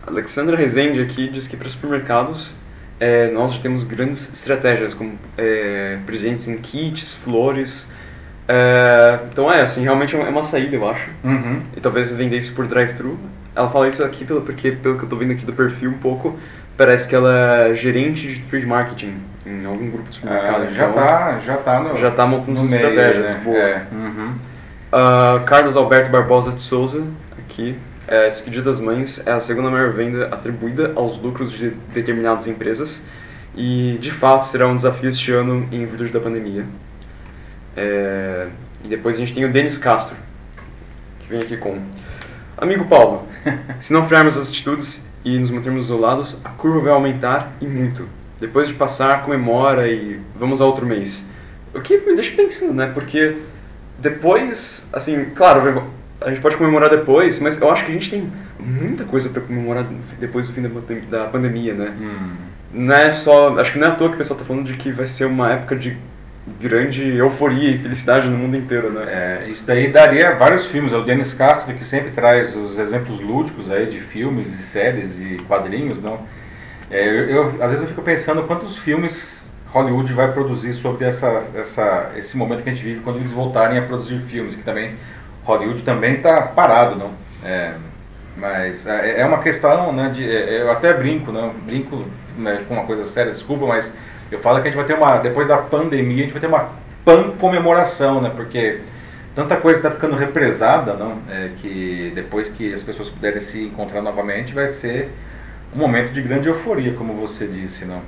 Alexandra 0.08 0.56
Rezende 0.56 1.02
aqui 1.02 1.28
diz 1.28 1.48
que 1.48 1.58
para 1.58 1.70
supermercados 1.70 2.56
é, 3.00 3.30
nós 3.32 3.54
já 3.54 3.62
temos 3.62 3.84
grandes 3.84 4.32
estratégias, 4.32 4.94
como 4.94 5.14
é, 5.38 5.98
presentes 6.06 6.48
em 6.48 6.58
kits, 6.58 7.14
flores. 7.16 7.92
É, 8.48 9.20
então 9.32 9.52
é, 9.52 9.62
assim, 9.62 9.84
realmente 9.84 10.16
é 10.16 10.20
uma 10.20 10.44
saída, 10.44 10.76
eu 10.76 10.88
acho. 10.88 11.10
Uhum. 11.24 11.62
E 11.76 11.82
talvez 11.82 12.12
vender 12.12 12.38
isso 12.38 12.54
por 12.54 12.66
drive-thru. 12.66 13.20
Ela 13.56 13.70
fala 13.70 13.88
isso 13.88 14.04
aqui 14.04 14.26
pelo, 14.26 14.42
porque, 14.42 14.72
pelo 14.72 14.98
que 14.98 15.04
eu 15.04 15.10
tô 15.10 15.16
vendo 15.16 15.32
aqui 15.32 15.46
do 15.46 15.54
perfil 15.54 15.92
um 15.92 15.98
pouco, 15.98 16.38
parece 16.78 17.08
que 17.08 17.16
ela 17.16 17.68
é 17.68 17.76
gerente 17.76 18.28
de 18.28 18.42
trade 18.42 18.66
marketing 18.66 19.16
em 19.46 19.66
algum 19.66 19.90
grupo 19.92 20.10
de 20.10 20.16
supermercado. 20.16 20.64
Ah, 20.64 20.68
já 20.70 20.84
então 20.90 20.94
tá, 20.94 21.40
já 21.40 21.58
tá 21.58 21.80
no, 21.80 21.98
já 21.98 22.12
tá 22.12 22.26
montando 22.26 22.60
no 22.60 22.66
as 22.66 22.72
meio, 22.72 22.88
estratégias. 22.88 23.30
né? 23.30 23.42
Boa. 23.44 23.58
É. 23.58 23.86
Uhum. 23.92 24.34
Ah, 24.92 25.42
Carlos 25.46 25.76
Alberto 25.76 26.10
Barbosa 26.10 26.52
de 26.52 26.62
Souza, 26.62 27.04
aqui, 27.54 27.78
é, 28.08 28.30
diz 28.30 28.42
que 28.42 28.50
Dia 28.50 28.64
das 28.64 28.82
Mães 28.82 29.26
é 29.28 29.32
a 29.32 29.40
segunda 29.40 29.70
maior 29.70 29.94
venda 29.94 30.28
atribuída 30.28 30.92
aos 30.96 31.20
lucros 31.20 31.52
de 31.52 31.70
determinadas 31.94 32.48
empresas 32.48 33.08
e, 33.56 33.98
de 34.02 34.12
fato, 34.12 34.46
será 34.48 34.68
um 34.68 34.76
desafio 34.76 35.10
este 35.10 35.32
ano 35.32 35.68
em 35.72 35.86
virtude 35.86 36.12
da 36.12 36.20
pandemia. 36.20 36.66
É, 37.78 38.48
e 38.84 38.88
depois 38.88 39.16
a 39.16 39.20
gente 39.20 39.34
tem 39.34 39.46
o 39.46 39.52
Denis 39.52 39.78
Castro, 39.78 40.18
que 41.20 41.30
vem 41.30 41.40
aqui 41.40 41.56
com... 41.56 41.80
Amigo 42.58 42.86
Paulo, 42.86 43.28
se 43.80 43.94
não 43.94 44.08
frearmos 44.08 44.38
as 44.38 44.50
atitudes 44.50 45.10
e 45.24 45.38
nos 45.38 45.52
mantermos 45.52 45.86
isolados, 45.86 46.40
a 46.44 46.50
curva 46.50 46.80
vai 46.82 46.92
aumentar 46.92 47.54
e 47.62 47.66
muito. 47.66 48.08
Depois 48.40 48.68
de 48.68 48.74
passar, 48.74 49.22
comemora 49.22 49.88
e 49.88 50.20
vamos 50.36 50.60
a 50.60 50.66
outro 50.66 50.86
mês. 50.86 51.30
O 51.74 51.82
que 51.82 51.98
me 52.00 52.16
deixa 52.16 52.36
pensando, 52.36 52.74
né? 52.74 52.92
Porque 52.94 53.38
depois, 54.00 54.90
assim, 54.92 55.26
claro, 55.34 55.62
a 56.24 56.30
gente 56.30 56.42
pode 56.42 56.56
comemorar 56.58 56.90
depois, 56.90 57.40
mas 57.40 57.60
eu 57.60 57.70
acho 57.72 57.86
que 57.86 57.92
a 57.92 57.94
gente 57.94 58.10
tem 58.10 58.32
muita 58.60 59.04
coisa 59.04 59.30
para 59.30 59.42
comemorar 59.42 59.86
depois 60.20 60.48
do 60.48 60.54
fim 60.54 60.62
da 60.62 60.70
pandem- 60.70 61.04
da 61.10 61.26
pandemia, 61.26 61.74
né? 61.74 61.94
Hum. 62.00 62.30
Não 62.74 62.96
é 62.96 63.12
só, 63.12 63.58
acho 63.60 63.74
que 63.74 63.80
não 63.80 63.88
é 63.88 63.92
à 63.92 63.96
toa 63.96 64.10
que 64.10 64.16
o 64.16 64.18
pessoal 64.18 64.40
tá 64.40 64.46
falando 64.46 64.66
de 64.66 64.74
que 64.76 64.92
vai 64.92 65.06
ser 65.06 65.26
uma 65.26 65.52
época 65.52 65.76
de 65.76 65.96
grande 66.60 67.16
euforia 67.16 67.70
e 67.70 67.78
felicidade 67.78 68.28
no 68.28 68.38
mundo 68.38 68.58
inteiro, 68.58 68.92
né? 68.92 69.04
É, 69.08 69.50
isso 69.50 69.66
daí 69.66 69.92
daria 69.92 70.36
vários 70.36 70.66
filmes. 70.66 70.92
É 70.92 70.98
o 70.98 71.04
Dennis 71.04 71.34
Castro 71.34 71.74
que 71.74 71.86
sempre 71.86 72.12
traz 72.12 72.56
os 72.56 72.80
exemplos 72.80 73.20
lúdicos 73.20 73.72
aí 73.72 73.86
de 73.86 74.00
filmes 74.00 74.48
e 74.60 74.62
séries 74.64 75.22
e 75.22 75.38
quadrinhos, 75.48 76.02
não? 76.02 76.20
É, 76.90 77.08
eu, 77.08 77.30
eu, 77.30 77.46
às 77.62 77.72
vezes 77.72 77.82
eu 77.82 77.88
fico 77.88 78.02
pensando 78.02 78.44
quantos 78.44 78.78
filmes 78.78 79.52
Hollywood 79.68 80.14
vai 80.14 80.32
produzir 80.32 80.74
sobre 80.74 81.06
essa, 81.06 81.50
essa, 81.56 82.12
esse 82.16 82.38
momento 82.38 82.62
que 82.62 82.70
a 82.70 82.74
gente 82.74 82.84
vive 82.84 83.00
quando 83.00 83.18
eles 83.18 83.32
voltarem 83.32 83.78
a 83.78 83.82
produzir 83.82 84.20
filmes, 84.20 84.56
que 84.56 84.64
também 84.64 84.96
Hollywood 85.44 85.84
também 85.84 86.16
está 86.16 86.42
parado, 86.42 86.96
não? 86.96 87.12
É, 87.44 87.74
mas 88.38 88.88
é, 88.88 89.22
é 89.22 89.26
uma 89.26 89.40
questão, 89.40 89.92
né, 89.92 90.10
de, 90.10 90.30
é, 90.30 90.62
eu 90.62 90.72
até 90.72 90.94
brinco, 90.94 91.32
né, 91.32 91.52
brinco 91.66 92.04
né, 92.38 92.64
com 92.68 92.74
uma 92.74 92.86
coisa 92.86 93.06
séria, 93.06 93.32
desculpa, 93.32 93.66
mas 93.66 93.98
eu 94.32 94.40
falo 94.40 94.62
que 94.62 94.68
a 94.68 94.72
gente 94.72 94.78
vai 94.78 94.86
ter 94.86 94.96
uma, 94.96 95.18
depois 95.18 95.48
da 95.48 95.58
pandemia, 95.58 96.24
a 96.24 96.24
gente 96.24 96.32
vai 96.32 96.42
ter 96.42 96.48
uma 96.48 96.70
pan 97.06 97.32
comemoração, 97.32 98.22
né, 98.22 98.32
porque 98.36 98.82
tanta 99.36 99.58
coisa 99.58 99.80
está 99.80 99.92
ficando 99.92 100.16
represada, 100.16 100.94
não, 100.96 101.20
é, 101.30 101.50
que 101.58 102.12
depois 102.16 102.50
que 102.50 102.74
as 102.74 102.82
pessoas 102.82 103.10
puderem 103.10 103.42
se 103.42 103.64
encontrar 103.64 104.02
novamente, 104.02 104.54
vai 104.54 104.72
ser 104.72 105.12
um 105.76 105.80
momento 105.80 106.12
de 106.12 106.22
grande 106.22 106.48
euforia, 106.48 106.94
como 106.94 107.14
você 107.14 107.48
disse, 107.48 107.86
não? 107.86 108.02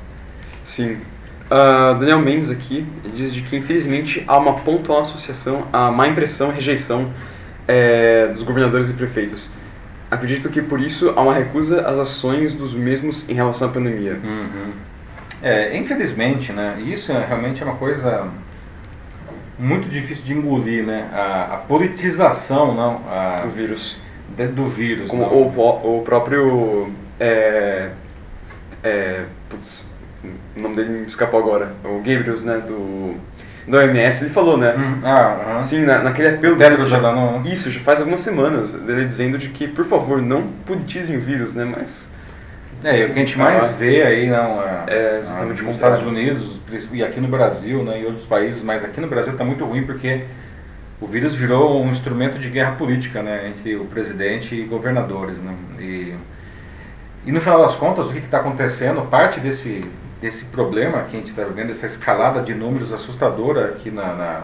Sim. 0.63 0.99
Uh, 1.45 1.97
Daniel 1.99 2.19
Mendes 2.19 2.49
aqui 2.49 2.85
diz 3.13 3.31
de 3.31 3.43
que 3.43 3.55
infelizmente 3.55 4.23
há 4.27 4.37
uma 4.37 4.55
pontual 4.55 5.01
associação 5.01 5.67
à 5.71 5.91
má 5.91 6.07
impressão 6.07 6.49
e 6.49 6.55
rejeição 6.55 7.11
é, 7.67 8.27
dos 8.27 8.41
governadores 8.43 8.89
e 8.89 8.93
prefeitos. 8.93 9.51
Acredito 10.09 10.49
que 10.49 10.61
por 10.61 10.79
isso 10.79 11.13
há 11.15 11.21
uma 11.21 11.33
recusa 11.33 11.81
às 11.81 11.97
ações 11.97 12.53
dos 12.53 12.73
mesmos 12.73 13.29
em 13.29 13.33
relação 13.33 13.69
à 13.69 13.71
pandemia. 13.71 14.19
Uhum. 14.23 14.71
É, 15.41 15.77
infelizmente, 15.77 16.51
né? 16.51 16.81
Isso 16.83 17.11
é, 17.11 17.25
realmente 17.25 17.61
é 17.61 17.65
uma 17.65 17.75
coisa 17.75 18.27
muito 19.57 19.87
difícil 19.89 20.23
de 20.23 20.33
engolir, 20.33 20.83
né? 20.83 21.09
A, 21.13 21.55
a 21.55 21.57
politização, 21.57 22.73
não? 22.73 23.01
A, 23.07 23.41
do 23.41 23.49
vírus. 23.49 23.99
De, 24.35 24.47
do 24.47 24.65
vírus, 24.65 25.11
Como 25.11 25.23
o, 25.23 25.99
o 25.99 26.01
próprio... 26.03 26.91
É, 27.19 27.91
é, 28.83 29.25
putz, 29.49 29.87
o 30.57 30.61
nome 30.61 30.75
dele 30.75 30.89
me 30.89 31.07
escapou 31.07 31.39
agora. 31.39 31.73
O 31.83 31.97
Gabriels, 31.97 32.43
né? 32.43 32.57
Do 32.57 33.15
do 33.67 33.77
OMS, 33.77 34.25
ele 34.25 34.33
falou, 34.33 34.57
né? 34.57 34.75
Hum, 34.77 35.01
ah, 35.03 35.57
Sim, 35.59 35.85
na, 35.85 35.99
naquele 35.99 36.29
apelo 36.29 36.55
Tedros 36.55 36.93
Adhanom. 36.93 37.41
Isso, 37.43 37.71
já 37.71 37.79
faz 37.79 37.99
algumas 37.99 38.19
semanas, 38.19 38.75
ele 38.87 39.03
dizendo 39.03 39.37
de 39.37 39.49
que, 39.49 39.67
por 39.67 39.85
favor, 39.85 40.21
não 40.21 40.43
politizem 40.65 41.17
o 41.17 41.21
vírus, 41.21 41.55
né? 41.55 41.65
Mas... 41.65 42.13
É, 42.83 43.05
o 43.05 43.07
que 43.07 43.13
a 43.13 43.15
gente 43.15 43.37
mais 43.37 43.71
vê 43.71 44.03
aí, 44.03 44.29
não, 44.29 44.61
é, 44.61 44.83
é 44.87 45.17
exatamente 45.17 45.63
nos 45.63 45.75
Estados 45.75 46.03
Unidos 46.03 46.59
e 46.91 47.03
aqui 47.03 47.19
no 47.19 47.27
Brasil, 47.27 47.81
né, 47.83 48.01
e 48.01 48.05
outros 48.05 48.25
países, 48.25 48.61
mas 48.61 48.85
aqui 48.85 49.01
no 49.01 49.07
Brasil 49.07 49.31
está 49.31 49.43
muito 49.43 49.65
ruim 49.65 49.83
porque 49.83 50.25
o 51.01 51.07
vírus 51.07 51.33
virou 51.33 51.83
um 51.83 51.89
instrumento 51.89 52.37
de 52.37 52.47
guerra 52.47 52.73
política, 52.73 53.23
né, 53.23 53.47
entre 53.47 53.75
o 53.75 53.85
presidente 53.85 54.53
e 54.53 54.65
governadores, 54.65 55.41
né, 55.41 55.55
e, 55.79 56.13
e 57.25 57.31
no 57.31 57.41
final 57.41 57.59
das 57.59 57.73
contas, 57.73 58.11
o 58.11 58.13
que 58.13 58.19
está 58.19 58.39
acontecendo, 58.39 59.01
parte 59.09 59.39
desse, 59.39 59.83
desse 60.25 60.45
problema 60.45 61.03
que 61.03 61.15
a 61.15 61.19
gente 61.19 61.27
está 61.27 61.43
vivendo, 61.43 61.69
essa 61.69 61.85
escalada 61.85 62.41
de 62.41 62.55
números 62.55 62.91
assustadora 62.91 63.67
aqui 63.67 63.91
na, 63.91 64.13
na, 64.13 64.43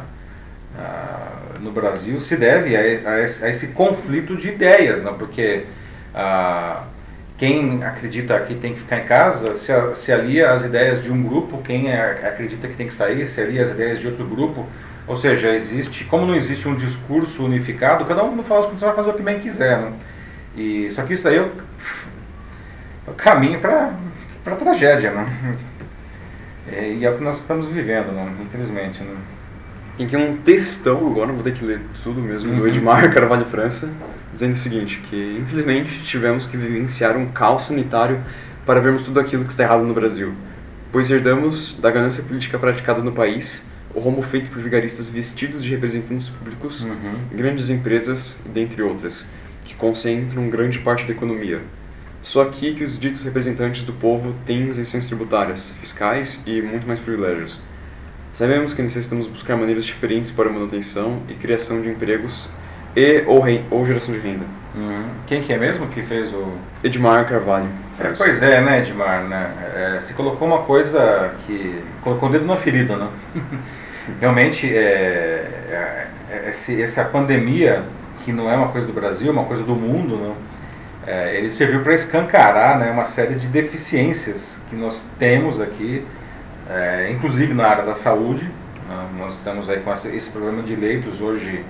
na 0.78 1.32
no 1.60 1.72
Brasil, 1.72 2.20
se 2.20 2.38
deve 2.38 2.76
a, 2.76 2.80
a, 3.10 3.20
esse, 3.22 3.44
a, 3.44 3.50
esse, 3.50 3.70
conflito 3.70 4.36
de 4.36 4.50
ideias, 4.50 5.02
não? 5.02 5.16
porque 5.16 5.66
ah, 6.14 6.84
quem 7.36 7.84
acredita 7.84 8.40
que 8.42 8.54
tem 8.54 8.76
que 8.76 8.82
ficar 8.82 9.00
em 9.00 9.06
casa 9.06 9.56
se, 9.56 9.74
se 9.96 10.12
alia 10.12 10.52
às 10.52 10.64
ideias 10.64 11.02
de 11.02 11.12
um 11.12 11.24
grupo, 11.24 11.60
quem 11.64 11.92
acredita 11.92 12.68
que 12.68 12.76
tem 12.76 12.86
que 12.86 12.94
sair 12.94 13.26
se 13.26 13.42
alia 13.42 13.64
às 13.64 13.72
ideias 13.72 14.00
de 14.00 14.08
outro 14.08 14.26
grupo. 14.26 14.68
Ou 15.08 15.16
seja, 15.16 15.50
existe, 15.50 16.06
como 16.06 16.28
não 16.28 16.36
existe 16.36 16.68
um 16.68 16.76
discurso 16.76 17.44
unificado, 17.44 18.06
cada 18.06 18.24
um 18.24 18.36
no 18.36 18.44
final 18.44 18.60
das 18.60 18.68
contas 18.68 18.84
vai 18.84 18.96
fazer 18.96 19.10
o 19.10 19.14
que 19.14 19.24
bem 19.24 19.40
quiser. 19.40 19.80
Né? 19.80 19.94
E, 20.56 20.92
só 20.92 21.02
que 21.02 21.14
isso 21.14 21.28
aí 21.28 21.38
é 21.38 21.42
o, 21.42 21.52
é 23.08 23.10
o 23.10 23.14
caminho 23.14 23.60
para 23.60 23.92
a 24.46 24.56
tragédia. 24.56 25.12
Né? 25.12 25.58
É, 26.72 26.94
e 26.94 27.06
é 27.06 27.10
o 27.10 27.18
que 27.18 27.24
nós 27.24 27.40
estamos 27.40 27.68
vivendo, 27.68 28.12
né? 28.12 28.32
infelizmente. 28.46 29.04
Né? 29.04 29.16
Tem 29.98 30.06
aqui 30.06 30.18
um 30.18 30.38
textão, 30.38 31.08
agora 31.08 31.32
vou 31.32 31.44
ter 31.44 31.54
que 31.54 31.66
ler 31.66 31.82
tudo 32.04 32.22
mesmo, 32.22 32.52
uhum. 32.52 32.60
do 32.60 32.68
Edmar 32.68 33.12
Carvalho 33.14 33.46
França, 33.46 33.94
dizendo 34.34 34.54
o 34.54 34.58
seguinte, 34.58 35.02
que 35.10 35.38
infelizmente 35.40 36.02
tivemos 36.04 36.48
que 36.48 36.58
vivenciar 36.58 37.18
um 37.18 37.28
caos 37.28 37.64
sanitário 37.64 38.20
para 38.66 38.80
vermos 38.80 39.02
tudo 39.02 39.20
aquilo 39.20 39.44
que 39.44 39.52
está 39.52 39.64
errado 39.64 39.84
no 39.84 39.94
Brasil, 39.94 40.34
pois 40.92 41.12
herdamos 41.12 41.78
da 41.80 41.92
ganância 41.92 42.24
política 42.24 42.58
praticada 42.58 43.02
no 43.02 43.12
país 43.12 43.72
o 43.94 44.00
rombo 44.00 44.22
feito 44.22 44.50
por 44.50 44.62
vigaristas 44.62 45.10
vestidos 45.10 45.64
de 45.64 45.70
representantes 45.70 46.30
públicos, 46.30 46.84
uhum. 46.84 47.16
grandes 47.34 47.70
empresas, 47.70 48.42
dentre 48.54 48.82
outras, 48.82 49.28
que 49.66 49.76
concentram 49.76 50.50
grande 50.50 50.80
parte 50.80 51.06
da 51.06 51.12
economia. 51.12 51.62
Só 52.22 52.44
aqui 52.44 52.76
que 52.76 52.84
os 52.84 53.00
ditos 53.00 53.24
representantes 53.24 53.84
do 53.84 53.94
povo 53.94 54.36
têm 54.46 54.68
isenções 54.68 55.08
tributárias, 55.08 55.74
fiscais 55.80 56.44
e 56.46 56.62
muito 56.62 56.88
mais 56.88 57.00
privilégios. 57.00 57.60
Sabemos 58.32 58.74
que 58.74 58.82
necessitamos 58.82 59.28
buscar 59.28 59.58
maneiras 59.58 59.86
diferentes 59.86 60.32
para 60.32 60.50
manutenção 60.50 61.22
e 61.28 61.34
criação 61.34 61.82
de 61.82 61.90
empregos 61.90 62.50
e 62.96 63.24
ou, 63.26 63.44
ou 63.72 63.86
geração 63.86 64.14
de 64.14 64.20
renda. 64.20 64.46
Uhum. 64.76 65.04
Quem 65.26 65.42
que 65.42 65.52
é 65.52 65.58
mesmo 65.58 65.88
que 65.88 66.02
fez 66.02 66.32
o... 66.32 66.54
Edmar 66.84 67.28
Carvalho. 67.28 67.68
É, 68.00 68.14
pois 68.16 68.42
é, 68.42 68.62
né, 68.62 68.80
Edmar? 68.80 69.24
Né? 69.24 69.52
É, 69.76 70.00
você 70.00 70.14
colocou 70.14 70.48
uma 70.48 70.60
coisa 70.60 71.34
que... 71.40 71.84
colocou 72.02 72.30
o 72.30 72.32
dedo 72.32 72.46
na 72.46 72.56
ferida, 72.56 72.96
né? 72.96 73.10
Realmente, 74.22 74.68
é, 74.74 76.08
é, 76.30 76.50
esse, 76.50 76.82
essa 76.82 77.04
pandemia, 77.06 77.84
que 78.24 78.32
não 78.32 78.50
é 78.50 78.56
uma 78.56 78.70
coisa 78.70 78.88
do 78.88 78.94
Brasil, 78.94 79.30
é 79.30 79.32
uma 79.32 79.46
coisa 79.46 79.64
do 79.64 79.76
mundo, 79.76 80.16
né? 80.16 80.34
É, 81.06 81.36
ele 81.36 81.50
serviu 81.50 81.82
para 81.82 81.94
escancarar 81.94 82.78
né, 82.78 82.92
uma 82.92 83.06
série 83.06 83.36
de 83.36 83.48
deficiências 83.48 84.62
que 84.70 84.76
nós 84.76 85.10
temos 85.18 85.60
aqui, 85.60 86.06
é, 86.70 87.10
inclusive 87.12 87.54
na 87.54 87.68
área 87.68 87.84
da 87.84 87.96
saúde. 87.96 88.46
Né, 88.88 89.08
nós 89.18 89.38
estamos 89.38 89.70
aí 89.70 89.80
com 89.80 89.92
esse 89.92 90.30
problema 90.30 90.62
de 90.62 90.76
leitos 90.76 91.22
hoje 91.22 91.64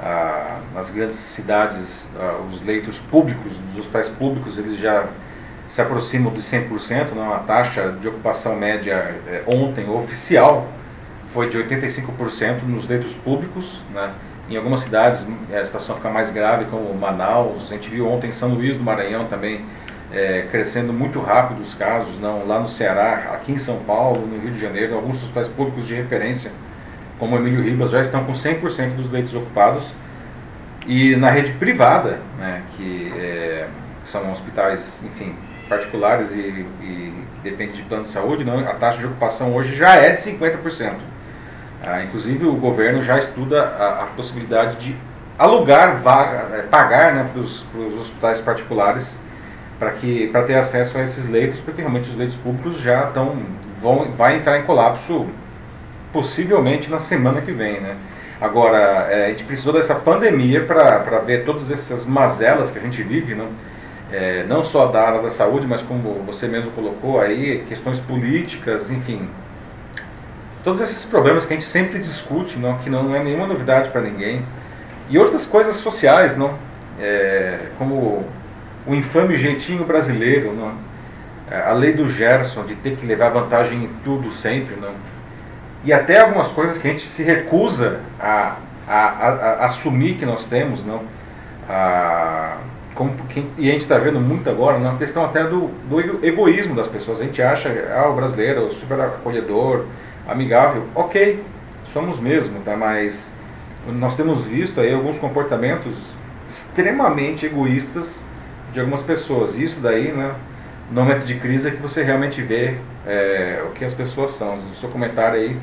ah, 0.00 0.60
nas 0.74 0.90
grandes 0.90 1.16
cidades, 1.16 2.10
ah, 2.18 2.42
os 2.46 2.62
leitos 2.62 2.98
públicos, 2.98 3.56
dos 3.56 3.78
hospitais 3.78 4.08
públicos, 4.08 4.58
eles 4.58 4.76
já 4.76 5.08
se 5.66 5.80
aproximam 5.80 6.32
de 6.32 6.40
100%, 6.40 7.12
né, 7.12 7.22
uma 7.22 7.38
taxa 7.38 7.96
de 8.00 8.06
ocupação 8.06 8.56
média 8.56 8.94
é, 9.26 9.42
ontem 9.46 9.88
oficial 9.88 10.68
foi 11.32 11.48
de 11.48 11.58
85% 11.58 12.62
nos 12.66 12.88
leitos 12.88 13.14
públicos, 13.14 13.82
né, 13.92 14.12
em 14.48 14.56
algumas 14.56 14.80
cidades 14.80 15.26
a 15.52 15.64
situação 15.64 15.96
fica 15.96 16.08
mais 16.08 16.30
grave, 16.30 16.66
como 16.66 16.94
Manaus. 16.94 17.70
A 17.70 17.74
gente 17.74 17.90
viu 17.90 18.08
ontem 18.08 18.28
em 18.28 18.32
São 18.32 18.50
Luís 18.50 18.76
do 18.76 18.84
Maranhão 18.84 19.26
também 19.26 19.64
é, 20.12 20.46
crescendo 20.50 20.92
muito 20.92 21.20
rápido 21.20 21.60
os 21.60 21.74
casos, 21.74 22.18
não 22.20 22.46
lá 22.46 22.60
no 22.60 22.68
Ceará, 22.68 23.32
aqui 23.34 23.52
em 23.52 23.58
São 23.58 23.78
Paulo, 23.80 24.26
no 24.26 24.38
Rio 24.38 24.52
de 24.52 24.60
Janeiro, 24.60 24.94
alguns 24.94 25.16
hospitais 25.16 25.48
públicos 25.48 25.86
de 25.86 25.94
referência, 25.94 26.52
como 27.18 27.36
Emílio 27.36 27.62
Ribas, 27.62 27.90
já 27.90 28.00
estão 28.00 28.24
com 28.24 28.32
100% 28.32 28.94
dos 28.94 29.10
leitos 29.10 29.34
ocupados. 29.34 29.92
E 30.86 31.16
na 31.16 31.30
rede 31.30 31.52
privada, 31.52 32.20
né, 32.38 32.62
que 32.70 33.12
é, 33.18 33.66
são 34.04 34.30
hospitais, 34.30 35.02
enfim, 35.04 35.34
particulares 35.68 36.32
e, 36.32 36.38
e 36.80 37.12
que 37.34 37.40
dependem 37.42 37.74
de 37.74 37.82
plano 37.82 38.04
de 38.04 38.10
saúde, 38.10 38.44
não, 38.44 38.60
a 38.60 38.74
taxa 38.74 38.98
de 38.98 39.06
ocupação 39.06 39.54
hoje 39.54 39.74
já 39.74 39.96
é 39.96 40.12
de 40.12 40.20
50%. 40.20 40.94
Ah, 41.82 42.02
inclusive 42.02 42.46
o 42.46 42.54
governo 42.54 43.02
já 43.02 43.18
estuda 43.18 43.62
a, 43.62 44.02
a 44.02 44.06
possibilidade 44.06 44.76
de 44.76 44.96
alugar 45.38 45.96
vaga, 45.98 46.56
é, 46.56 46.62
pagar 46.62 47.14
né, 47.14 47.28
para 47.30 47.40
os 47.40 47.64
hospitais 48.00 48.40
particulares 48.40 49.20
para 49.78 49.90
que 49.90 50.28
para 50.28 50.42
ter 50.42 50.54
acesso 50.54 50.98
a 50.98 51.02
esses 51.02 51.28
leitos, 51.28 51.60
porque 51.60 51.80
realmente 51.80 52.10
os 52.10 52.16
leitos 52.16 52.36
públicos 52.36 52.80
já 52.80 53.04
estão 53.04 53.36
vão 53.80 54.10
vai 54.16 54.36
entrar 54.36 54.58
em 54.58 54.62
colapso 54.62 55.26
possivelmente 56.12 56.90
na 56.90 56.98
semana 56.98 57.42
que 57.42 57.52
vem, 57.52 57.80
né? 57.80 57.96
Agora 58.40 58.78
é, 59.10 59.26
a 59.26 59.28
gente 59.28 59.44
precisou 59.44 59.72
dessa 59.72 59.94
pandemia 59.94 60.64
para 60.64 61.18
ver 61.20 61.44
todas 61.44 61.70
essas 61.70 62.04
mazelas 62.04 62.70
que 62.70 62.78
a 62.78 62.82
gente 62.82 63.02
vive, 63.02 63.34
né? 63.34 63.46
É, 64.10 64.44
não 64.48 64.62
só 64.62 64.86
da 64.86 65.02
área 65.02 65.20
da 65.20 65.30
saúde, 65.30 65.66
mas 65.66 65.82
como 65.82 66.22
você 66.24 66.46
mesmo 66.46 66.70
colocou 66.70 67.20
aí, 67.20 67.64
questões 67.66 67.98
políticas, 67.98 68.88
enfim, 68.88 69.28
todos 70.66 70.80
esses 70.80 71.04
problemas 71.04 71.44
que 71.44 71.52
a 71.52 71.56
gente 71.56 71.64
sempre 71.64 71.96
discute, 72.00 72.58
não, 72.58 72.76
que 72.78 72.90
não 72.90 73.14
é 73.14 73.22
nenhuma 73.22 73.46
novidade 73.46 73.88
para 73.90 74.00
ninguém, 74.00 74.44
e 75.08 75.16
outras 75.16 75.46
coisas 75.46 75.76
sociais, 75.76 76.36
não, 76.36 76.54
é, 76.98 77.68
como 77.78 78.24
o 78.84 78.92
infame 78.92 79.36
jeitinho 79.36 79.84
brasileiro, 79.84 80.52
não, 80.52 80.72
é, 81.48 81.60
a 81.70 81.72
lei 81.72 81.92
do 81.92 82.08
Gerson 82.08 82.64
de 82.64 82.74
ter 82.74 82.96
que 82.96 83.06
levar 83.06 83.28
vantagem 83.28 83.84
em 83.84 83.90
tudo 84.02 84.32
sempre, 84.32 84.74
não, 84.74 84.90
e 85.84 85.92
até 85.92 86.20
algumas 86.20 86.50
coisas 86.50 86.78
que 86.78 86.88
a 86.88 86.90
gente 86.90 87.04
se 87.04 87.22
recusa 87.22 88.00
a, 88.18 88.56
a, 88.88 88.98
a, 88.98 89.28
a 89.28 89.66
assumir 89.66 90.16
que 90.16 90.26
nós 90.26 90.46
temos, 90.46 90.84
não, 90.84 91.02
a, 91.68 92.56
como, 92.92 93.14
e 93.56 93.68
a 93.68 93.72
gente 93.72 93.82
está 93.82 93.98
vendo 93.98 94.18
muito 94.18 94.50
agora, 94.50 94.80
na 94.80 94.96
questão 94.96 95.24
até 95.24 95.44
do, 95.44 95.68
do 95.88 96.26
egoísmo 96.26 96.74
das 96.74 96.88
pessoas. 96.88 97.20
A 97.20 97.24
gente 97.24 97.40
acha, 97.40 97.68
ah, 97.94 98.08
o 98.08 98.14
brasileiro 98.14 98.66
é 98.66 98.70
super 98.70 98.98
acolhedor, 98.98 99.84
amigável, 100.26 100.86
ok, 100.94 101.42
somos 101.92 102.18
mesmo, 102.18 102.60
tá? 102.60 102.76
Mas 102.76 103.34
nós 103.86 104.16
temos 104.16 104.44
visto 104.44 104.80
aí 104.80 104.92
alguns 104.92 105.18
comportamentos 105.18 106.14
extremamente 106.48 107.46
egoístas 107.46 108.24
de 108.72 108.80
algumas 108.80 109.02
pessoas. 109.02 109.58
Isso 109.58 109.80
daí, 109.80 110.12
né? 110.12 110.34
no 110.90 111.02
momento 111.02 111.24
de 111.24 111.34
crise 111.36 111.68
é 111.68 111.70
que 111.70 111.82
você 111.82 112.02
realmente 112.02 112.42
vê 112.42 112.76
é, 113.06 113.62
o 113.66 113.72
que 113.72 113.84
as 113.84 113.94
pessoas 113.94 114.32
são. 114.32 114.54
O 114.54 114.74
seu 114.74 114.88
comentário 114.88 115.38
aí 115.38 115.56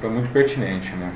foi 0.00 0.10
muito 0.10 0.30
pertinente, 0.30 0.94
né? 0.94 1.08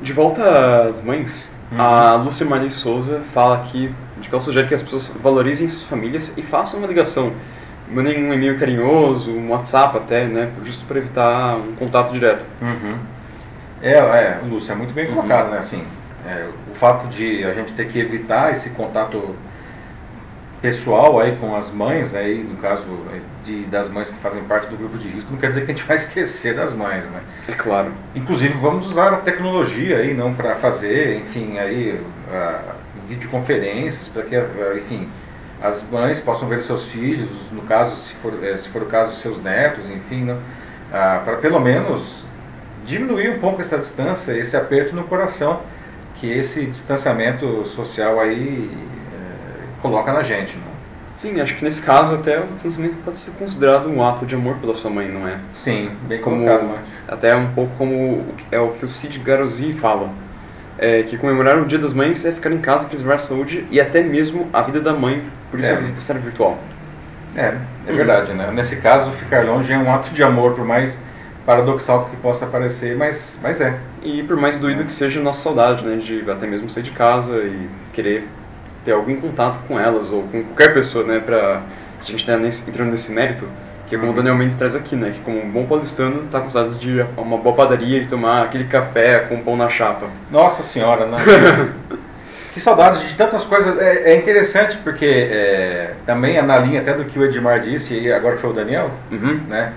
De 0.00 0.12
volta 0.12 0.88
às 0.88 1.02
mães, 1.02 1.56
uhum. 1.72 1.80
a 1.80 2.14
Lúcia 2.14 2.46
Maria 2.46 2.70
Souza 2.70 3.22
fala 3.34 3.56
aqui 3.56 3.92
de 4.20 4.28
que 4.28 4.34
ela 4.34 4.40
sugere 4.40 4.66
que 4.66 4.74
as 4.74 4.82
pessoas 4.82 5.10
valorizem 5.20 5.68
suas 5.68 5.84
famílias 5.84 6.36
e 6.38 6.42
façam 6.42 6.78
uma 6.78 6.88
ligação. 6.88 7.32
Mandem 7.90 8.24
um 8.24 8.34
e-mail 8.34 8.58
carinhoso, 8.58 9.30
um 9.32 9.50
WhatsApp 9.50 9.96
até, 9.96 10.26
né? 10.26 10.50
Justo 10.64 10.84
para 10.84 10.98
evitar 10.98 11.56
um 11.56 11.74
contato 11.74 12.12
direto. 12.12 12.46
Uhum. 12.60 12.98
É, 13.82 13.92
é, 13.92 14.40
Lúcia, 14.48 14.72
é 14.72 14.76
muito 14.76 14.92
bem 14.92 15.06
colocado, 15.06 15.46
uhum. 15.46 15.52
né? 15.52 15.58
Assim, 15.58 15.82
é, 16.26 16.46
o 16.70 16.74
fato 16.74 17.06
de 17.08 17.44
a 17.44 17.52
gente 17.52 17.72
ter 17.72 17.88
que 17.88 17.98
evitar 17.98 18.52
esse 18.52 18.70
contato 18.70 19.36
pessoal 20.60 21.20
aí 21.20 21.36
com 21.36 21.54
as 21.56 21.70
mães, 21.70 22.14
aí 22.14 22.42
no 22.42 22.56
caso 22.56 22.86
de, 23.44 23.64
das 23.66 23.88
mães 23.88 24.10
que 24.10 24.18
fazem 24.18 24.42
parte 24.44 24.68
do 24.68 24.76
grupo 24.76 24.98
de 24.98 25.08
risco, 25.08 25.30
não 25.30 25.38
quer 25.38 25.50
dizer 25.50 25.64
que 25.64 25.70
a 25.70 25.74
gente 25.74 25.86
vai 25.86 25.96
esquecer 25.96 26.54
das 26.54 26.72
mães, 26.72 27.10
né? 27.10 27.20
É 27.46 27.52
claro. 27.52 27.92
Inclusive 28.14 28.54
vamos 28.54 28.86
usar 28.90 29.12
a 29.12 29.18
tecnologia 29.18 29.98
aí 29.98 30.14
não 30.14 30.34
para 30.34 30.56
fazer, 30.56 31.16
enfim, 31.20 31.58
aí 31.58 32.00
uh, 32.28 32.74
videoconferências 33.08 34.08
para 34.08 34.22
que, 34.22 34.36
enfim, 34.76 35.08
as 35.60 35.88
mães 35.90 36.20
possam 36.20 36.48
ver 36.48 36.62
seus 36.62 36.84
filhos, 36.84 37.28
no 37.50 37.62
caso 37.62 37.96
se 37.96 38.14
for 38.14 38.32
eh, 38.42 38.56
se 38.56 38.68
for 38.68 38.82
o 38.82 38.86
caso 38.86 39.14
seus 39.14 39.42
netos, 39.42 39.90
enfim, 39.90 40.30
uh, 40.30 40.36
para 40.90 41.36
pelo 41.38 41.58
menos 41.58 42.26
diminuir 42.84 43.30
um 43.30 43.38
pouco 43.38 43.60
essa 43.60 43.78
distância, 43.78 44.32
esse 44.32 44.56
aperto 44.56 44.94
no 44.94 45.04
coração 45.04 45.60
que 46.14 46.30
esse 46.30 46.66
distanciamento 46.66 47.64
social 47.64 48.18
aí 48.18 48.70
coloca 49.80 50.12
na 50.12 50.22
gente. 50.22 50.56
Né? 50.56 50.62
Sim, 51.14 51.40
acho 51.40 51.56
que 51.56 51.64
nesse 51.64 51.82
caso 51.82 52.14
até 52.14 52.38
o 52.38 52.46
distanciamento 52.46 52.96
pode 53.04 53.18
ser 53.18 53.32
considerado 53.32 53.88
um 53.88 54.06
ato 54.06 54.24
de 54.24 54.34
amor 54.34 54.56
pela 54.56 54.74
sua 54.74 54.90
mãe, 54.90 55.08
não 55.08 55.26
é? 55.26 55.38
Sim, 55.52 55.90
bem 56.02 56.20
como, 56.20 56.44
colocado. 56.44 56.78
Até 57.08 57.34
um 57.34 57.52
pouco 57.52 57.72
como 57.76 58.24
é 58.52 58.60
o 58.60 58.68
que 58.70 58.84
o 58.84 58.88
Cid 58.88 59.18
Garozzi 59.18 59.72
fala. 59.72 60.10
É, 60.78 61.02
que 61.02 61.18
comemorar 61.18 61.58
o 61.58 61.66
Dia 61.66 61.78
das 61.78 61.92
Mães 61.92 62.24
é 62.24 62.30
ficar 62.30 62.52
em 62.52 62.58
casa, 62.58 62.86
preservar 62.86 63.16
a 63.16 63.18
saúde 63.18 63.66
e 63.70 63.80
até 63.80 64.00
mesmo 64.00 64.48
a 64.52 64.62
vida 64.62 64.80
da 64.80 64.92
mãe, 64.92 65.22
por 65.50 65.58
isso 65.58 65.70
é. 65.70 65.72
a 65.72 65.76
visita 65.76 66.00
será 66.00 66.20
virtual. 66.20 66.58
É, 67.36 67.56
é 67.86 67.92
verdade, 67.92 68.32
né? 68.32 68.50
Nesse 68.52 68.76
caso, 68.76 69.10
ficar 69.12 69.44
longe 69.44 69.72
é 69.72 69.78
um 69.78 69.92
ato 69.92 70.10
de 70.10 70.22
amor, 70.22 70.54
por 70.54 70.64
mais 70.64 71.02
paradoxal 71.44 72.06
que 72.06 72.16
possa 72.16 72.46
parecer, 72.46 72.96
mas, 72.96 73.38
mas 73.42 73.60
é. 73.60 73.78
E 74.02 74.22
por 74.22 74.36
mais 74.36 74.56
doído 74.56 74.84
que 74.84 74.92
seja 74.92 75.18
a 75.18 75.22
nossa 75.22 75.40
saudade, 75.40 75.84
né? 75.84 75.96
De 75.96 76.30
até 76.30 76.46
mesmo 76.46 76.68
sair 76.70 76.82
de 76.82 76.90
casa 76.90 77.38
e 77.38 77.68
querer 77.92 78.28
ter 78.84 78.92
algum 78.92 79.20
contato 79.20 79.60
com 79.66 79.78
elas 79.78 80.12
ou 80.12 80.22
com 80.24 80.42
qualquer 80.44 80.72
pessoa, 80.72 81.04
né, 81.04 81.20
pra 81.20 81.62
a 82.00 82.04
gente 82.04 82.20
estar 82.20 82.38
tá 82.38 82.46
entrando 82.46 82.90
nesse 82.90 83.12
mérito, 83.12 83.46
que 83.88 83.96
é 83.96 83.98
como 83.98 84.12
o 84.12 84.14
Daniel 84.14 84.34
Mendes 84.34 84.56
traz 84.56 84.76
aqui, 84.76 84.94
né, 84.94 85.10
que 85.10 85.20
como 85.20 85.42
um 85.42 85.50
bom 85.50 85.64
paulistano 85.66 86.22
tá 86.30 86.40
com 86.40 86.50
saudades 86.50 86.78
de 86.78 87.04
uma 87.16 87.38
boa 87.38 87.56
padaria, 87.56 88.00
de 88.00 88.08
tomar 88.08 88.42
aquele 88.42 88.64
café 88.64 89.20
com 89.20 89.42
pão 89.42 89.56
na 89.56 89.68
chapa. 89.68 90.06
Nossa 90.30 90.62
senhora, 90.62 91.06
né? 91.06 91.18
que 92.52 92.60
saudades 92.60 93.08
de 93.08 93.14
tantas 93.16 93.44
coisas. 93.44 93.78
É, 93.78 94.12
é 94.12 94.16
interessante 94.16 94.76
porque 94.78 95.06
é, 95.06 95.94
também 96.04 96.36
é 96.36 96.42
na 96.42 96.58
linha 96.58 96.80
até 96.80 96.94
do 96.94 97.04
que 97.04 97.18
o 97.18 97.24
Edmar 97.24 97.60
disse, 97.60 97.98
e 97.98 98.12
agora 98.12 98.36
foi 98.36 98.50
o 98.50 98.52
Daniel, 98.52 98.90
uhum. 99.10 99.40
né? 99.48 99.72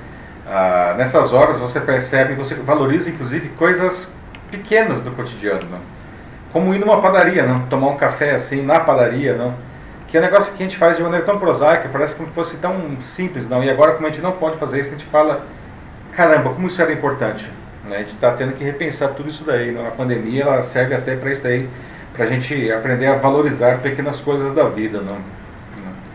Ah, 0.47 0.95
nessas 0.97 1.31
horas 1.31 1.59
você 1.59 1.79
percebe, 1.79 2.35
você 2.35 2.55
valoriza 2.55 3.09
inclusive 3.09 3.49
coisas 3.49 4.13
pequenas 4.49 5.01
do 5.01 5.11
cotidiano, 5.11 5.63
né? 5.69 5.77
como 6.51 6.73
ir 6.73 6.79
numa 6.79 7.01
padaria, 7.01 7.45
não? 7.45 7.61
Tomar 7.67 7.89
um 7.89 7.97
café 7.97 8.31
assim 8.31 8.61
na 8.61 8.79
padaria, 8.79 9.35
não? 9.35 9.53
Que 10.11 10.17
é 10.17 10.19
um 10.19 10.23
negócio 10.23 10.53
que 10.53 10.61
a 10.61 10.65
gente 10.65 10.77
faz 10.77 10.97
de 10.97 11.03
maneira 11.03 11.25
tão 11.25 11.39
prosaica, 11.39 11.87
parece 11.87 12.17
que 12.17 12.21
não 12.21 12.29
fosse 12.31 12.57
tão 12.57 12.99
simples, 12.99 13.47
não. 13.47 13.63
E 13.63 13.69
agora, 13.69 13.93
como 13.93 14.05
a 14.05 14.09
gente 14.09 14.21
não 14.21 14.33
pode 14.33 14.57
fazer 14.57 14.81
isso, 14.81 14.89
a 14.89 14.91
gente 14.97 15.05
fala, 15.05 15.45
caramba, 16.11 16.49
como 16.53 16.67
isso 16.67 16.81
era 16.81 16.91
importante. 16.91 17.49
Né? 17.87 17.95
A 17.95 17.99
gente 17.99 18.15
está 18.15 18.33
tendo 18.33 18.51
que 18.51 18.61
repensar 18.61 19.13
tudo 19.13 19.29
isso 19.29 19.45
daí. 19.45 19.71
Não? 19.71 19.87
A 19.87 19.91
pandemia 19.91 20.43
ela 20.43 20.63
serve 20.63 20.93
até 20.93 21.15
para 21.15 21.31
isso 21.31 21.43
daí, 21.43 21.69
para 22.13 22.25
a 22.25 22.27
gente 22.27 22.69
aprender 22.69 23.07
a 23.07 23.15
valorizar 23.15 23.79
pequenas 23.79 24.19
coisas 24.19 24.53
da 24.53 24.65
vida, 24.65 24.99
não? 24.99 25.17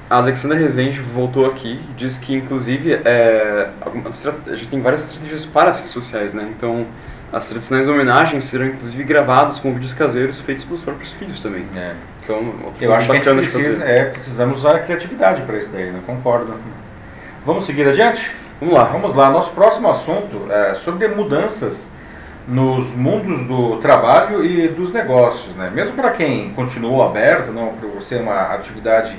A 0.09 0.19
Alexandra 0.19 0.57
Rezende 0.57 1.01
voltou 1.01 1.47
aqui, 1.47 1.81
diz 1.97 2.19
que 2.19 2.37
inclusive 2.37 3.01
é, 3.05 3.71
a 3.81 4.55
gente 4.55 4.69
tem 4.69 4.81
várias 4.81 5.07
estratégias 5.07 5.45
para 5.47 5.71
as 5.71 5.79
redes 5.79 5.91
sociais, 5.91 6.33
né? 6.33 6.49
Então 6.57 6.87
as 7.33 7.49
tradicionais 7.49 7.89
homenagens 7.89 8.45
serão 8.45 8.67
inclusive 8.67 9.03
gravadas 9.03 9.59
com 9.59 9.73
vídeos 9.73 9.93
caseiros 9.93 10.39
feitos 10.39 10.65
pelos 10.65 10.83
próprios 10.83 11.13
filhos 11.13 11.41
também. 11.41 11.67
É. 11.75 11.95
Então, 12.27 12.53
eu 12.81 12.93
acho 12.93 13.07
que 13.07 13.13
a 13.13 13.15
gente 13.15 13.37
precisa, 13.37 13.85
é, 13.85 14.07
precisamos 14.07 14.59
usar 14.59 14.75
a 14.75 14.79
criatividade 14.81 15.43
para 15.43 15.57
isso 15.57 15.71
daí, 15.73 15.93
né? 15.93 16.01
concordo. 16.05 16.55
Vamos 17.45 17.65
seguir 17.65 17.87
adiante? 17.87 18.33
Vamos 18.61 18.75
lá. 18.75 18.85
Vamos 18.85 19.15
lá. 19.15 19.31
Nosso 19.31 19.53
próximo 19.53 19.89
assunto 19.89 20.51
é 20.51 20.75
sobre 20.75 21.07
mudanças 21.07 21.93
nos 22.49 22.95
mundos 22.95 23.47
do 23.47 23.77
trabalho 23.77 24.45
e 24.45 24.67
dos 24.67 24.93
negócios. 24.93 25.55
Né? 25.55 25.71
Mesmo 25.73 25.95
para 25.95 26.11
quem 26.11 26.51
continuou 26.51 27.01
aberto, 27.05 27.53
não 27.53 27.69
por 27.75 28.03
ser 28.03 28.21
uma 28.21 28.55
atividade 28.55 29.17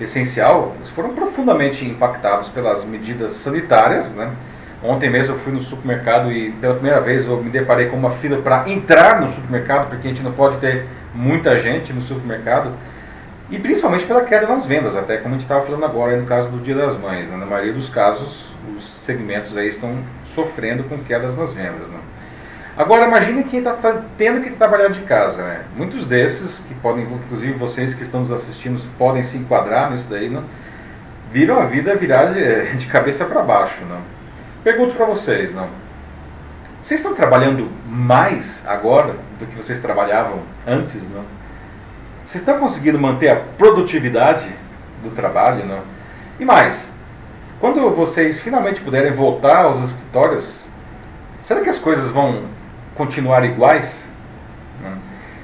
essencial, 0.00 0.72
eles 0.76 0.90
foram 0.90 1.10
profundamente 1.10 1.84
impactados 1.84 2.48
pelas 2.48 2.84
medidas 2.84 3.34
sanitárias, 3.34 4.16
né? 4.16 4.32
Ontem 4.82 5.08
mesmo 5.08 5.36
eu 5.36 5.38
fui 5.38 5.52
no 5.52 5.60
supermercado 5.60 6.32
e 6.32 6.50
pela 6.52 6.74
primeira 6.74 7.00
vez 7.00 7.28
eu 7.28 7.40
me 7.40 7.50
deparei 7.50 7.86
com 7.86 7.96
uma 7.96 8.10
fila 8.10 8.42
para 8.42 8.68
entrar 8.68 9.20
no 9.20 9.28
supermercado, 9.28 9.88
porque 9.88 10.08
a 10.08 10.10
gente 10.10 10.24
não 10.24 10.32
pode 10.32 10.56
ter 10.56 10.88
muita 11.14 11.58
gente 11.58 11.92
no 11.92 12.00
supermercado. 12.00 12.72
E 13.50 13.58
principalmente 13.58 14.06
pela 14.06 14.24
queda 14.24 14.46
nas 14.46 14.64
vendas, 14.64 14.96
até 14.96 15.18
como 15.18 15.30
a 15.30 15.32
gente 15.32 15.42
estava 15.42 15.64
falando 15.64 15.84
agora 15.84 16.16
no 16.16 16.26
caso 16.26 16.48
do 16.48 16.58
Dia 16.58 16.74
das 16.74 16.96
Mães. 16.96 17.28
Né? 17.28 17.36
Na 17.36 17.44
maioria 17.44 17.72
dos 17.72 17.90
casos, 17.90 18.54
os 18.76 18.88
segmentos 18.88 19.56
aí 19.56 19.68
estão 19.68 19.98
sofrendo 20.24 20.84
com 20.84 20.98
quedas 20.98 21.36
nas 21.36 21.52
vendas. 21.52 21.88
Né? 21.88 21.98
Agora 22.76 23.06
imagine 23.06 23.44
quem 23.44 23.58
está 23.58 23.76
tendo 24.16 24.40
que 24.40 24.50
trabalhar 24.56 24.88
de 24.88 25.02
casa. 25.02 25.44
Né? 25.44 25.60
Muitos 25.76 26.06
desses, 26.06 26.60
que 26.60 26.74
podem, 26.76 27.04
inclusive 27.04 27.52
vocês 27.52 27.92
que 27.92 28.02
estão 28.02 28.20
nos 28.20 28.32
assistindo, 28.32 28.80
podem 28.96 29.22
se 29.22 29.36
enquadrar 29.36 29.90
nisso 29.90 30.08
daí, 30.08 30.30
né? 30.30 30.42
viram 31.30 31.60
a 31.60 31.66
vida 31.66 31.94
virar 31.94 32.32
de, 32.32 32.76
de 32.76 32.86
cabeça 32.86 33.26
para 33.26 33.42
baixo. 33.42 33.84
Né? 33.84 34.00
Pergunto 34.64 34.94
para 34.94 35.04
vocês, 35.04 35.52
não? 35.52 35.68
Vocês 36.80 37.00
estão 37.00 37.14
trabalhando 37.14 37.70
mais 37.86 38.64
agora 38.66 39.14
do 39.42 39.46
que 39.50 39.56
vocês 39.56 39.78
trabalhavam 39.80 40.40
antes, 40.66 41.10
não? 41.10 41.24
Vocês 42.24 42.40
estão 42.40 42.58
conseguindo 42.58 42.98
manter 42.98 43.28
a 43.28 43.36
produtividade 43.36 44.48
do 45.02 45.10
trabalho, 45.10 45.66
não? 45.66 45.80
E 46.38 46.44
mais, 46.44 46.92
quando 47.60 47.90
vocês 47.90 48.40
finalmente 48.40 48.80
puderem 48.80 49.12
voltar 49.12 49.64
aos 49.64 49.80
escritórios, 49.82 50.70
será 51.40 51.60
que 51.60 51.68
as 51.68 51.78
coisas 51.78 52.10
vão 52.10 52.44
continuar 52.94 53.44
iguais? 53.44 54.10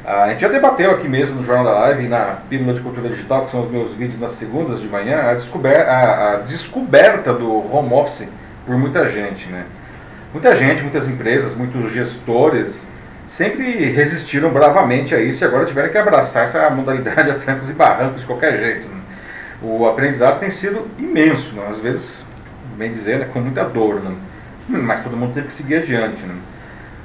A 0.04 0.28
gente 0.28 0.40
já 0.40 0.48
debateu 0.48 0.90
aqui 0.92 1.06
mesmo 1.06 1.36
no 1.36 1.44
Jornal 1.44 1.64
da 1.66 1.80
Live 1.80 2.04
e 2.04 2.08
na 2.08 2.38
Pílula 2.48 2.72
de 2.72 2.80
Cultura 2.80 3.10
Digital, 3.10 3.44
que 3.44 3.50
são 3.50 3.60
os 3.60 3.70
meus 3.70 3.92
vídeos 3.92 4.18
nas 4.18 4.30
segundas 4.30 4.80
de 4.80 4.88
manhã, 4.88 5.30
a, 5.30 5.34
descober 5.34 5.86
a, 5.86 6.32
a 6.32 6.36
descoberta 6.36 7.34
do 7.34 7.70
home 7.70 7.92
office 7.92 8.26
por 8.64 8.78
muita 8.78 9.06
gente, 9.06 9.50
né? 9.50 9.66
Muita 10.32 10.56
gente, 10.56 10.82
muitas 10.82 11.08
empresas, 11.08 11.54
muitos 11.54 11.90
gestores 11.90 12.88
sempre 13.28 13.90
resistiram 13.90 14.50
bravamente 14.50 15.14
a 15.14 15.20
isso 15.20 15.44
e 15.44 15.46
agora 15.46 15.66
tiveram 15.66 15.90
que 15.90 15.98
abraçar 15.98 16.44
essa 16.44 16.68
modalidade 16.70 17.30
a 17.30 17.34
trancos 17.34 17.68
e 17.68 17.74
barrancos 17.74 18.22
de 18.22 18.26
qualquer 18.26 18.58
jeito. 18.58 18.88
Né? 18.88 19.00
O 19.62 19.86
aprendizado 19.86 20.40
tem 20.40 20.50
sido 20.50 20.88
imenso, 20.98 21.54
né? 21.54 21.66
às 21.68 21.78
vezes, 21.78 22.26
bem 22.76 22.90
dizer, 22.90 23.18
né? 23.18 23.28
com 23.30 23.40
muita 23.40 23.64
dor, 23.64 24.00
né? 24.02 24.16
mas 24.66 25.02
todo 25.02 25.16
mundo 25.16 25.34
teve 25.34 25.48
que 25.48 25.52
seguir 25.52 25.76
adiante. 25.76 26.24
Né? 26.24 26.34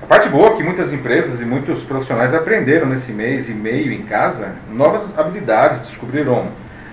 A 0.01 0.05
parte 0.05 0.29
boa 0.29 0.47
é 0.47 0.53
que 0.53 0.63
muitas 0.63 0.93
empresas 0.93 1.41
e 1.41 1.45
muitos 1.45 1.83
profissionais 1.83 2.33
aprenderam 2.33 2.87
nesse 2.87 3.11
mês 3.11 3.49
e 3.49 3.53
meio 3.53 3.91
em 3.91 4.03
casa 4.03 4.55
novas 4.71 5.17
habilidades, 5.19 5.79
descobriram 5.79 6.49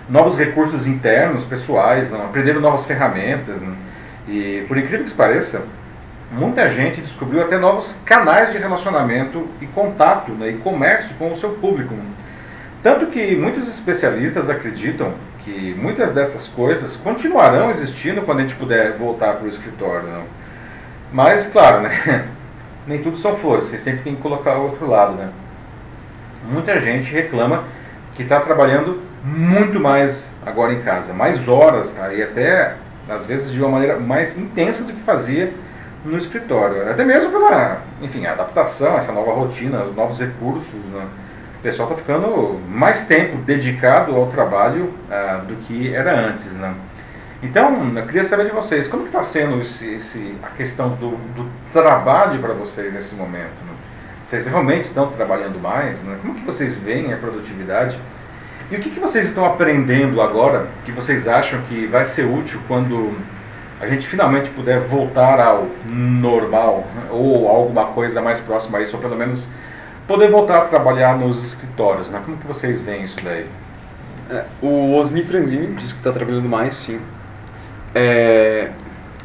novos 0.08 0.36
recursos 0.36 0.88
internos, 0.88 1.44
pessoais, 1.44 2.12
aprenderam 2.12 2.60
novas 2.60 2.84
ferramentas. 2.84 3.64
E 4.28 4.64
por 4.66 4.76
incrível 4.76 5.04
que 5.04 5.14
pareça, 5.14 5.64
muita 6.30 6.68
gente 6.68 7.00
descobriu 7.00 7.42
até 7.42 7.58
novos 7.58 8.00
canais 8.04 8.52
de 8.52 8.58
relacionamento 8.58 9.48
e 9.60 9.66
contato 9.66 10.30
né, 10.32 10.50
e 10.50 10.54
comércio 10.58 11.16
com 11.16 11.32
o 11.32 11.36
seu 11.36 11.50
público. 11.54 11.94
Tanto 12.82 13.06
que 13.06 13.36
muitos 13.36 13.68
especialistas 13.68 14.48
acreditam 14.48 15.12
que 15.40 15.74
muitas 15.78 16.12
dessas 16.12 16.46
coisas 16.46 16.96
continuarão 16.96 17.68
existindo 17.68 18.22
quando 18.22 18.38
a 18.38 18.42
gente 18.42 18.54
puder 18.54 18.96
voltar 18.96 19.34
para 19.34 19.44
o 19.44 19.48
escritório. 19.48 20.08
Mas, 21.12 21.46
claro, 21.46 21.82
né? 21.82 22.26
nem 22.86 23.02
tudo 23.02 23.16
são 23.16 23.36
flores, 23.36 23.66
você 23.66 23.76
sempre 23.76 24.02
tem 24.02 24.14
que 24.14 24.22
colocar 24.22 24.56
o 24.58 24.62
outro 24.62 24.88
lado. 24.88 25.14
Né? 25.14 25.28
Muita 26.50 26.78
gente 26.80 27.12
reclama 27.12 27.64
que 28.12 28.22
está 28.22 28.40
trabalhando 28.40 29.02
muito 29.22 29.78
mais 29.78 30.34
agora 30.46 30.72
em 30.72 30.80
casa, 30.80 31.12
mais 31.12 31.48
horas, 31.48 31.92
tá? 31.92 32.14
e 32.14 32.22
até 32.22 32.76
às 33.08 33.26
vezes 33.26 33.52
de 33.52 33.60
uma 33.60 33.70
maneira 33.70 33.98
mais 33.98 34.38
intensa 34.38 34.84
do 34.84 34.92
que 34.92 35.00
fazia 35.02 35.52
no 36.04 36.16
escritório. 36.16 36.88
Até 36.90 37.04
mesmo 37.04 37.30
pela, 37.30 37.82
enfim, 38.00 38.26
adaptação, 38.26 38.96
essa 38.96 39.12
nova 39.12 39.32
rotina, 39.32 39.82
os 39.82 39.94
novos 39.94 40.18
recursos. 40.18 40.84
Né? 40.86 41.06
O 41.58 41.62
pessoal 41.62 41.88
está 41.88 42.00
ficando 42.00 42.58
mais 42.68 43.04
tempo 43.04 43.36
dedicado 43.38 44.14
ao 44.14 44.26
trabalho 44.26 44.92
ah, 45.10 45.42
do 45.46 45.56
que 45.56 45.94
era 45.94 46.18
antes. 46.18 46.56
Né? 46.56 46.74
Então, 47.42 47.92
eu 47.94 48.06
queria 48.06 48.24
saber 48.24 48.46
de 48.46 48.52
vocês, 48.52 48.86
como 48.86 49.06
está 49.06 49.22
sendo 49.22 49.60
esse, 49.60 49.94
esse, 49.94 50.34
a 50.42 50.48
questão 50.48 50.90
do, 50.90 51.16
do 51.34 51.50
trabalho 51.72 52.38
para 52.40 52.54
vocês 52.54 52.94
nesse 52.94 53.14
momento? 53.14 53.62
Né? 53.62 53.72
Vocês 54.22 54.46
realmente 54.46 54.84
estão 54.84 55.08
trabalhando 55.08 55.58
mais? 55.60 56.02
Né? 56.02 56.18
Como 56.20 56.34
que 56.34 56.44
vocês 56.44 56.74
veem 56.74 57.12
a 57.12 57.16
produtividade? 57.16 57.98
E 58.70 58.76
o 58.76 58.80
que, 58.80 58.90
que 58.90 59.00
vocês 59.00 59.26
estão 59.26 59.44
aprendendo 59.44 60.20
agora 60.20 60.68
que 60.84 60.92
vocês 60.92 61.26
acham 61.26 61.60
que 61.62 61.86
vai 61.86 62.04
ser 62.04 62.24
útil 62.24 62.60
quando 62.68 63.12
a 63.80 63.86
gente 63.86 64.06
finalmente 64.06 64.50
puder 64.50 64.80
voltar 64.80 65.40
ao 65.40 65.66
normal 65.86 66.86
ou 67.10 67.48
alguma 67.48 67.86
coisa 67.86 68.20
mais 68.20 68.38
próxima 68.38 68.78
a 68.78 68.82
isso, 68.82 68.96
ou 68.96 69.02
pelo 69.02 69.16
menos 69.16 69.48
poder 70.06 70.30
voltar 70.30 70.58
a 70.58 70.60
trabalhar 70.62 71.16
nos 71.16 71.44
escritórios, 71.44 72.10
né? 72.10 72.20
Como 72.24 72.36
que 72.36 72.46
vocês 72.46 72.80
veem 72.80 73.04
isso 73.04 73.18
daí? 73.24 73.46
É, 74.30 74.44
o 74.60 74.94
Osni 74.94 75.24
Franzini 75.24 75.74
diz 75.74 75.92
que 75.92 75.98
está 75.98 76.12
trabalhando 76.12 76.48
mais, 76.48 76.74
sim. 76.74 77.00
É, 77.94 78.68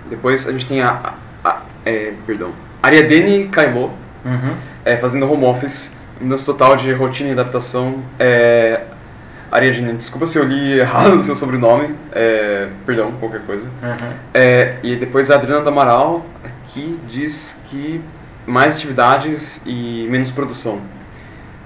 depois 0.10 0.47
a 0.47 0.51
gente 0.51 0.66
tem 0.66 0.82
a, 0.82 1.14
a, 1.43 1.49
a 1.49 1.62
é, 1.86 2.14
perdão, 2.26 2.51
Ariadne 2.82 3.47
Caimô, 3.49 3.89
uhum. 4.24 4.56
é, 4.86 4.95
fazendo 4.97 5.32
home 5.32 5.45
office, 5.45 5.97
nosso 6.22 6.45
total 6.45 6.76
de 6.76 6.91
rotina 6.93 7.30
e 7.30 7.32
adaptação. 7.34 8.03
É, 8.18 8.82
Ariadne, 9.52 9.93
desculpa 9.93 10.26
se 10.28 10.38
eu 10.38 10.43
li 10.43 10.80
errado 10.80 11.16
o 11.20 11.24
seu 11.24 11.36
sobrenome, 11.36 11.96
é, 12.12 12.68
perdão, 12.86 13.12
qualquer 13.14 13.41
coisa. 13.41 13.70
Uhum. 13.82 14.14
É, 14.34 14.76
e 14.84 14.96
depois 14.96 15.32
a 15.32 15.36
Adriana 15.36 15.62
Damaral, 15.64 16.26
que 16.68 17.00
diz 17.08 17.64
que 17.68 18.02
mais 18.46 18.76
atividades 18.76 19.62
e 19.66 20.08
menos 20.10 20.32
produção. 20.32 20.82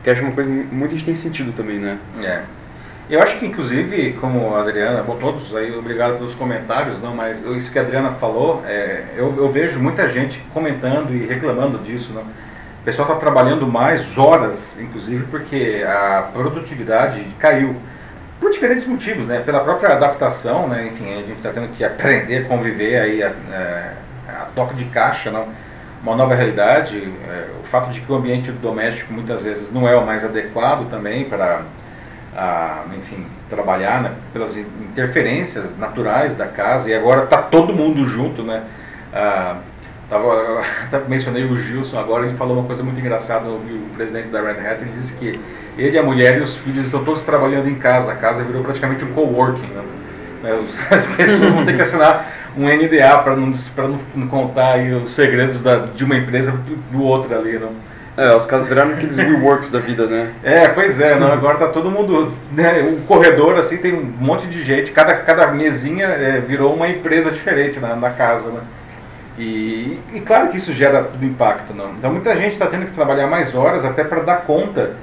Que 0.04 0.10
acho 0.10 0.22
uma 0.22 0.32
coisa 0.32 0.50
muito 0.50 0.92
gente 0.92 1.06
tem 1.06 1.16
sentido 1.16 1.52
também, 1.52 1.78
né? 1.78 1.98
É. 2.22 2.42
Eu 3.10 3.22
acho 3.24 3.40
que, 3.40 3.46
inclusive, 3.48 4.14
como 4.22 4.54
a 4.54 4.62
Adriana, 4.62 5.02
bom, 5.02 5.16
todos 5.16 5.56
aí, 5.56 5.76
obrigado 5.76 6.18
pelos 6.18 6.36
comentários, 6.36 7.02
não, 7.02 7.16
mas 7.16 7.44
isso 7.56 7.72
que 7.72 7.80
a 7.80 7.82
Adriana 7.82 8.12
falou, 8.12 8.64
é, 8.68 9.04
eu, 9.18 9.36
eu 9.36 9.50
vejo 9.52 9.80
muita 9.80 10.08
gente 10.08 10.40
comentando 10.54 11.12
e 11.16 11.26
reclamando 11.26 11.80
disso, 11.80 12.14
não? 12.14 12.24
O 12.82 12.84
pessoal 12.84 13.08
está 13.08 13.20
trabalhando 13.20 13.68
mais 13.68 14.18
horas, 14.18 14.80
inclusive, 14.80 15.26
porque 15.26 15.86
a 15.86 16.30
produtividade 16.34 17.24
caiu. 17.38 17.76
Por 18.40 18.52
diferentes 18.52 18.86
motivos, 18.86 19.28
né? 19.28 19.42
Pela 19.42 19.60
própria 19.60 19.94
adaptação, 19.94 20.68
né? 20.68 20.88
Enfim, 20.88 21.12
a 21.12 21.18
gente 21.18 21.34
está 21.34 21.52
tendo 21.52 21.68
que 21.76 21.84
aprender 21.84 22.46
a 22.46 22.48
conviver 22.48 23.00
aí 23.00 23.22
a, 23.22 23.28
a, 23.28 23.56
é, 23.56 23.94
a 24.30 24.46
toque 24.56 24.76
de 24.76 24.86
caixa, 24.86 25.30
não? 25.30 25.48
Uma 26.02 26.16
nova 26.16 26.34
realidade. 26.34 27.14
É, 27.28 27.48
o 27.62 27.66
fato 27.66 27.90
de 27.90 28.00
que 28.00 28.10
o 28.10 28.16
ambiente 28.16 28.50
doméstico 28.50 29.12
muitas 29.12 29.44
vezes 29.44 29.74
não 29.74 29.88
é 29.88 29.96
o 29.98 30.06
mais 30.06 30.24
adequado 30.24 30.90
também 30.90 31.26
para 31.26 31.62
enfim, 32.96 33.26
trabalhar 33.50 34.02
né, 34.02 34.12
pelas 34.32 34.56
interferências 34.58 35.78
naturais 35.78 36.36
da 36.36 36.48
casa 36.48 36.90
e 36.90 36.94
agora 36.94 37.26
está 37.26 37.42
todo 37.42 37.74
mundo 37.74 38.06
junto, 38.06 38.44
né? 38.44 38.64
Ah, 39.14 39.58
tava, 40.10 40.62
até 40.84 41.00
mencionei 41.08 41.46
o 41.46 41.58
Gilson 41.58 42.00
agora, 42.00 42.26
ele 42.26 42.36
falou 42.36 42.58
uma 42.58 42.66
coisa 42.66 42.84
muito 42.84 43.00
engraçada, 43.00 43.48
o, 43.48 43.56
o 43.56 43.90
presidente 43.96 44.30
da 44.30 44.42
Red 44.42 44.68
Hat, 44.68 44.82
ele 44.82 44.92
disse 44.92 45.14
que 45.14 45.40
ele, 45.78 45.98
a 45.98 46.04
mulher 46.04 46.38
e 46.38 46.42
os 46.42 46.58
filhos 46.58 46.86
estão 46.86 47.04
todos 47.04 47.22
trabalhando 47.24 47.70
em 47.70 47.76
casa, 47.76 48.12
a 48.12 48.16
casa 48.16 48.44
virou 48.44 48.64
praticamente 48.64 49.06
um 49.06 49.14
coworking, 49.14 49.68
né? 49.68 49.84
As 50.90 51.06
pessoas 51.06 51.52
vão 51.52 51.66
ter 51.66 51.76
que 51.76 51.82
assinar 51.82 52.26
um 52.58 52.66
NDA 52.66 53.18
para 53.24 53.36
não, 53.36 53.52
não 54.16 54.28
contar 54.28 54.80
os 54.80 55.12
segredos 55.12 55.62
da, 55.62 55.80
de 55.80 56.04
uma 56.04 56.16
empresa 56.16 56.58
do 56.92 57.04
outro 57.04 57.38
ali, 57.38 57.60
não? 57.60 57.72
É, 58.18 58.36
os 58.36 58.46
casos 58.46 58.68
viraram 58.68 58.92
aqueles 58.94 59.16
reworks 59.20 59.72
da 59.72 59.80
vida, 59.80 60.06
né? 60.06 60.32
É, 60.44 60.68
pois 60.70 61.00
é, 61.00 61.18
não, 61.18 61.32
agora 61.32 61.58
tá 61.58 61.68
todo 61.68 61.90
mundo. 61.90 62.34
Né, 62.52 62.82
o 62.82 63.02
corredor, 63.06 63.56
assim, 63.56 63.78
tem 63.78 63.94
um 63.94 64.14
monte 64.20 64.48
de 64.48 64.64
gente, 64.64 64.92
cada, 64.92 65.14
cada 65.16 65.48
mesinha 65.48 66.06
é, 66.06 66.40
virou 66.40 66.74
uma 66.74 66.90
empresa 66.90 67.32
diferente 67.32 67.80
na, 67.80 67.96
na 67.96 68.10
casa, 68.10 68.52
né? 68.52 68.60
E, 69.40 70.00
e, 70.14 70.20
claro 70.20 70.50
que 70.50 70.58
isso 70.58 70.74
gera 70.74 71.04
tudo 71.04 71.26
impacto, 71.26 71.74
não? 71.74 71.94
Então 71.94 72.12
muita 72.12 72.36
gente 72.36 72.52
está 72.52 72.68
tendo 72.68 72.86
que 72.86 72.92
trabalhar 72.92 73.28
mais 73.28 73.56
horas 73.56 73.86
até 73.86 74.04
para 74.04 74.22
dar 74.22 74.42
conta 74.42 74.96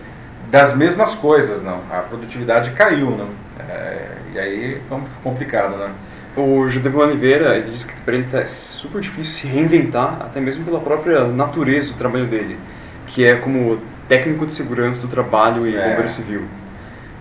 das 0.51 0.75
mesmas 0.75 1.15
coisas, 1.15 1.65
não? 1.65 1.81
A 1.91 2.01
produtividade 2.03 2.73
caiu, 2.73 3.11
não? 3.11 3.29
É, 3.69 4.09
e 4.35 4.39
aí 4.39 4.75
é 4.75 4.97
complicado, 5.23 5.77
né? 5.77 5.89
O 6.37 6.69
Judevão 6.69 7.01
Oliveira, 7.01 7.57
ele 7.57 7.71
disse 7.71 7.87
que 7.87 7.99
para 8.03 8.15
ele 8.15 8.29
tá 8.31 8.45
super 8.45 9.01
difícil 9.01 9.33
se 9.33 9.47
reinventar, 9.47 10.19
até 10.21 10.39
mesmo 10.39 10.67
pela 10.67 10.81
própria 10.81 11.25
natureza 11.25 11.93
do 11.93 11.99
trabalho 11.99 12.27
dele 12.27 12.59
que 13.07 13.25
é 13.25 13.37
como 13.37 13.79
técnico 14.09 14.47
de 14.47 14.53
segurança 14.53 15.01
do 15.01 15.09
trabalho 15.09 15.67
e 15.67 15.77
é. 15.77 15.89
bombeiro 15.89 16.09
civil. 16.09 16.43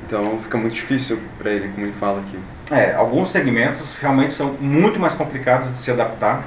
Então 0.06 0.40
fica 0.40 0.58
muito 0.58 0.74
difícil 0.74 1.20
para 1.38 1.52
ele, 1.52 1.70
como 1.70 1.86
ele 1.86 1.94
fala 1.94 2.20
aqui. 2.20 2.38
É, 2.72 2.94
alguns 2.96 3.32
segmentos 3.32 4.00
realmente 4.00 4.34
são 4.34 4.54
muito 4.54 5.00
mais 5.00 5.14
complicados 5.14 5.72
de 5.72 5.78
se 5.78 5.92
adaptar, 5.92 6.44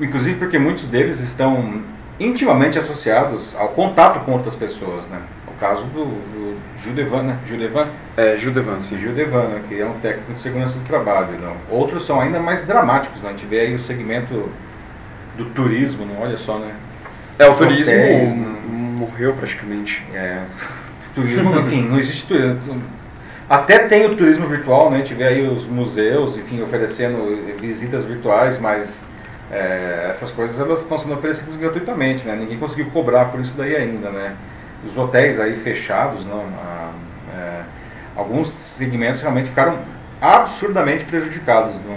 inclusive 0.00 0.38
porque 0.38 0.58
muitos 0.58 0.86
deles 0.86 1.20
estão 1.20 1.82
intimamente 2.18 2.78
associados 2.78 3.56
ao 3.56 3.68
contato 3.68 4.24
com 4.24 4.32
outras 4.32 4.56
pessoas, 4.56 5.08
né? 5.08 5.20
O 5.48 5.52
caso 5.58 5.84
do, 5.86 6.04
do 6.04 6.56
Judevan, 6.82 7.22
né? 7.22 7.38
Judevan? 7.44 7.88
É, 8.16 8.36
Judevan, 8.36 8.80
sim. 8.80 8.98
Judevan, 8.98 9.44
né? 9.48 9.62
que 9.68 9.80
é 9.80 9.86
um 9.86 9.94
técnico 9.94 10.32
de 10.34 10.40
segurança 10.40 10.78
do 10.78 10.84
trabalho. 10.84 11.38
Não? 11.40 11.56
Outros 11.70 12.04
são 12.04 12.20
ainda 12.20 12.38
mais 12.40 12.64
dramáticos, 12.64 13.22
né? 13.22 13.28
A 13.28 13.32
gente 13.32 13.46
vê 13.46 13.60
aí 13.60 13.74
o 13.74 13.78
segmento 13.78 14.48
do 15.36 15.44
turismo, 15.46 16.04
não? 16.04 16.22
olha 16.22 16.36
só, 16.36 16.58
né? 16.58 16.72
É, 17.38 17.48
o 17.48 17.54
turismo 17.54 17.94
hotéis, 17.94 18.36
né? 18.36 18.54
morreu 18.98 19.32
praticamente. 19.34 20.04
É, 20.12 20.42
turismo, 21.14 21.58
enfim, 21.58 21.82
não 21.88 21.98
existe 21.98 22.26
turismo. 22.26 22.82
Até 23.48 23.80
tem 23.80 24.06
o 24.06 24.16
turismo 24.16 24.46
virtual, 24.46 24.90
né? 24.90 24.96
A 24.96 24.98
gente 25.00 25.14
vê 25.14 25.24
aí 25.24 25.46
os 25.46 25.66
museus, 25.66 26.38
enfim, 26.38 26.62
oferecendo 26.62 27.56
visitas 27.60 28.04
virtuais, 28.04 28.58
mas 28.58 29.04
é, 29.54 30.08
essas 30.10 30.32
coisas 30.32 30.58
elas 30.58 30.80
estão 30.80 30.98
sendo 30.98 31.14
oferecidas 31.14 31.56
gratuitamente, 31.56 32.26
né? 32.26 32.34
Ninguém 32.34 32.58
conseguiu 32.58 32.90
cobrar 32.90 33.26
por 33.26 33.40
isso 33.40 33.56
daí 33.56 33.76
ainda, 33.76 34.10
né? 34.10 34.34
Os 34.84 34.98
hotéis 34.98 35.38
aí 35.38 35.56
fechados, 35.56 36.26
não, 36.26 36.44
ah, 36.58 36.90
é, 37.36 37.60
alguns 38.16 38.50
segmentos 38.50 39.20
realmente 39.20 39.48
ficaram 39.48 39.78
absurdamente 40.20 41.04
prejudicados, 41.04 41.82
não? 41.82 41.96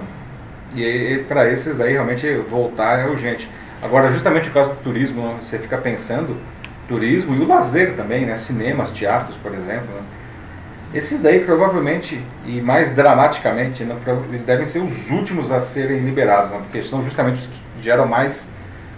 E 0.76 1.26
para 1.28 1.50
esses 1.50 1.78
daí 1.78 1.94
realmente 1.94 2.32
voltar 2.50 3.00
é 3.00 3.08
urgente. 3.08 3.50
Agora, 3.82 4.12
justamente 4.12 4.50
o 4.50 4.54
caso 4.54 4.70
do 4.70 4.76
turismo, 4.84 5.38
você 5.40 5.58
fica 5.58 5.78
pensando, 5.78 6.38
turismo 6.88 7.36
e 7.36 7.40
o 7.40 7.48
lazer 7.48 7.96
também, 7.96 8.26
né? 8.26 8.36
cinemas, 8.36 8.92
teatros, 8.92 9.38
por 9.38 9.54
exemplo. 9.54 9.88
Né? 9.88 10.02
Esses 10.94 11.22
daí 11.22 11.42
provavelmente, 11.42 12.24
e 12.46 12.62
mais 12.62 12.96
dramaticamente, 12.96 13.84
né? 13.84 13.96
eles 14.30 14.44
devem 14.44 14.66
ser 14.66 14.80
os 14.80 15.10
últimos 15.12 15.52
a 15.52 15.60
serem 15.60 16.00
liberados, 16.00 16.52
né? 16.52 16.60
porque 16.60 16.82
são 16.82 17.04
justamente 17.04 17.42
os 17.42 17.48
que 17.48 17.60
geram 17.82 18.08
mais 18.08 18.50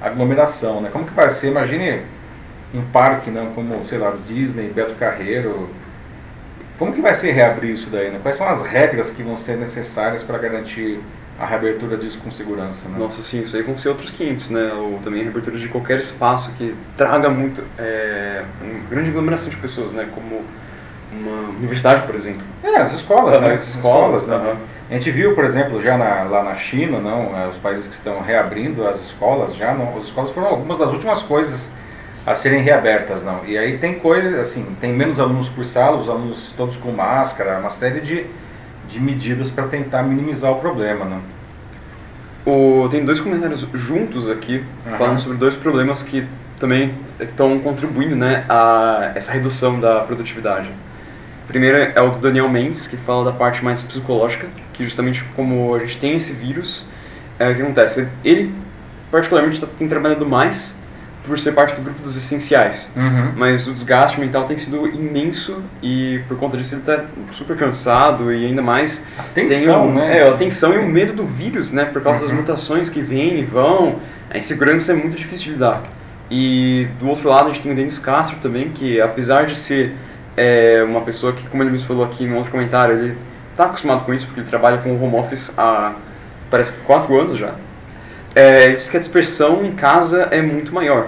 aglomeração. 0.02 0.82
Né? 0.82 0.90
Como 0.92 1.06
que 1.06 1.14
vai 1.14 1.30
ser? 1.30 1.48
Imagine 1.48 2.04
um 2.74 2.84
parque 2.92 3.32
né? 3.32 3.52
como, 3.56 3.84
sei 3.84 3.98
lá, 3.98 4.14
Disney, 4.26 4.72
Beto 4.74 4.96
Carreiro. 4.96 5.70
Como 6.78 6.94
que 6.94 7.02
vai 7.02 7.16
ser 7.16 7.32
reabrir 7.32 7.72
isso 7.72 7.90
daí? 7.90 8.10
Né? 8.10 8.20
Quais 8.22 8.38
são 8.38 8.48
as 8.48 8.64
regras 8.64 9.10
que 9.12 9.24
vão 9.24 9.36
ser 9.36 9.58
necessárias 9.58 10.22
para 10.24 10.38
garantir 10.38 11.00
a 11.40 11.46
reabertura 11.46 11.96
disso 11.96 12.20
com 12.22 12.30
segurança. 12.30 12.90
Nossa, 12.90 13.24
sim, 13.24 13.42
isso 13.42 13.56
aí 13.56 13.64
vão 13.64 13.78
ser 13.78 13.90
outros 13.90 14.12
500, 14.12 14.50
né? 14.50 14.74
Ou 14.74 15.00
também 15.00 15.22
a 15.22 15.24
reabertura 15.24 15.58
de 15.58 15.70
qualquer 15.70 16.00
espaço 16.00 16.52
que 16.58 16.76
traga 16.98 17.30
muito, 17.30 17.64
é, 17.78 18.44
uma 18.62 18.90
grande 18.90 19.10
aglomeração 19.10 19.50
de 19.50 19.56
pessoas, 19.56 19.94
né? 19.94 20.10
Como 20.14 20.44
uma 21.12 21.50
universidade, 21.58 22.04
por 22.04 22.16
exemplo. 22.16 22.42
É, 22.64 22.78
as 22.78 22.94
escolas, 22.94 23.40
né? 23.42 23.54
As 23.54 23.76
escolas, 23.76 24.22
escolas 24.22 24.44
né? 24.44 24.58
A 24.90 24.94
gente 24.94 25.12
viu, 25.12 25.36
por 25.36 25.44
exemplo, 25.44 25.82
já 25.82 25.98
na, 25.98 26.24
lá 26.24 26.44
na 26.44 26.56
China, 26.56 27.00
não, 27.00 27.38
é, 27.38 27.48
os 27.48 27.58
países 27.58 27.88
que 27.88 27.94
estão 27.94 28.22
reabrindo 28.22 28.88
as 28.88 29.02
escolas, 29.02 29.56
já 29.56 29.74
não, 29.74 29.98
as 29.98 30.06
escolas 30.06 30.32
foram 30.32 30.48
algumas 30.48 30.78
das 30.78 30.90
últimas 30.90 31.22
coisas 31.22 31.74
a 32.26 32.34
serem 32.34 32.62
reabertas, 32.62 33.24
não. 33.24 33.46
E 33.46 33.58
aí 33.58 33.78
tem 33.78 33.96
coisas, 34.00 34.40
assim, 34.40 34.66
tem 34.82 34.94
menos 34.94 35.20
alunos 35.20 35.50
por 35.50 35.64
sala, 35.64 35.98
os 35.98 36.10
alunos 36.10 36.54
todos 36.58 36.76
com 36.76 36.92
máscara, 36.92 37.60
uma 37.60 37.70
série 37.70 38.02
de 38.02 38.26
de 38.90 39.00
medidas 39.00 39.52
para 39.52 39.68
tentar 39.68 40.04
minimizar 40.04 40.52
o 40.52 40.56
problema. 40.56 41.06
Né? 41.06 41.20
O, 42.46 42.90
tem 42.90 43.06
dois 43.06 43.22
comentários 43.22 43.68
juntos 43.74 44.30
aqui, 44.30 44.64
uhum. 44.86 44.98
falando 44.98 45.20
sobre 45.20 45.38
dois 45.38 45.56
problemas 45.56 46.02
que 46.02 46.28
também 46.60 46.94
estão 47.20 47.60
contribuindo 47.60 48.16
né, 48.16 48.44
a 48.50 49.12
essa 49.16 49.32
redução 49.32 49.80
da 49.80 50.00
produtividade. 50.00 50.70
Primeiro 51.50 51.78
é 51.78 52.00
o 52.00 52.12
do 52.12 52.20
Daniel 52.20 52.48
Mendes, 52.48 52.86
que 52.86 52.96
fala 52.96 53.26
da 53.26 53.32
parte 53.32 53.66
mais 53.66 53.82
psicológica, 53.82 54.48
que 54.72 54.84
justamente 54.84 55.24
como 55.36 55.74
a 55.74 55.80
gente 55.80 55.98
tem 55.98 56.16
esse 56.16 56.34
vírus, 56.34 56.86
é, 57.40 57.50
o 57.50 57.56
que 57.56 57.62
acontece? 57.64 58.08
Ele, 58.24 58.54
particularmente, 59.10 59.60
tá, 59.60 59.66
tem 59.78 59.88
trabalhado 59.88 60.28
mais 60.28 60.78
por 61.24 61.40
ser 61.40 61.54
parte 61.54 61.76
do 61.76 61.82
grupo 61.82 62.04
dos 62.04 62.16
essenciais. 62.16 62.92
Uhum. 62.96 63.34
Mas 63.36 63.68
o 63.68 63.74
desgaste 63.74 64.20
mental 64.20 64.46
tem 64.46 64.60
sido 64.60 64.88
imenso 64.88 65.64
e 65.82 66.22
por 66.28 66.38
conta 66.38 66.56
disso 66.56 66.76
ele 66.76 66.82
está 66.82 67.04
super 67.32 67.58
cansado 67.58 68.32
e 68.32 68.46
ainda 68.46 68.62
mais 68.62 69.08
a 69.18 69.24
tensão, 69.24 69.82
tem 69.82 69.92
o, 69.92 69.96
né? 69.96 70.20
É, 70.20 70.30
a 70.30 70.34
tensão 70.34 70.72
e 70.74 70.78
o 70.78 70.86
medo 70.86 71.14
do 71.14 71.26
vírus, 71.26 71.74
né? 71.74 71.86
Por 71.86 72.04
causa 72.04 72.22
uhum. 72.22 72.28
das 72.28 72.38
mutações 72.38 72.90
que 72.90 73.02
vêm 73.02 73.40
e 73.40 73.44
vão. 73.44 73.98
A 74.30 74.38
insegurança 74.38 74.92
é 74.92 74.96
muito 74.96 75.18
difícil 75.18 75.46
de 75.46 75.52
lidar. 75.54 75.82
E 76.30 76.88
do 77.00 77.10
outro 77.10 77.28
lado 77.28 77.50
a 77.50 77.54
gente 77.54 77.64
tem 77.64 77.72
o 77.72 77.76
Denis 77.76 77.98
Castro 77.98 78.38
também, 78.40 78.70
que 78.70 79.02
apesar 79.02 79.48
de 79.48 79.56
ser 79.58 79.96
é, 80.40 80.84
uma 80.84 81.02
pessoa 81.02 81.34
que, 81.34 81.46
como 81.48 81.62
ele 81.64 81.70
mesmo 81.72 81.88
falou 81.88 82.06
aqui 82.06 82.26
no 82.26 82.38
outro 82.38 82.52
comentário, 82.52 82.96
ele 82.98 83.18
está 83.52 83.66
acostumado 83.66 84.04
com 84.06 84.14
isso, 84.14 84.26
porque 84.28 84.40
ele 84.42 84.50
trabalha 84.50 84.78
com 84.78 84.92
home 85.04 85.16
office 85.18 85.54
há, 85.58 85.94
parece 86.50 86.74
que, 86.74 86.80
quatro 86.82 87.20
anos 87.20 87.38
já. 87.38 87.54
É, 88.36 88.68
ele 88.68 88.76
diz 88.78 88.90
que 88.90 88.98
a 88.98 89.00
dispersão 89.00 89.66
em 89.66 89.72
casa 89.74 90.28
é 90.32 90.42
muito 90.42 90.74
maior. 90.74 91.08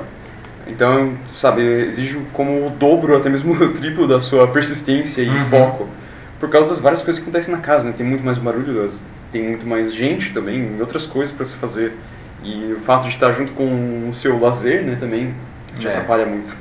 Então, 0.68 1.14
sabe, 1.36 1.62
exige 1.62 2.20
como 2.34 2.68
o 2.68 2.70
dobro, 2.72 3.16
até 3.16 3.30
mesmo 3.30 3.54
o 3.64 3.72
triplo 3.74 4.08
da 4.08 4.20
sua 4.20 4.48
persistência 4.48 5.22
e 5.22 5.30
Uhum. 5.30 5.46
foco. 5.46 5.90
Por 6.40 6.50
causa 6.50 6.70
das 6.70 6.80
várias 6.80 7.04
coisas 7.04 7.22
que 7.22 7.30
acontecem 7.30 7.54
na 7.56 7.62
casa, 7.62 7.88
né? 7.88 7.94
Tem 7.96 8.06
muito 8.06 8.24
mais 8.26 8.38
barulho, 8.40 8.90
tem 9.32 9.44
muito 9.50 9.66
mais 9.68 9.94
gente 9.94 10.34
também, 10.34 10.76
e 10.78 10.82
outras 10.82 11.06
coisas 11.06 11.34
para 11.34 11.46
se 11.46 11.56
fazer. 11.56 11.94
E 12.44 12.74
o 12.76 12.80
fato 12.82 13.04
de 13.04 13.10
estar 13.10 13.32
junto 13.32 13.52
com 13.54 14.08
o 14.10 14.14
seu 14.14 14.40
lazer, 14.40 14.82
né, 14.82 14.98
também 15.00 15.34
te 15.80 15.88
É. 15.88 15.92
atrapalha 15.92 16.26
muito. 16.26 16.56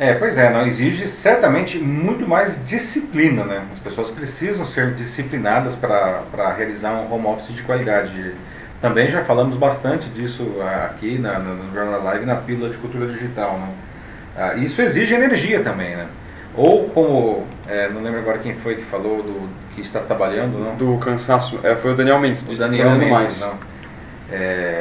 É, 0.00 0.14
pois 0.14 0.38
é, 0.38 0.52
não 0.52 0.64
exige 0.64 1.08
certamente 1.08 1.78
muito 1.78 2.26
mais 2.28 2.62
disciplina, 2.64 3.44
né? 3.44 3.62
As 3.72 3.80
pessoas 3.80 4.10
precisam 4.10 4.64
ser 4.64 4.94
disciplinadas 4.94 5.74
para 5.74 6.52
realizar 6.56 6.92
um 6.92 7.12
home 7.12 7.26
office 7.26 7.52
de 7.52 7.62
qualidade. 7.64 8.32
Também 8.80 9.10
já 9.10 9.24
falamos 9.24 9.56
bastante 9.56 10.08
disso 10.10 10.54
ah, 10.60 10.84
aqui 10.92 11.18
na, 11.18 11.32
na- 11.40 11.54
no 11.54 11.74
Jornal 11.74 12.00
Live 12.04 12.24
na 12.26 12.36
Pílula 12.36 12.70
de 12.70 12.76
Cultura 12.76 13.06
Digital, 13.08 13.58
né? 13.58 13.68
Ah, 14.36 14.54
isso 14.54 14.80
exige 14.80 15.14
energia 15.14 15.64
também, 15.64 15.96
né? 15.96 16.06
Ou 16.54 16.88
como, 16.90 17.44
é, 17.68 17.88
não 17.88 18.00
lembro 18.00 18.20
agora 18.20 18.38
quem 18.38 18.54
foi 18.54 18.76
que 18.76 18.84
falou 18.84 19.20
do 19.22 19.48
que 19.74 19.80
está 19.80 19.98
trabalhando, 19.98 20.58
não? 20.60 20.76
Do 20.76 20.96
cansaço, 20.98 21.58
é, 21.64 21.74
foi 21.74 21.92
o 21.92 21.96
Daniel 21.96 22.20
Mendes, 22.20 22.48
O 22.48 22.54
Daniel 22.56 22.90
Mendes, 22.92 23.10
mais. 23.10 23.40
não. 23.40 23.58
É 24.30 24.77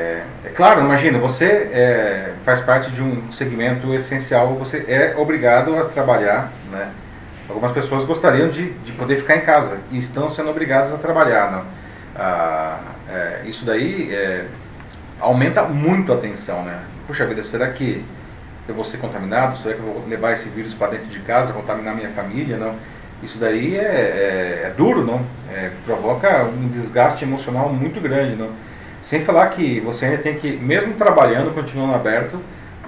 claro, 0.57 0.81
imagina, 0.81 1.19
você 1.19 1.45
é, 1.45 2.33
faz 2.43 2.59
parte 2.59 2.91
de 2.91 3.03
um 3.03 3.31
segmento 3.31 3.93
essencial, 3.93 4.55
você 4.55 4.83
é 4.87 5.13
obrigado 5.15 5.77
a 5.77 5.85
trabalhar, 5.85 6.51
né? 6.71 6.89
Algumas 7.47 7.71
pessoas 7.71 8.03
gostariam 8.03 8.49
de, 8.49 8.71
de 8.71 8.91
poder 8.93 9.17
ficar 9.17 9.37
em 9.37 9.41
casa 9.41 9.77
e 9.91 9.99
estão 9.99 10.27
sendo 10.27 10.49
obrigadas 10.49 10.91
a 10.91 10.97
trabalhar, 10.97 11.51
não? 11.51 11.63
Ah, 12.15 12.79
é, 13.07 13.41
isso 13.45 13.67
daí 13.67 14.11
é, 14.11 14.47
aumenta 15.19 15.61
muito 15.61 16.11
a 16.11 16.17
tensão, 16.17 16.63
né? 16.63 16.79
Puxa 17.05 17.27
vida, 17.27 17.43
será 17.43 17.69
que 17.69 18.03
eu 18.67 18.73
vou 18.73 18.83
ser 18.83 18.97
contaminado? 18.97 19.59
Será 19.59 19.75
que 19.75 19.81
eu 19.81 19.85
vou 19.85 20.07
levar 20.07 20.31
esse 20.31 20.49
vírus 20.49 20.73
para 20.73 20.93
dentro 20.93 21.05
de 21.07 21.19
casa, 21.19 21.53
contaminar 21.53 21.95
minha 21.95 22.09
família, 22.09 22.57
não? 22.57 22.73
Isso 23.21 23.39
daí 23.39 23.77
é, 23.77 23.83
é, 23.83 24.61
é 24.65 24.73
duro, 24.75 25.05
não? 25.05 25.21
É, 25.53 25.69
provoca 25.85 26.45
um 26.45 26.67
desgaste 26.67 27.23
emocional 27.23 27.69
muito 27.69 28.01
grande, 28.01 28.35
não? 28.35 28.49
Sem 29.07 29.21
falar 29.21 29.47
que 29.51 29.79
você 29.79 30.03
ainda 30.03 30.17
tem 30.17 30.35
que, 30.35 30.57
mesmo 30.57 30.93
trabalhando, 30.95 31.53
continuando 31.55 31.93
aberto, 31.95 32.37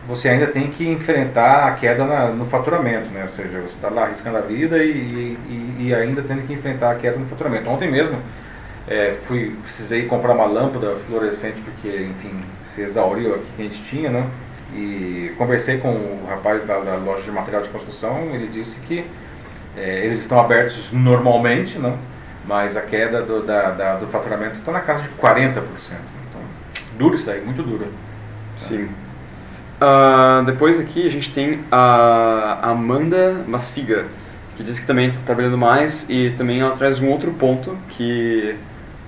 você 0.05 0.27
ainda 0.27 0.47
tem 0.47 0.67
que 0.69 0.85
enfrentar 0.85 1.65
a 1.69 1.71
queda 1.75 2.03
na- 2.05 2.27
no 2.31 2.45
faturamento, 2.45 3.09
né? 3.11 3.21
Ou 3.21 3.29
seja, 3.29 3.61
você 3.61 3.75
está 3.75 3.89
lá 3.89 4.03
arriscando 4.03 4.37
a 4.37 4.41
vida 4.41 4.83
e, 4.83 4.89
e, 5.47 5.75
e 5.87 5.95
ainda 5.95 6.21
tendo 6.21 6.45
que 6.45 6.51
enfrentar 6.51 6.91
a 6.91 6.95
queda 6.95 7.17
no 7.17 7.25
faturamento. 7.25 7.69
Ontem 7.69 7.89
mesmo, 7.89 8.17
é, 8.85 9.15
fui, 9.27 9.55
precisei 9.63 10.07
comprar 10.07 10.33
uma 10.33 10.45
lâmpada 10.45 10.93
fluorescente 11.07 11.61
porque, 11.61 11.87
enfim, 12.09 12.33
se 12.61 12.81
exauriu 12.81 13.35
aqui 13.35 13.47
que 13.55 13.61
a 13.61 13.65
gente 13.65 13.81
tinha, 13.81 14.09
né? 14.09 14.27
E 14.75 15.31
conversei 15.37 15.77
com 15.77 15.87
o 15.87 16.25
rapaz 16.29 16.65
da, 16.65 16.79
da 16.81 16.95
loja 16.97 17.23
de 17.23 17.31
material 17.31 17.61
de 17.61 17.69
construção, 17.69 18.31
ele 18.33 18.47
disse 18.47 18.81
que 18.81 19.05
é, 19.77 20.03
eles 20.03 20.19
estão 20.19 20.37
abertos 20.37 20.91
normalmente, 20.91 21.79
não? 21.79 21.97
Mas 22.49 22.75
a 22.75 22.81
queda 22.81 23.21
do, 23.21 23.43
da, 23.43 23.69
da- 23.69 23.95
do 23.97 24.07
faturamento 24.07 24.55
está 24.57 24.71
na 24.71 24.79
casa 24.79 25.03
de 25.03 25.09
40%. 25.09 25.53
Então, 26.27 26.41
duro 26.97 27.13
isso 27.13 27.29
aí, 27.29 27.41
muito 27.45 27.61
duro. 27.61 27.85
Sim. 28.57 28.89
Ah, 29.79 30.41
depois 30.47 30.79
aqui 30.79 31.05
a 31.07 31.11
gente 31.11 31.31
tem 31.31 31.61
a 31.71 32.57
Amanda 32.71 33.43
Maciga, 33.47 34.05
que 34.57 34.63
diz 34.63 34.79
que 34.79 34.87
também 34.87 35.09
está 35.09 35.19
trabalhando 35.23 35.59
mais 35.59 36.09
e 36.09 36.31
também 36.31 36.59
ela 36.59 36.75
traz 36.75 36.99
um 36.99 37.07
outro 37.09 37.31
ponto 37.33 37.77
que 37.87 38.55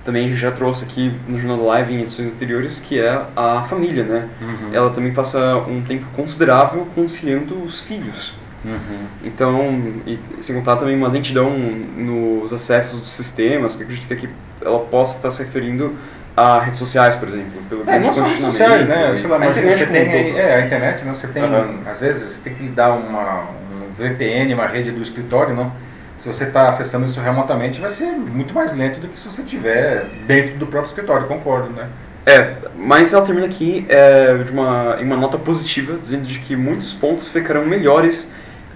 também 0.04 0.34
já 0.36 0.52
trouxe 0.52 0.84
aqui 0.84 1.12
no 1.26 1.36
Jornal 1.36 1.56
do 1.56 1.66
Live 1.66 1.92
em 1.92 2.02
edições 2.02 2.32
anteriores, 2.32 2.78
que 2.78 2.98
é 3.00 3.22
a 3.36 3.62
família, 3.68 4.04
né? 4.04 4.28
Uhum. 4.40 4.70
Ela 4.72 4.90
também 4.90 5.12
passa 5.12 5.56
um 5.68 5.82
tempo 5.82 6.06
considerável 6.14 6.86
conciliando 6.94 7.60
os 7.62 7.80
filhos. 7.80 8.34
Uhum. 8.64 9.06
Então, 9.24 9.92
e 10.06 10.18
sem 10.40 10.54
contar 10.54 10.76
também 10.76 10.96
uma 10.96 11.08
lentidão 11.08 11.50
nos 11.50 12.52
acessos 12.52 13.00
dos 13.00 13.10
sistemas, 13.10 13.74
que 13.74 13.82
eu 13.82 13.86
acredito 13.86 14.06
que 14.06 14.14
aqui 14.14 14.28
ela 14.64 14.78
possa 14.80 15.16
estar 15.16 15.30
se 15.30 15.42
referindo 15.42 15.94
a 16.36 16.60
redes 16.60 16.78
sociais, 16.78 17.16
por 17.16 17.28
exemplo. 17.28 17.60
Pelo 17.68 17.82
É, 17.86 17.98
não 17.98 18.12
só 18.12 18.22
redes 18.22 18.40
sociais, 18.40 18.86
né? 18.88 19.06
congestionamento, 19.06 19.20
Sei 19.20 19.30
lá, 19.30 19.36
a 19.36 19.50
internet 19.50 19.78
você 19.78 19.84
um 19.84 19.88
tem 19.88 20.12
aí, 20.12 20.24
todo. 20.30 20.38
é, 20.38 20.54
a 20.54 20.66
internet, 20.66 21.04
né? 21.04 21.14
Você 21.14 21.26
tem, 21.28 21.42
Aham. 21.42 21.74
às 21.86 22.00
vezes, 22.00 22.22
você 22.32 22.42
tem 22.42 22.54
que 22.54 22.68
dar 22.68 22.92
uma, 22.94 23.40
um 23.42 23.92
VPN, 23.98 24.54
uma 24.54 24.66
rede 24.66 24.90
do 24.92 25.02
escritório, 25.02 25.54
não? 25.54 25.72
Se 26.16 26.26
você 26.32 26.44
está 26.44 26.68
acessando 26.68 27.04
isso 27.04 27.20
remotamente, 27.20 27.80
vai 27.80 27.90
ser 27.90 28.12
muito 28.12 28.54
mais 28.54 28.74
lento 28.76 29.00
do 29.00 29.08
que 29.08 29.18
se 29.18 29.26
você 29.26 29.42
estiver 29.42 30.06
dentro 30.26 30.56
do 30.56 30.66
próprio 30.68 30.88
escritório, 30.88 31.26
concordo, 31.26 31.70
né? 31.70 31.88
É, 32.24 32.54
mas 32.76 33.12
ela 33.12 33.26
termina 33.26 33.46
aqui 33.48 33.84
é, 33.88 34.36
de 34.38 34.52
uma, 34.52 34.96
em 35.00 35.04
uma 35.04 35.16
nota 35.16 35.36
positiva, 35.36 35.98
dizendo 36.00 36.24
de 36.24 36.38
que 36.38 36.54
muitos 36.54 36.94
pontos 36.94 37.32
ficarão 37.32 37.66
melhores 37.66 38.32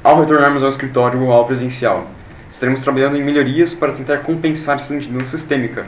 ao 0.07 0.21
retornarmos 0.21 0.63
ao 0.63 0.69
escritório 0.69 1.31
ao 1.33 1.45
presencial. 1.47 2.07
Estaremos 2.51 2.81
trabalhando 2.83 3.17
em 3.17 3.25
melhorias 3.25 3.75
para 3.75 3.93
tentar 3.93 4.19
compensar 4.19 4.77
essa 4.79 4.93
lentidão 4.93 5.25
sistêmica. 5.27 5.87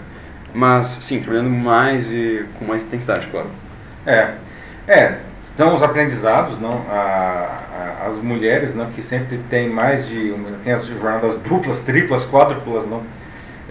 Mas, 0.52 0.86
sim, 0.86 1.20
trabalhando 1.20 1.50
mais 1.50 2.10
e 2.10 2.44
com 2.58 2.64
mais 2.64 2.82
intensidade, 2.84 3.28
claro. 3.28 3.48
É, 4.06 4.32
é, 4.88 5.18
estão 5.42 5.74
os 5.74 5.82
aprendizados, 5.82 6.58
não? 6.58 6.82
A, 6.90 6.94
a- 8.00 8.06
as 8.06 8.18
mulheres, 8.18 8.74
não, 8.74 8.86
que 8.90 9.02
sempre 9.02 9.38
tem 9.50 9.68
mais 9.68 10.08
de, 10.08 10.34
tem 10.64 10.72
as 10.72 10.86
jornadas 10.86 11.36
duplas, 11.36 11.80
triplas, 11.80 12.24
quádruplas, 12.24 12.88
não? 12.88 13.02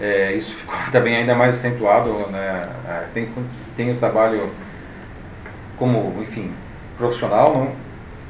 É, 0.00 0.32
isso 0.32 0.54
ficou 0.54 0.76
também 0.92 1.16
ainda 1.16 1.34
mais 1.34 1.56
acentuado, 1.56 2.10
né? 2.30 2.68
É, 2.88 3.04
Tem, 3.12 3.28
tem 3.76 3.90
o 3.92 3.96
trabalho 3.96 4.48
como, 5.76 6.14
enfim, 6.22 6.50
profissional, 6.96 7.54
não? 7.54 7.72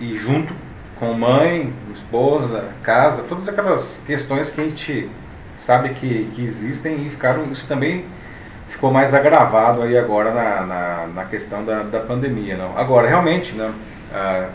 E 0.00 0.14
junto 0.14 0.54
com 0.98 1.12
mãe, 1.12 1.72
esposa, 1.94 2.64
casa, 2.82 3.24
todas 3.28 3.48
aquelas 3.48 4.02
questões 4.06 4.50
que 4.50 4.60
a 4.60 4.64
gente 4.64 5.10
sabe 5.56 5.90
que, 5.90 6.30
que 6.34 6.42
existem 6.42 7.06
e 7.06 7.10
ficaram, 7.10 7.44
isso 7.50 7.66
também 7.66 8.04
ficou 8.68 8.90
mais 8.90 9.14
agravado 9.14 9.82
aí 9.82 9.96
agora 9.96 10.32
na, 10.32 10.66
na, 10.66 11.06
na 11.14 11.24
questão 11.24 11.64
da, 11.64 11.82
da 11.82 12.00
pandemia. 12.00 12.56
Não? 12.56 12.76
Agora, 12.78 13.08
realmente, 13.08 13.54
né, 13.54 13.72
ah, 14.12 14.48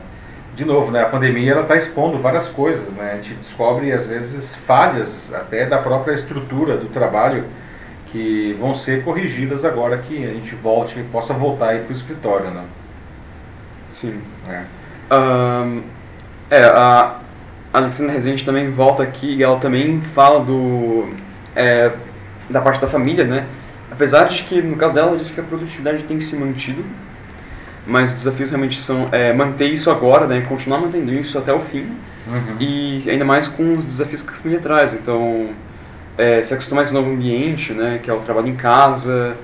de 0.55 0.65
novo, 0.65 0.91
né, 0.91 1.01
a 1.01 1.09
pandemia 1.09 1.59
está 1.59 1.75
expondo 1.75 2.17
várias 2.17 2.47
coisas. 2.47 2.93
Né? 2.93 3.11
A 3.13 3.15
gente 3.15 3.33
descobre, 3.33 3.91
às 3.91 4.05
vezes, 4.05 4.55
falhas 4.55 5.33
até 5.33 5.65
da 5.65 5.77
própria 5.77 6.13
estrutura 6.13 6.77
do 6.77 6.87
trabalho 6.87 7.45
que 8.07 8.55
vão 8.59 8.75
ser 8.75 9.03
corrigidas 9.03 9.65
agora 9.65 9.97
que 9.97 10.23
a 10.23 10.31
gente 10.31 10.53
volte, 10.53 11.03
possa 11.11 11.33
voltar 11.33 11.69
aí 11.69 11.79
para 11.79 11.89
o 11.89 11.95
escritório. 11.95 12.51
Né? 12.51 12.63
Sim. 13.91 14.21
É. 14.47 14.63
Ahn, 15.09 15.81
é, 16.53 16.65
a 16.65 17.15
Alexandra 17.73 18.13
Rezende 18.13 18.45
também 18.45 18.69
volta 18.69 19.01
aqui 19.01 19.35
e 19.35 19.43
ela 19.43 19.57
também 19.57 19.99
fala 20.01 20.39
do 20.39 21.09
é, 21.55 21.91
da 22.49 22.61
parte 22.61 22.79
da 22.79 22.87
família, 22.87 23.25
né? 23.25 23.45
Apesar 23.91 24.25
de 24.25 24.43
que, 24.43 24.61
no 24.61 24.75
caso 24.75 24.93
dela, 24.93 25.09
ela 25.09 25.17
disse 25.17 25.33
que 25.33 25.39
a 25.39 25.43
produtividade 25.43 26.03
tem 26.03 26.19
se 26.19 26.35
mantido, 26.35 26.83
mas 27.85 28.09
os 28.09 28.15
desafios 28.15 28.49
realmente 28.49 28.79
são 28.79 29.09
é, 29.11 29.33
manter 29.33 29.67
isso 29.67 29.89
agora, 29.89 30.27
né? 30.27 30.41
Continuar 30.41 30.79
mantendo 30.79 31.13
isso 31.13 31.37
até 31.37 31.53
o 31.53 31.59
fim 31.59 31.85
Uhum. 32.25 32.55
e 32.57 33.03
ainda 33.09 33.25
mais 33.25 33.49
com 33.49 33.75
os 33.75 33.85
desafios 33.85 34.21
que 34.21 34.29
a 34.29 34.33
família 34.33 34.61
traz. 34.61 34.93
Então, 34.93 35.49
é, 36.17 36.41
se 36.41 36.53
acostumar 36.53 36.83
a 36.83 36.85
esse 36.85 36.93
novo 36.93 37.09
ambiente, 37.09 37.73
né? 37.73 37.99
Que 38.01 38.09
é 38.09 38.13
o 38.13 38.19
trabalho 38.19 38.47
em 38.47 38.55
casa, 38.55 39.35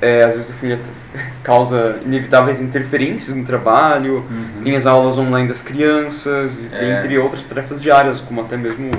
é, 0.00 0.22
às 0.24 0.34
vezes 0.34 0.50
a 0.52 0.54
família 0.54 0.80
causa 1.42 1.98
inevitáveis 2.04 2.60
interferências 2.60 3.34
no 3.36 3.44
trabalho, 3.44 4.16
Uhum. 4.30 4.62
tem 4.62 4.76
as 4.76 4.86
aulas 4.86 5.18
online 5.18 5.48
das 5.48 5.62
crianças, 5.62 6.68
É. 6.72 6.78
dentre 7.00 7.18
outras 7.18 7.46
tarefas 7.46 7.80
diárias, 7.80 8.20
como 8.20 8.40
até 8.42 8.56
mesmo 8.56 8.90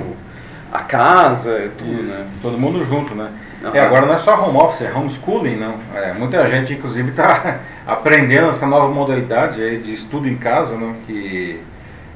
a 0.72 0.80
casa 0.80 1.64
e 1.64 1.68
tudo, 1.70 2.00
Isso, 2.00 2.12
né? 2.12 2.24
todo 2.42 2.56
mundo 2.58 2.84
junto, 2.84 3.14
né? 3.14 3.28
Aham. 3.64 3.76
É, 3.76 3.80
agora 3.80 4.06
não 4.06 4.14
é 4.14 4.18
só 4.18 4.40
home 4.42 4.56
office, 4.58 4.82
é 4.82 4.92
homeschooling, 4.94 5.56
não. 5.56 5.74
É, 5.94 6.12
muita 6.14 6.46
gente, 6.46 6.72
inclusive, 6.72 7.10
está 7.10 7.58
aprendendo 7.86 8.48
essa 8.50 8.66
nova 8.66 8.88
modalidade 8.88 9.78
de 9.78 9.92
estudo 9.92 10.28
em 10.28 10.36
casa, 10.36 10.76
não, 10.78 10.94
que 11.06 11.60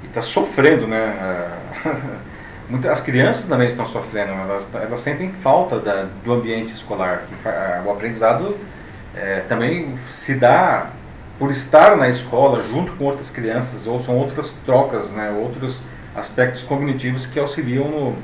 está 0.04 0.22
sofrendo, 0.22 0.86
né? 0.86 1.14
Ah, 1.20 1.58
muita- 2.70 2.90
As 2.92 3.00
crianças 3.00 3.46
também 3.46 3.66
estão 3.66 3.84
sofrendo, 3.84 4.32
elas, 4.32 4.70
elas 4.74 5.00
sentem 5.00 5.30
falta 5.32 5.78
da, 5.80 6.06
do 6.24 6.32
ambiente 6.32 6.72
escolar. 6.72 7.24
Que 7.28 7.48
ah, 7.48 7.82
o 7.84 7.90
aprendizado 7.90 8.56
é, 9.16 9.40
também 9.48 9.94
se 10.08 10.34
dá 10.34 10.90
por 11.38 11.50
estar 11.50 11.96
na 11.96 12.08
escola 12.08 12.62
junto 12.62 12.92
com 12.92 13.04
outras 13.04 13.30
crianças, 13.30 13.86
ou 13.86 14.00
são 14.00 14.16
outras 14.16 14.52
trocas, 14.52 15.12
né? 15.12 15.30
outros 15.30 15.82
aspectos 16.14 16.62
cognitivos 16.62 17.26
que 17.26 17.38
auxiliam 17.40 17.84
no, 17.88 18.16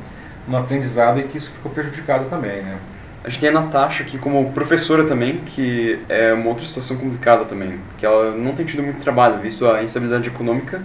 no 0.46 0.56
aprendizado 0.56 1.18
e 1.18 1.24
que 1.24 1.36
isso 1.38 1.50
ficou 1.50 1.72
prejudicado 1.72 2.26
também, 2.26 2.62
né? 2.62 2.76
A 3.22 3.28
gente 3.28 3.40
tem 3.40 3.50
a 3.50 3.52
Natasha 3.52 4.02
aqui 4.02 4.16
como 4.16 4.50
professora 4.52 5.04
também, 5.04 5.38
que 5.44 5.98
é 6.08 6.32
uma 6.32 6.48
outra 6.48 6.64
situação 6.64 6.96
complicada 6.96 7.44
também, 7.44 7.78
que 7.98 8.06
ela 8.06 8.30
não 8.30 8.52
tem 8.54 8.64
tido 8.64 8.82
muito 8.82 9.02
trabalho, 9.02 9.38
visto 9.38 9.68
a 9.68 9.82
instabilidade 9.82 10.28
econômica 10.28 10.80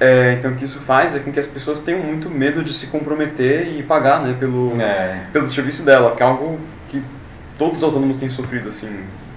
É, 0.00 0.32
então 0.38 0.52
o 0.52 0.54
que 0.56 0.64
isso 0.64 0.80
faz 0.80 1.14
é 1.14 1.20
com 1.20 1.30
que 1.30 1.38
as 1.38 1.46
pessoas 1.46 1.82
tenham 1.82 2.00
muito 2.02 2.30
medo 2.30 2.64
de 2.64 2.72
se 2.72 2.86
comprometer 2.86 3.68
e 3.78 3.82
pagar 3.82 4.20
né, 4.22 4.34
pelo, 4.38 4.80
É. 4.80 5.26
pelo 5.32 5.46
serviço 5.48 5.84
dela, 5.84 6.16
que 6.16 6.22
é 6.22 6.26
algo 6.26 6.58
que 6.88 7.02
todos 7.58 7.78
os 7.78 7.84
autônomos 7.84 8.16
têm 8.18 8.30
sofrido, 8.30 8.70
assim. 8.70 8.88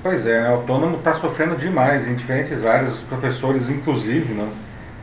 Pois 0.04 0.28
é, 0.28 0.41
né? 0.41 0.49
o 0.49 0.54
autônomo 0.56 0.97
está 0.97 1.14
sofrendo 1.14 1.56
demais 1.56 2.08
em 2.08 2.16
diferentes 2.16 2.66
áreas, 2.66 2.93
os 2.93 3.01
professores 3.04 3.70
inclusive, 3.70 4.34
não? 4.34 4.49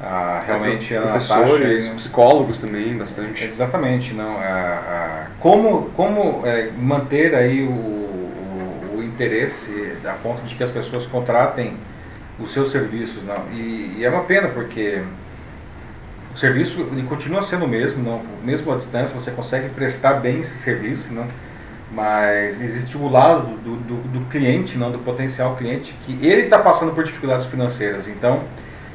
Ah, 0.02 0.42
realmente 0.46 0.94
taxa 0.94 1.00
aí, 1.04 1.10
Professores, 1.10 1.88
né? 1.90 1.94
psicólogos 1.96 2.58
também, 2.58 2.96
bastante. 2.96 3.44
Exatamente, 3.44 4.14
não. 4.14 4.36
A, 4.38 4.44
a- 4.44 5.26
como 5.40 5.90
como 5.96 6.46
é, 6.46 6.70
manter 6.78 7.34
aí 7.34 7.62
o, 7.62 7.70
o, 7.70 8.96
o 8.98 9.02
interesse 9.02 9.92
a 10.04 10.12
ponto 10.14 10.42
de 10.42 10.54
que 10.54 10.62
as 10.62 10.70
pessoas 10.70 11.06
contratem 11.06 11.74
os 12.38 12.52
seus 12.52 12.70
serviços, 12.70 13.24
não? 13.24 13.44
E, 13.52 13.96
e 13.98 14.04
é 14.04 14.08
uma 14.10 14.24
pena 14.24 14.48
porque 14.48 15.02
o 16.34 16.36
serviço 16.38 16.80
ele 16.92 17.02
continua 17.02 17.42
sendo 17.42 17.64
o 17.64 17.68
mesmo, 17.68 18.02
não? 18.02 18.22
Mesmo 18.44 18.72
à 18.72 18.76
distância 18.76 19.18
você 19.18 19.30
consegue 19.32 19.68
prestar 19.70 20.14
bem 20.14 20.40
esse 20.40 20.56
serviço, 20.58 21.08
não? 21.12 21.26
Mas 21.92 22.60
existe 22.60 22.96
o 22.96 23.08
lado 23.08 23.48
do, 23.64 23.74
do, 23.76 23.94
do 24.20 24.20
cliente, 24.28 24.78
não, 24.78 24.92
do 24.92 24.98
potencial 24.98 25.56
cliente, 25.56 25.92
que 26.04 26.12
ele 26.24 26.42
está 26.42 26.58
passando 26.58 26.92
por 26.94 27.02
dificuldades 27.02 27.46
financeiras. 27.46 28.06
Então 28.06 28.40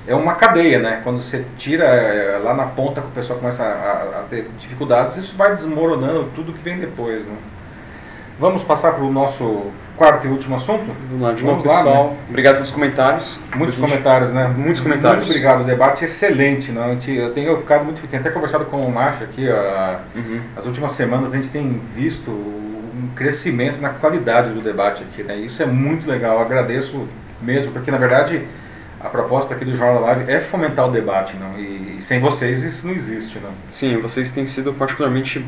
é 0.08 0.16
uma 0.16 0.36
cadeia, 0.36 0.80
né? 0.80 1.02
Quando 1.04 1.20
você 1.22 1.44
tira 1.58 1.84
eh, 1.84 2.40
lá 2.42 2.54
na 2.54 2.68
ponta 2.68 3.02
que 3.02 3.08
o 3.08 3.12
pessoal 3.12 3.38
começa 3.40 3.64
a, 3.64 4.20
a- 4.22 4.26
ter 4.30 4.48
dificuldades, 4.58 5.18
isso 5.18 5.36
vai 5.36 5.52
desmoronando 5.54 6.30
tudo 6.36 6.54
que 6.54 6.60
vem 6.64 6.78
depois, 6.80 7.26
né? 7.26 7.34
Vamos 8.40 8.64
passar 8.64 8.94
para 8.94 9.04
o 9.04 9.12
nosso 9.12 9.72
quarto 9.98 10.28
e 10.28 10.30
último 10.30 10.56
assunto? 10.56 10.86
Vamos 11.10 11.42
Vamos 11.42 11.64
lá, 11.66 11.76
pessoal. 11.78 12.10
né? 12.12 12.18
Obrigado 12.30 12.56
pelos 12.56 12.72
comentários. 12.72 13.40
Muitos 13.56 13.76
Gente, 13.78 13.90
comentários, 13.90 14.32
né? 14.34 14.48
Muitos 14.56 14.82
comentários. 14.82 15.20
Muito 15.26 15.30
obrigado, 15.32 15.62
o 15.62 15.64
debate 15.66 16.04
é 16.04 16.06
excelente? 16.06 16.78
A 16.78 16.90
gente- 16.94 17.14
Eu 17.14 17.34
tenho 17.34 17.58
ficado 17.58 17.84
muito, 17.86 18.06
tenho 18.08 18.22
até 18.22 18.30
conversado 18.30 18.66
com 18.66 18.86
o 18.86 18.92
Macho 18.92 19.24
aqui, 19.24 19.48
ó, 19.50 19.96
Uhum. 20.18 20.40
as 20.56 20.66
últimas 20.66 20.92
semanas 20.94 21.34
a 21.34 21.38
gente 21.38 21.50
tem 21.50 21.82
visto 21.96 22.30
crescimento 23.16 23.80
na 23.82 23.90
qualidade 23.90 24.52
do 24.52 24.62
debate 24.62 25.04
aqui, 25.04 25.24
né? 25.24 25.36
Isso 25.38 25.64
é 25.64 25.66
muito 25.66 26.08
legal, 26.08 26.36
eu 26.36 26.42
agradeço 26.42 27.08
mesmo, 27.42 27.72
porque 27.72 27.90
na 27.90 27.98
verdade 27.98 28.44
a 29.00 29.08
proposta 29.10 29.54
aqui 29.54 29.64
do 29.66 29.76
Jornal 29.76 30.02
da 30.02 30.08
Live 30.08 30.32
é 30.32 30.40
fomentar 30.40 30.88
o 30.88 30.92
debate, 30.92 31.36
não? 31.38 31.58
E, 31.60 31.98
e 31.98 32.02
sem 32.02 32.20
vocês 32.20 32.64
isso 32.64 32.88
não 32.88 32.94
existe, 32.94 33.40
não? 33.40 33.52
Sim, 33.70 33.98
vocês 33.98 34.32
têm 34.32 34.46
sido 34.46 34.74
particularmente 34.74 35.46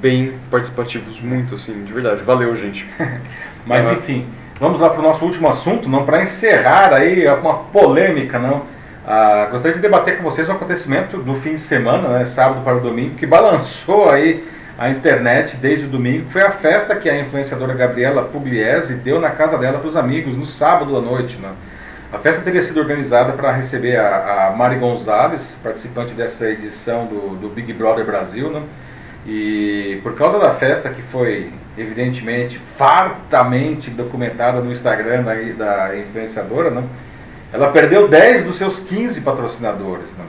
bem 0.00 0.32
participativos, 0.50 1.20
muito, 1.20 1.56
assim, 1.56 1.84
de 1.84 1.92
verdade. 1.92 2.22
Valeu, 2.22 2.54
gente. 2.56 2.88
Mas 3.66 3.88
É. 3.88 3.92
enfim, 3.92 4.26
vamos 4.58 4.80
lá 4.80 4.88
para 4.90 5.00
o 5.00 5.02
nosso 5.02 5.24
último 5.24 5.48
assunto, 5.48 5.88
não 5.88 6.04
para 6.04 6.22
encerrar 6.22 6.92
aí 6.94 7.26
uma 7.28 7.54
polêmica, 7.54 8.38
não. 8.38 8.62
Ah, 9.06 9.48
gostaria 9.50 9.74
de 9.74 9.82
debater 9.82 10.16
com 10.18 10.22
vocês 10.22 10.48
um 10.48 10.52
acontecimento 10.52 11.18
do 11.18 11.34
fim 11.34 11.54
de 11.54 11.60
semana, 11.60 12.08
né, 12.08 12.24
sábado 12.24 12.62
para 12.62 12.76
o 12.76 12.80
domingo, 12.80 13.16
que 13.16 13.26
balançou 13.26 14.08
aí 14.08 14.44
a 14.80 14.88
internet 14.88 15.58
desde 15.58 15.86
domingo. 15.86 16.30
Foi 16.30 16.40
a 16.40 16.50
festa 16.50 16.96
que 16.96 17.06
a 17.06 17.20
influenciadora 17.20 17.74
Gabriela 17.74 18.22
Pugliese 18.22 18.94
deu 18.94 19.20
na 19.20 19.28
casa 19.28 19.58
dela 19.58 19.78
para 19.78 19.86
os 19.86 19.94
amigos 19.94 20.34
no 20.34 20.46
sábado 20.46 20.96
à 20.96 21.02
noite, 21.02 21.36
né. 21.36 21.50
A 22.10 22.18
festa 22.18 22.42
teria 22.42 22.62
sido 22.62 22.80
organizada 22.80 23.34
para 23.34 23.52
receber 23.52 23.96
a, 23.96 24.48
a 24.48 24.56
Mari 24.56 24.76
Gonzalez, 24.76 25.58
participante 25.62 26.14
dessa 26.14 26.48
edição 26.48 27.04
do, 27.04 27.36
do 27.36 27.50
Big 27.50 27.74
Brother 27.74 28.06
Brasil, 28.06 28.48
né? 28.48 28.62
E 29.26 30.00
por 30.02 30.14
causa 30.14 30.38
da 30.38 30.50
festa 30.50 30.88
que 30.88 31.02
foi 31.02 31.52
evidentemente 31.76 32.58
fartamente 32.58 33.90
documentada 33.90 34.62
no 34.62 34.72
Instagram 34.72 35.22
da, 35.22 35.34
da 35.34 35.98
influenciadora, 35.98 36.70
né? 36.70 36.82
ela 37.52 37.70
perdeu 37.70 38.08
10 38.08 38.44
dos 38.44 38.56
seus 38.56 38.80
15 38.80 39.20
patrocinadores. 39.20 40.16
Né? 40.16 40.24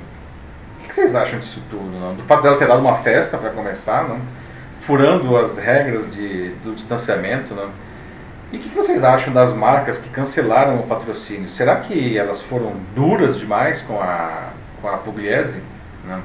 O 0.83 0.87
que 0.89 0.93
vocês 0.93 1.15
acham 1.15 1.39
disso 1.39 1.63
tudo? 1.69 1.89
Né? 1.89 2.15
Do 2.17 2.23
fato 2.23 2.43
dela 2.43 2.57
ter 2.57 2.67
dado 2.67 2.81
uma 2.81 2.95
festa 2.95 3.37
para 3.37 3.49
começar, 3.51 4.09
né? 4.09 4.19
Furando 4.81 5.37
as 5.37 5.57
regras 5.57 6.11
de, 6.11 6.49
do 6.63 6.73
distanciamento. 6.73 7.53
Né? 7.53 7.67
E 8.51 8.57
o 8.57 8.59
que 8.59 8.69
vocês 8.69 9.03
acham 9.03 9.33
das 9.33 9.53
marcas 9.53 9.97
que 9.97 10.09
cancelaram 10.09 10.75
o 10.79 10.83
patrocínio? 10.83 11.47
Será 11.47 11.77
que 11.77 12.17
elas 12.17 12.41
foram 12.41 12.73
duras 12.95 13.37
demais 13.37 13.81
com 13.81 14.01
a, 14.01 14.49
com 14.81 14.89
a 14.89 14.97
Pugliese? 14.97 15.61
Né? 16.05 16.19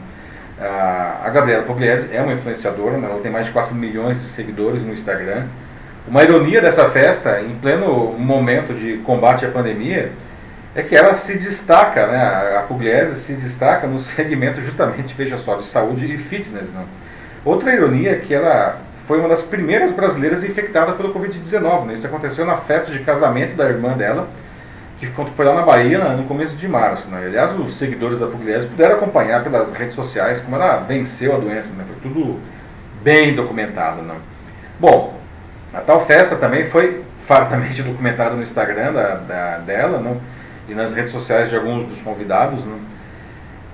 A 0.61 1.07
a 1.27 1.31
Gabriela 1.31 1.65
Pugliese 1.65 2.15
é 2.15 2.23
uma 2.23 2.33
influenciadora, 2.33 2.97
né? 2.97 3.09
ela 3.11 3.21
tem 3.21 3.33
mais 3.33 3.47
de 3.47 3.53
4 3.53 3.75
milhões 3.75 4.17
de 4.17 4.27
seguidores 4.27 4.85
no 4.85 4.93
Instagram. 4.93 5.45
Uma 6.07 6.23
ironia 6.23 6.61
dessa 6.61 6.89
festa, 6.89 7.41
em 7.41 7.57
pleno 7.57 8.13
momento 8.17 8.73
de 8.73 8.99
combate 8.99 9.45
à 9.45 9.51
pandemia, 9.51 10.13
é 10.73 10.85
que 10.85 10.95
ela 10.95 11.17
se 11.17 11.37
destaca, 11.37 12.07
né? 12.07 12.57
a 12.59 12.63
Pugliese 12.63 13.17
se 13.17 13.35
destaca 13.35 13.89
no 13.89 13.99
segmento 13.99 14.63
justamente, 14.63 15.15
veja 15.19 15.37
só, 15.37 15.57
de 15.57 15.65
saúde 15.65 16.07
e 16.07 16.17
fitness. 16.17 16.73
Né? 16.73 16.85
Outra 17.47 17.73
ironia 17.73 18.11
é 18.11 18.17
que 18.17 18.35
ela 18.35 18.81
foi 19.07 19.21
uma 19.21 19.29
das 19.29 19.41
primeiras 19.41 19.93
brasileiras 19.93 20.43
infectadas 20.43 20.97
pelo 20.97 21.15
Covid-19. 21.15 21.85
Né? 21.85 21.95
Isso 21.95 22.05
aconteceu 22.05 22.45
na 22.45 22.57
festa 22.57 22.91
de 22.91 22.99
casamento 22.99 23.55
da 23.55 23.69
irmã 23.69 23.97
dela, 23.97 24.29
que 24.99 25.07
foi 25.07 25.45
lá 25.45 25.55
na 25.55 25.63
Bahia 25.63 26.01
no 26.17 26.25
começo 26.25 26.57
de 26.57 26.67
março. 26.67 27.09
Né? 27.09 27.25
Aliás, 27.25 27.57
os 27.57 27.79
seguidores 27.79 28.19
da 28.19 28.27
Pugliese 28.27 28.67
puderam 28.67 28.97
acompanhar 28.97 29.45
pelas 29.45 29.73
redes 29.73 29.95
sociais 29.95 30.41
como 30.41 30.57
ela 30.57 30.79
venceu 30.79 31.37
a 31.37 31.39
doença. 31.39 31.77
Né? 31.77 31.85
Foi 31.87 31.97
tudo 32.03 32.41
bem 33.05 33.37
documentado. 33.37 34.03
Né? 34.03 34.17
Bom, 34.81 35.17
a 35.73 35.81
tal 35.81 36.05
festa 36.05 36.35
também 36.35 36.65
foi 36.65 37.05
fartamente 37.23 37.81
documentada 37.85 38.35
no 38.35 38.43
Instagram 38.43 38.93
da, 38.93 39.15
da, 39.15 39.59
dela 39.59 40.01
né? 40.01 40.17
e 40.69 40.75
nas 40.75 40.95
redes 40.95 41.13
sociais 41.13 41.49
de 41.49 41.55
alguns 41.55 41.85
dos 41.85 42.03
convidados. 42.03 42.67
Né? 42.67 42.77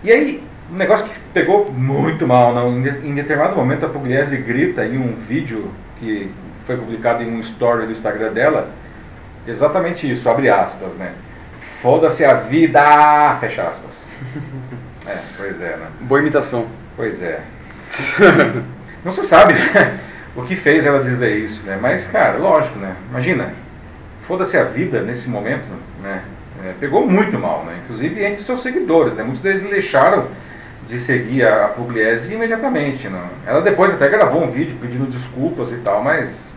E 0.04 0.12
aí, 0.12 0.51
um 0.72 0.76
negócio 0.76 1.06
que 1.06 1.14
pegou 1.34 1.70
muito 1.70 2.26
mal. 2.26 2.68
Em, 2.68 2.82
de, 2.82 3.06
em 3.06 3.14
determinado 3.14 3.54
momento, 3.54 3.84
a 3.84 3.88
Pugliese 3.88 4.38
grita 4.38 4.84
em 4.84 4.96
um 4.96 5.14
vídeo 5.14 5.70
que 5.98 6.30
foi 6.66 6.76
publicado 6.76 7.22
em 7.22 7.30
um 7.30 7.40
story 7.40 7.86
do 7.86 7.92
Instagram 7.92 8.32
dela 8.32 8.70
exatamente 9.46 10.10
isso, 10.10 10.28
abre 10.28 10.48
aspas, 10.48 10.96
né? 10.96 11.12
Foda-se 11.80 12.24
a 12.24 12.34
vida, 12.34 13.36
fecha 13.40 13.62
aspas. 13.62 14.06
É, 15.04 15.18
pois 15.36 15.60
é, 15.60 15.76
né? 15.76 15.86
Boa 16.02 16.20
imitação. 16.20 16.68
Pois 16.96 17.20
é. 17.22 17.40
Não 19.04 19.10
se 19.10 19.24
sabe 19.24 19.52
o 20.36 20.44
que 20.44 20.54
fez 20.54 20.86
ela 20.86 21.00
dizer 21.00 21.36
isso, 21.38 21.66
né? 21.66 21.76
Mas, 21.82 22.06
cara, 22.06 22.38
lógico, 22.38 22.78
né? 22.78 22.94
Imagina, 23.10 23.52
foda-se 24.28 24.56
a 24.56 24.62
vida 24.62 25.02
nesse 25.02 25.28
momento, 25.28 25.66
né? 26.00 26.22
É, 26.64 26.72
pegou 26.78 27.04
muito 27.04 27.36
mal, 27.36 27.64
né? 27.64 27.80
Inclusive 27.82 28.24
entre 28.24 28.40
seus 28.42 28.62
seguidores, 28.62 29.14
né? 29.14 29.24
Muitos 29.24 29.42
deles 29.42 29.64
deixaram 29.64 30.28
de 30.86 30.98
seguir 30.98 31.46
a 31.46 31.68
Pugliese 31.68 32.34
imediatamente, 32.34 33.08
né? 33.08 33.22
Ela 33.46 33.62
depois 33.62 33.92
até 33.92 34.08
gravou 34.08 34.42
um 34.42 34.50
vídeo 34.50 34.76
pedindo 34.80 35.06
desculpas 35.06 35.72
e 35.72 35.76
tal, 35.76 36.02
mas 36.02 36.52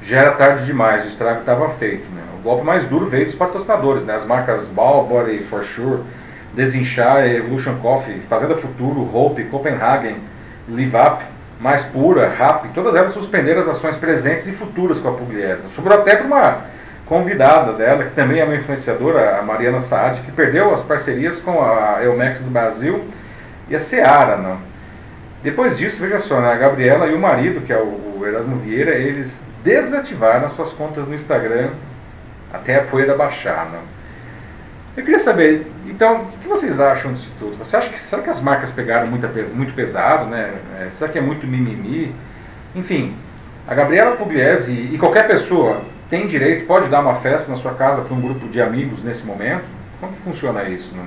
já 0.00 0.18
era 0.18 0.30
tarde 0.32 0.64
demais, 0.64 1.04
o 1.04 1.08
estrago 1.08 1.40
estava 1.40 1.68
feito, 1.68 2.08
né? 2.10 2.22
O 2.38 2.42
golpe 2.42 2.64
mais 2.64 2.84
duro 2.84 3.06
veio 3.06 3.26
dos 3.26 3.34
patrocinadores, 3.34 4.04
né? 4.04 4.14
As 4.14 4.24
marcas 4.24 4.68
Balbody, 4.68 5.38
For 5.38 5.64
Sure, 5.64 6.02
Desinchar, 6.54 7.26
Evolution 7.26 7.76
Coffee, 7.78 8.20
Fazenda 8.28 8.56
Futuro, 8.56 9.08
Hope, 9.12 9.42
Copenhagen, 9.44 10.16
Live 10.68 10.96
Up, 10.96 11.24
Mais 11.60 11.84
Pura, 11.84 12.28
Rap, 12.28 12.68
todas 12.68 12.94
elas 12.94 13.10
suspenderam 13.10 13.60
as 13.60 13.68
ações 13.68 13.96
presentes 13.96 14.46
e 14.46 14.52
futuras 14.52 15.00
com 15.00 15.08
a 15.08 15.12
Pugliese. 15.12 15.68
Sobrou 15.68 15.98
até 15.98 16.14
para 16.14 16.26
uma 16.26 16.58
convidada 17.06 17.72
dela, 17.72 18.04
que 18.04 18.12
também 18.12 18.38
é 18.38 18.44
uma 18.44 18.54
influenciadora, 18.54 19.38
a 19.38 19.42
Mariana 19.42 19.80
Saad, 19.80 20.20
que 20.20 20.30
perdeu 20.30 20.72
as 20.72 20.82
parcerias 20.82 21.40
com 21.40 21.60
a 21.60 21.98
Elmex 22.04 22.42
do 22.42 22.50
Brasil 22.50 23.02
e 23.68 23.76
a 23.76 23.80
Seara, 23.80 24.36
não. 24.36 24.58
Depois 25.42 25.78
disso, 25.78 26.00
veja 26.00 26.18
só, 26.18 26.40
né, 26.40 26.52
a 26.52 26.56
Gabriela 26.56 27.06
e 27.06 27.14
o 27.14 27.18
marido, 27.18 27.60
que 27.60 27.72
é 27.72 27.78
o 27.78 28.24
Erasmo 28.26 28.56
Vieira, 28.56 28.92
eles 28.92 29.46
desativaram 29.62 30.46
as 30.46 30.52
suas 30.52 30.72
contas 30.72 31.06
no 31.06 31.14
Instagram 31.14 31.70
até 32.52 32.76
a 32.76 32.82
poeira 32.82 33.14
baixar, 33.14 33.70
não. 33.70 33.98
Eu 34.96 35.04
queria 35.04 35.18
saber, 35.18 35.64
então, 35.86 36.22
o 36.22 36.26
que 36.26 36.48
vocês 36.48 36.80
acham 36.80 37.12
disso 37.12 37.32
tudo? 37.38 37.56
Você 37.56 37.76
acha 37.76 37.88
que 37.88 38.00
será 38.00 38.20
que 38.20 38.30
as 38.30 38.40
marcas 38.40 38.72
pegaram 38.72 39.06
muito, 39.06 39.28
muito 39.54 39.72
pesado, 39.72 40.26
né? 40.26 40.52
É, 40.80 40.90
será 40.90 41.08
que 41.08 41.18
é 41.18 41.20
muito 41.20 41.46
mimimi? 41.46 42.12
Enfim, 42.74 43.14
a 43.66 43.74
Gabriela 43.74 44.16
Pugliese 44.16 44.72
e 44.92 44.98
qualquer 44.98 45.28
pessoa 45.28 45.82
tem 46.10 46.26
direito, 46.26 46.66
pode 46.66 46.88
dar 46.88 47.00
uma 47.00 47.14
festa 47.14 47.50
na 47.50 47.56
sua 47.56 47.74
casa 47.74 48.02
para 48.02 48.12
um 48.12 48.20
grupo 48.20 48.48
de 48.48 48.60
amigos 48.60 49.04
nesse 49.04 49.24
momento? 49.24 49.66
Como 50.00 50.12
que 50.12 50.20
funciona 50.20 50.64
isso? 50.64 50.96
Né? 50.96 51.04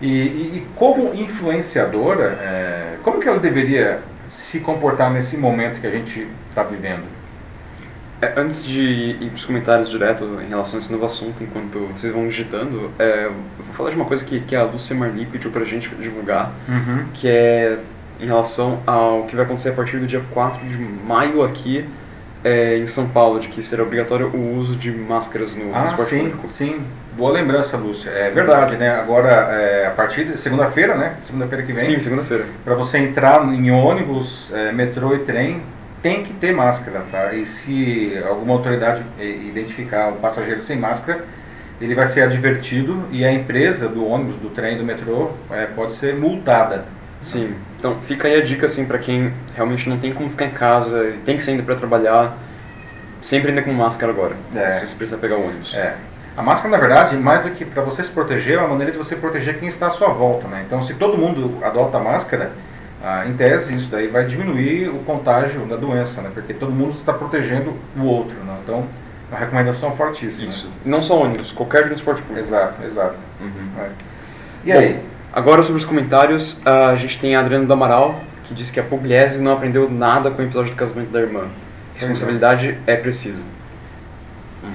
E, 0.00 0.06
e, 0.06 0.56
e, 0.56 0.66
como 0.76 1.14
influenciadora, 1.14 2.38
é, 2.40 2.96
como 3.02 3.20
que 3.20 3.28
ela 3.28 3.38
deveria 3.38 4.00
se 4.28 4.60
comportar 4.60 5.12
nesse 5.12 5.36
momento 5.38 5.80
que 5.80 5.86
a 5.86 5.90
gente 5.90 6.26
está 6.50 6.62
vivendo? 6.62 7.04
É, 8.20 8.34
antes 8.36 8.64
de 8.64 8.82
ir 8.82 9.26
para 9.28 9.34
os 9.34 9.44
comentários 9.44 9.90
direto 9.90 10.40
em 10.44 10.48
relação 10.48 10.78
a 10.78 10.82
esse 10.82 10.92
novo 10.92 11.04
assunto, 11.04 11.42
enquanto 11.42 11.78
vocês 11.92 12.12
vão 12.12 12.26
digitando, 12.26 12.90
é, 12.98 13.28
vou 13.28 13.74
falar 13.74 13.90
de 13.90 13.96
uma 13.96 14.04
coisa 14.04 14.24
que, 14.24 14.40
que 14.40 14.56
a 14.56 14.64
Lúcia 14.64 14.96
Marni 14.96 15.26
pediu 15.26 15.50
para 15.50 15.62
a 15.62 15.66
gente 15.66 15.88
divulgar, 15.96 16.52
uhum. 16.68 17.04
que 17.12 17.28
é 17.28 17.78
em 18.20 18.26
relação 18.26 18.80
ao 18.86 19.24
que 19.24 19.34
vai 19.34 19.44
acontecer 19.44 19.70
a 19.70 19.72
partir 19.72 19.98
do 19.98 20.06
dia 20.06 20.22
4 20.32 20.66
de 20.66 20.78
maio 20.78 21.42
aqui 21.42 21.84
é, 22.44 22.76
em 22.78 22.86
São 22.86 23.08
Paulo 23.08 23.40
de 23.40 23.48
que 23.48 23.62
será 23.62 23.82
obrigatório 23.82 24.28
o 24.28 24.56
uso 24.56 24.76
de 24.76 24.92
máscaras 24.92 25.54
no 25.56 25.74
Ah, 25.74 25.80
transporte 25.80 26.10
sim, 26.10 26.18
público. 26.20 26.48
sim. 26.48 26.80
Boa 27.16 27.32
lembrança, 27.32 27.76
Lúcia. 27.76 28.10
É 28.10 28.30
verdade, 28.30 28.76
né? 28.76 28.90
Agora, 28.90 29.30
é, 29.30 29.86
a 29.86 29.90
partir 29.92 30.24
de 30.24 30.38
segunda-feira, 30.38 30.96
né? 30.96 31.14
Segunda-feira 31.22 31.64
que 31.64 31.72
vem, 31.72 31.80
Sim, 31.80 31.98
segunda-feira. 32.00 32.44
para 32.64 32.74
você 32.74 32.98
entrar 32.98 33.44
em 33.54 33.70
ônibus, 33.70 34.52
é, 34.52 34.72
metrô 34.72 35.14
e 35.14 35.20
trem, 35.20 35.62
tem 36.02 36.22
que 36.24 36.32
ter 36.34 36.52
máscara, 36.52 37.02
tá? 37.10 37.32
E 37.32 37.46
se 37.46 38.20
alguma 38.28 38.52
autoridade 38.54 39.02
identificar 39.18 40.08
um 40.08 40.16
passageiro 40.16 40.60
sem 40.60 40.76
máscara, 40.76 41.24
ele 41.80 41.94
vai 41.94 42.04
ser 42.06 42.22
advertido 42.22 43.04
e 43.10 43.24
a 43.24 43.32
empresa 43.32 43.88
do 43.88 44.06
ônibus, 44.06 44.36
do 44.36 44.50
trem, 44.50 44.76
do 44.76 44.84
metrô, 44.84 45.30
é, 45.50 45.66
pode 45.66 45.92
ser 45.94 46.14
multada. 46.14 46.84
Sim. 47.24 47.54
Então 47.78 47.96
fica 48.02 48.28
aí 48.28 48.36
a 48.36 48.42
dica 48.42 48.66
assim 48.66 48.84
para 48.84 48.98
quem 48.98 49.32
realmente 49.56 49.88
não 49.88 49.98
tem 49.98 50.12
como 50.12 50.28
ficar 50.28 50.44
em 50.44 50.50
casa, 50.50 51.08
e 51.08 51.18
tem 51.24 51.36
que 51.38 51.42
sair 51.42 51.60
para 51.62 51.74
trabalhar, 51.74 52.36
sempre 53.22 53.48
ainda 53.48 53.62
com 53.62 53.72
máscara 53.72 54.12
agora. 54.12 54.36
É. 54.54 54.74
Se 54.74 54.86
você 54.86 54.94
precisar 54.94 55.16
pegar 55.16 55.36
o 55.36 55.46
ônibus. 55.46 55.74
É. 55.74 55.96
A 56.36 56.42
máscara, 56.42 56.70
na 56.70 56.78
verdade, 56.78 57.16
mais 57.16 57.42
do 57.42 57.50
que 57.50 57.64
para 57.64 57.82
você 57.82 58.04
se 58.04 58.10
proteger, 58.10 58.58
é 58.58 58.60
uma 58.60 58.68
maneira 58.68 58.92
de 58.92 58.98
você 58.98 59.16
proteger 59.16 59.58
quem 59.58 59.68
está 59.68 59.86
à 59.86 59.90
sua 59.90 60.08
volta, 60.08 60.48
né? 60.48 60.64
Então, 60.66 60.82
se 60.82 60.94
todo 60.94 61.16
mundo 61.16 61.58
adota 61.62 61.96
a 61.96 62.00
máscara, 62.00 62.50
ah, 63.02 63.24
em 63.26 63.34
tese, 63.34 63.74
isso 63.74 63.90
daí 63.90 64.08
vai 64.08 64.26
diminuir 64.26 64.88
o 64.88 64.98
contágio 65.04 65.64
da 65.66 65.76
doença, 65.76 66.20
né? 66.22 66.30
Porque 66.34 66.52
todo 66.52 66.72
mundo 66.72 66.94
está 66.94 67.12
protegendo 67.12 67.74
o 67.96 68.02
outro, 68.04 68.34
né? 68.44 68.56
Então, 68.64 68.84
é 69.30 69.34
uma 69.34 69.38
recomendação 69.38 69.94
fortíssima. 69.96 70.48
Isso. 70.48 70.68
Não 70.84 71.00
só 71.00 71.22
ônibus, 71.22 71.52
qualquer 71.52 71.84
transporte 71.84 72.20
público. 72.22 72.40
Exato, 72.40 72.82
exato. 72.84 73.16
Uhum. 73.40 73.82
É. 73.82 73.90
E 74.64 74.72
Bom, 74.72 74.78
aí? 74.78 75.13
Agora 75.34 75.64
sobre 75.64 75.78
os 75.78 75.84
comentários, 75.84 76.64
a 76.64 76.94
gente 76.94 77.18
tem 77.18 77.34
a 77.34 77.40
Adriana 77.40 77.66
do 77.66 77.72
Amaral, 77.72 78.20
que 78.44 78.54
diz 78.54 78.70
que 78.70 78.78
a 78.78 78.84
Pugliese 78.84 79.42
não 79.42 79.54
aprendeu 79.54 79.90
nada 79.90 80.30
com 80.30 80.40
o 80.40 80.44
episódio 80.44 80.70
do 80.70 80.76
casamento 80.76 81.10
da 81.10 81.20
irmã. 81.20 81.48
Responsabilidade 81.92 82.78
é 82.86 82.94
preciso. 82.94 83.42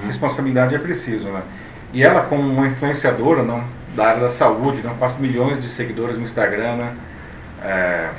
Responsabilidade 0.04 0.74
é 0.74 0.78
preciso, 0.78 1.28
né? 1.30 1.40
E 1.94 2.02
ela, 2.02 2.24
como 2.24 2.42
uma 2.42 2.66
influenciadora 2.66 3.42
não, 3.42 3.64
da 3.96 4.08
área 4.08 4.20
da 4.20 4.30
saúde, 4.30 4.82
né? 4.82 4.94
4 4.98 5.18
milhões 5.18 5.58
de 5.58 5.66
seguidores 5.66 6.18
no 6.18 6.24
Instagram, 6.24 6.76
né? 6.76 6.92
É, 7.64 8.10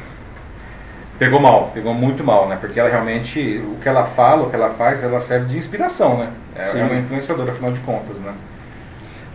pegou 1.20 1.40
mal, 1.40 1.70
pegou 1.72 1.94
muito 1.94 2.24
mal, 2.24 2.50
né? 2.50 2.58
Porque 2.60 2.80
ela 2.80 2.90
realmente, 2.90 3.64
o 3.68 3.78
que 3.80 3.88
ela 3.88 4.04
fala, 4.04 4.48
o 4.48 4.50
que 4.50 4.56
ela 4.56 4.72
faz, 4.72 5.04
ela 5.04 5.20
serve 5.20 5.46
de 5.46 5.58
inspiração, 5.60 6.18
né? 6.18 6.32
É, 6.56 6.64
Sim. 6.64 6.80
é 6.80 6.84
uma 6.86 6.96
influenciadora, 6.96 7.52
afinal 7.52 7.72
de 7.72 7.82
contas, 7.82 8.20
né? 8.20 8.34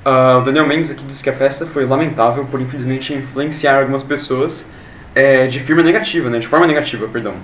Ah, 0.09 0.39
o 0.39 0.41
Daniel 0.41 0.69
Mendes 0.69 0.93
aqui 0.93 1.03
diz 1.03 1.21
que 1.21 1.29
a 1.29 1.33
festa 1.33 1.67
foi 1.67 1.85
lamentável 1.85 2.45
por 2.45 2.61
infelizmente 2.61 3.13
influenciar 3.13 3.81
algumas 3.81 4.05
pessoas 4.05 4.69
é, 5.13 5.49
de 5.49 5.59
firma 5.59 5.83
negativa, 5.83 6.31
né? 6.31 6.39
De 6.39 6.47
forma 6.47 6.65
negativa, 6.65 7.09
perdão. 7.09 7.35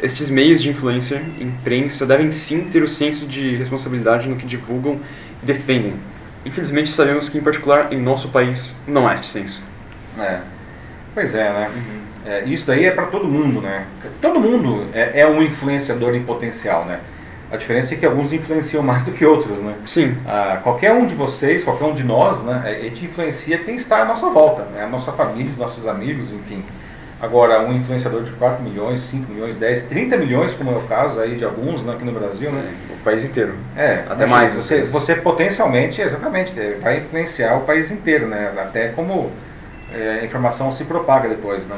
Estes 0.00 0.30
meios 0.30 0.62
de 0.62 0.68
influência, 0.68 1.20
imprensa, 1.40 2.06
devem 2.06 2.30
sim 2.30 2.70
ter 2.70 2.84
o 2.84 2.86
senso 2.86 3.26
de 3.26 3.56
responsabilidade 3.56 4.28
no 4.28 4.36
que 4.36 4.46
divulgam 4.46 5.00
e 5.42 5.46
defendem. 5.46 5.94
Infelizmente 6.46 6.88
sabemos 6.90 7.28
que, 7.28 7.36
em 7.36 7.40
particular, 7.40 7.92
em 7.92 8.00
nosso 8.00 8.28
país, 8.28 8.76
não 8.86 9.08
há 9.08 9.14
este 9.14 9.26
senso. 9.26 9.64
É. 10.16 10.38
Pois 11.12 11.34
é, 11.34 11.50
né? 11.50 11.70
É, 12.24 12.44
isso 12.44 12.68
daí 12.68 12.84
é 12.84 12.92
para 12.92 13.06
todo 13.06 13.26
mundo, 13.26 13.60
né? 13.60 13.86
Todo 14.22 14.38
mundo 14.38 14.86
é, 14.94 15.22
é 15.22 15.26
um 15.26 15.42
influenciador 15.42 16.14
em 16.14 16.22
potencial, 16.22 16.84
né? 16.84 17.00
A 17.54 17.56
diferença 17.56 17.94
é 17.94 17.96
que 17.96 18.04
alguns 18.04 18.32
influenciam 18.32 18.82
mais 18.82 19.04
do 19.04 19.12
que 19.12 19.24
outros, 19.24 19.60
né? 19.60 19.76
Sim, 19.86 20.16
Ah, 20.26 20.58
qualquer 20.60 20.92
um 20.92 21.06
de 21.06 21.14
vocês, 21.14 21.62
qualquer 21.62 21.84
um 21.84 21.94
de 21.94 22.02
nós, 22.02 22.42
né, 22.42 22.62
a 22.64 22.82
gente 22.82 23.04
influencia 23.04 23.56
quem 23.58 23.76
está 23.76 24.02
à 24.02 24.04
nossa 24.04 24.28
volta, 24.28 24.64
né, 24.64 24.82
a 24.82 24.88
nossa 24.88 25.12
família, 25.12 25.52
os 25.52 25.56
nossos 25.56 25.86
amigos, 25.86 26.32
enfim. 26.32 26.64
Agora, 27.20 27.60
um 27.62 27.72
influenciador 27.72 28.24
de 28.24 28.32
4 28.32 28.60
milhões, 28.60 29.02
5 29.02 29.32
milhões, 29.32 29.54
10, 29.54 29.84
30 29.84 30.16
milhões, 30.16 30.52
como 30.52 30.72
é 30.72 30.74
o 30.76 30.82
caso 30.82 31.20
aí 31.20 31.36
de 31.36 31.44
alguns 31.44 31.84
né, 31.84 31.92
aqui 31.92 32.04
no 32.04 32.10
Brasil, 32.10 32.50
né? 32.50 32.74
o 32.90 33.04
país 33.04 33.24
inteiro. 33.24 33.54
É, 33.76 34.02
Até 34.10 34.26
mais, 34.26 34.54
Você, 34.54 34.82
você 34.82 35.14
potencialmente, 35.14 36.00
exatamente, 36.02 36.58
é, 36.58 36.76
vai 36.82 36.98
influenciar 36.98 37.56
o 37.56 37.60
país 37.60 37.92
inteiro, 37.92 38.26
né? 38.26 38.52
Até 38.58 38.88
como 38.88 39.30
é, 39.94 40.18
a 40.22 40.24
informação 40.24 40.72
se 40.72 40.84
propaga 40.84 41.28
depois, 41.28 41.68
né? 41.68 41.76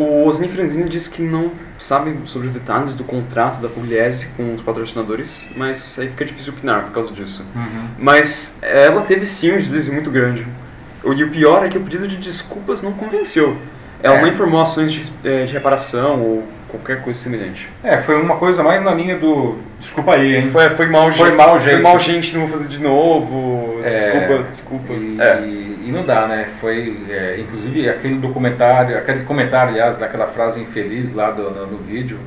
O 0.00 0.24
Osni 0.28 0.46
Franzini 0.46 0.88
diz 0.88 1.08
que 1.08 1.22
não 1.22 1.50
sabe 1.76 2.16
sobre 2.24 2.46
os 2.46 2.54
detalhes 2.54 2.94
do 2.94 3.02
contrato 3.02 3.60
da 3.60 3.68
Pugliese 3.68 4.28
com 4.36 4.54
os 4.54 4.62
patrocinadores, 4.62 5.48
mas 5.56 5.98
aí 5.98 6.08
fica 6.08 6.24
difícil 6.24 6.52
opinar 6.52 6.84
por 6.84 6.92
causa 6.92 7.12
disso. 7.12 7.44
Mas 7.98 8.60
ela 8.62 9.02
teve 9.02 9.26
sim 9.26 9.52
um 9.52 9.56
deslize 9.56 9.90
muito 9.90 10.08
grande. 10.08 10.46
E 11.04 11.24
o 11.24 11.30
pior 11.30 11.64
é 11.64 11.68
que 11.68 11.76
o 11.76 11.80
pedido 11.80 12.06
de 12.06 12.16
desculpas 12.16 12.80
não 12.80 12.92
convenceu. 12.92 13.56
Ela 14.00 14.16
É. 14.18 14.20
não 14.22 14.28
informou 14.28 14.60
ações 14.60 14.92
de, 14.92 15.12
eh, 15.24 15.44
de 15.44 15.52
reparação 15.52 16.20
ou 16.20 16.44
qualquer 16.68 17.02
coisa 17.02 17.18
semelhante. 17.18 17.68
É, 17.82 17.98
foi 17.98 18.20
uma 18.22 18.36
coisa 18.36 18.62
mais 18.62 18.80
na 18.84 18.94
linha 18.94 19.16
do. 19.18 19.56
Desculpa 19.80 20.12
aí, 20.14 20.36
hein? 20.36 20.50
Foi, 20.52 20.70
foi 20.70 20.86
mal, 20.86 21.10
Foi 21.12 21.26
gente. 21.28 21.36
mal, 21.36 21.58
gente. 21.58 21.70
Foi 21.72 21.82
mal, 21.82 21.98
gente, 21.98 22.34
não 22.34 22.40
vou 22.42 22.50
fazer 22.50 22.68
de 22.68 22.78
novo. 22.78 23.80
É, 23.82 23.90
Desculpa, 23.90 24.42
desculpa. 24.48 24.92
E, 24.92 25.16
É. 25.20 25.40
e 25.88 25.90
não 25.90 26.04
dá, 26.04 26.26
né? 26.26 26.46
Foi, 26.60 27.06
é, 27.08 27.40
inclusive, 27.40 27.88
aquele 27.88 28.16
documentário, 28.16 28.98
aquele 28.98 29.24
comentário, 29.24 29.70
aliás, 29.70 29.96
daquela 29.96 30.26
frase 30.26 30.60
infeliz 30.60 31.12
lá 31.12 31.30
do, 31.30 31.50
no, 31.50 31.66
no 31.66 31.78
vídeo, 31.78 32.18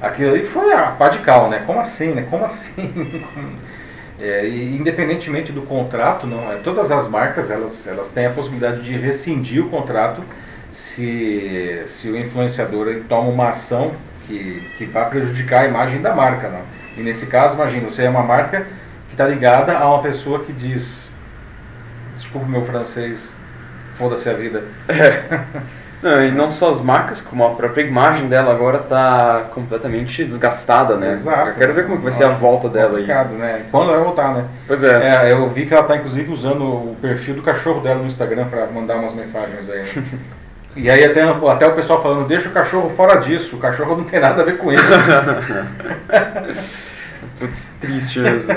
aquilo 0.00 0.30
ali 0.30 0.44
foi 0.46 0.72
a 0.72 0.86
pá 0.92 1.10
de 1.10 1.18
cal, 1.18 1.50
né? 1.50 1.62
Como 1.66 1.78
assim, 1.78 2.14
né? 2.14 2.26
Como 2.28 2.44
assim? 2.44 3.24
É, 4.20 4.44
e 4.44 4.76
independentemente 4.76 5.52
do 5.52 5.62
contrato, 5.62 6.26
não, 6.26 6.50
é, 6.50 6.56
todas 6.56 6.90
as 6.90 7.06
marcas 7.06 7.52
elas, 7.52 7.86
elas 7.86 8.10
têm 8.10 8.26
a 8.26 8.30
possibilidade 8.30 8.82
de 8.82 8.96
rescindir 8.96 9.64
o 9.64 9.70
contrato 9.70 10.20
se, 10.72 11.82
se 11.86 12.10
o 12.10 12.18
influenciador 12.18 12.88
ele 12.88 13.04
toma 13.08 13.30
uma 13.30 13.50
ação 13.50 13.92
que, 14.26 14.60
que 14.76 14.86
vai 14.86 15.08
prejudicar 15.08 15.60
a 15.60 15.68
imagem 15.68 16.02
da 16.02 16.12
marca. 16.12 16.48
Não? 16.48 16.62
E 16.96 17.00
nesse 17.04 17.28
caso, 17.28 17.54
imagina, 17.54 17.88
você 17.88 18.06
é 18.06 18.10
uma 18.10 18.24
marca 18.24 18.66
que 19.06 19.14
está 19.14 19.24
ligada 19.24 19.78
a 19.78 19.88
uma 19.88 20.02
pessoa 20.02 20.40
que 20.40 20.52
diz 20.52 21.12
desculpa 22.18 22.46
o 22.46 22.50
meu 22.50 22.62
francês, 22.62 23.40
foda-se 23.94 24.28
a 24.28 24.34
vida. 24.34 24.64
Não, 26.00 26.24
e 26.24 26.30
não 26.30 26.48
só 26.48 26.70
as 26.70 26.80
marcas, 26.80 27.20
como 27.20 27.44
a 27.44 27.50
própria 27.56 27.82
imagem 27.82 28.28
dela 28.28 28.52
agora 28.52 28.78
tá 28.78 29.46
completamente 29.52 30.24
desgastada, 30.24 30.96
né? 30.96 31.10
Exato. 31.10 31.48
Eu 31.48 31.54
quero 31.54 31.74
ver 31.74 31.86
como 31.86 31.96
que 31.96 32.04
vai 32.04 32.12
ser 32.12 32.22
a 32.22 32.28
volta 32.28 32.68
dela 32.68 32.98
aí. 32.98 33.04
né? 33.04 33.64
Quando 33.68 33.88
ela 33.88 33.96
vai 33.96 34.04
voltar, 34.04 34.32
né? 34.32 34.44
Pois 34.68 34.84
é. 34.84 35.26
É, 35.26 35.32
eu 35.32 35.48
vi 35.48 35.66
que 35.66 35.74
ela 35.74 35.82
está 35.82 35.96
inclusive 35.96 36.30
usando 36.30 36.62
o 36.62 36.96
perfil 37.02 37.34
do 37.34 37.42
cachorro 37.42 37.80
dela 37.80 37.98
no 37.98 38.06
Instagram 38.06 38.46
para 38.46 38.68
mandar 38.68 38.94
umas 38.94 39.12
mensagens 39.12 39.68
aí. 39.68 39.82
né? 39.82 40.04
E 40.76 40.88
aí 40.88 41.02
até, 41.04 41.22
até 41.22 41.66
o 41.66 41.74
pessoal 41.74 42.00
falando, 42.00 42.28
deixa 42.28 42.50
o 42.50 42.52
cachorro 42.52 42.88
fora 42.88 43.16
disso, 43.16 43.56
o 43.56 43.58
cachorro 43.58 43.96
não 43.96 44.04
tem 44.04 44.20
nada 44.20 44.42
a 44.42 44.44
ver 44.44 44.58
com 44.58 44.72
isso. 44.72 44.92
Putz, 47.40 47.74
triste 47.80 48.20
mesmo. 48.20 48.54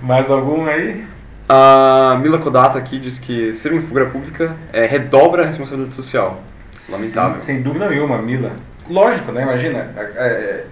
Mais 0.00 0.30
algum 0.30 0.64
aí? 0.66 1.04
A 1.52 2.16
Mila 2.22 2.38
Kodata 2.38 2.78
aqui 2.78 2.96
diz 2.96 3.18
que 3.18 3.52
ser 3.52 3.72
uma 3.72 3.82
figura 3.82 4.06
pública 4.06 4.54
é, 4.72 4.86
redobra 4.86 5.42
a 5.42 5.46
responsabilidade 5.46 5.96
social. 5.96 6.40
Lamentável. 6.90 7.40
Sem, 7.40 7.56
sem 7.56 7.62
dúvida 7.64 7.88
nenhuma, 7.88 8.18
Mila. 8.18 8.52
Lógico, 8.88 9.32
né? 9.32 9.42
Imagina, 9.42 9.90
é, 9.96 10.02
é, 10.14 10.66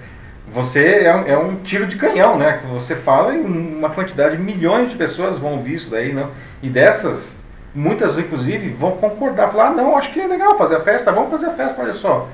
você 0.46 1.00
é 1.00 1.16
um, 1.16 1.26
é 1.26 1.36
um 1.36 1.56
tiro 1.56 1.84
de 1.84 1.96
canhão, 1.96 2.38
né? 2.38 2.58
Que 2.58 2.68
você 2.68 2.94
fala 2.94 3.34
e 3.34 3.40
uma 3.40 3.90
quantidade, 3.90 4.38
milhões 4.38 4.90
de 4.90 4.96
pessoas 4.96 5.36
vão 5.36 5.54
ouvir 5.54 5.74
isso 5.74 5.90
daí, 5.90 6.12
não? 6.12 6.30
E 6.62 6.70
dessas, 6.70 7.40
muitas 7.74 8.16
inclusive 8.16 8.68
vão 8.70 8.92
concordar, 8.92 9.50
falar, 9.50 9.70
ah, 9.70 9.72
não, 9.72 9.96
acho 9.96 10.12
que 10.12 10.20
é 10.20 10.28
legal 10.28 10.56
fazer 10.56 10.76
a 10.76 10.80
festa, 10.80 11.10
vamos 11.10 11.32
fazer 11.32 11.46
a 11.46 11.54
festa, 11.54 11.82
olha 11.82 11.92
só. 11.92 12.28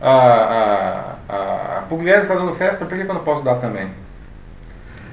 A, 0.00 0.08
a, 0.08 1.14
a, 1.28 1.78
a 1.78 1.82
Pugliese 1.88 2.20
está 2.20 2.36
dando 2.36 2.54
festa, 2.54 2.86
por 2.86 2.96
que 2.96 3.02
eu 3.02 3.12
não 3.12 3.24
posso 3.24 3.42
dar 3.42 3.56
também? 3.56 3.90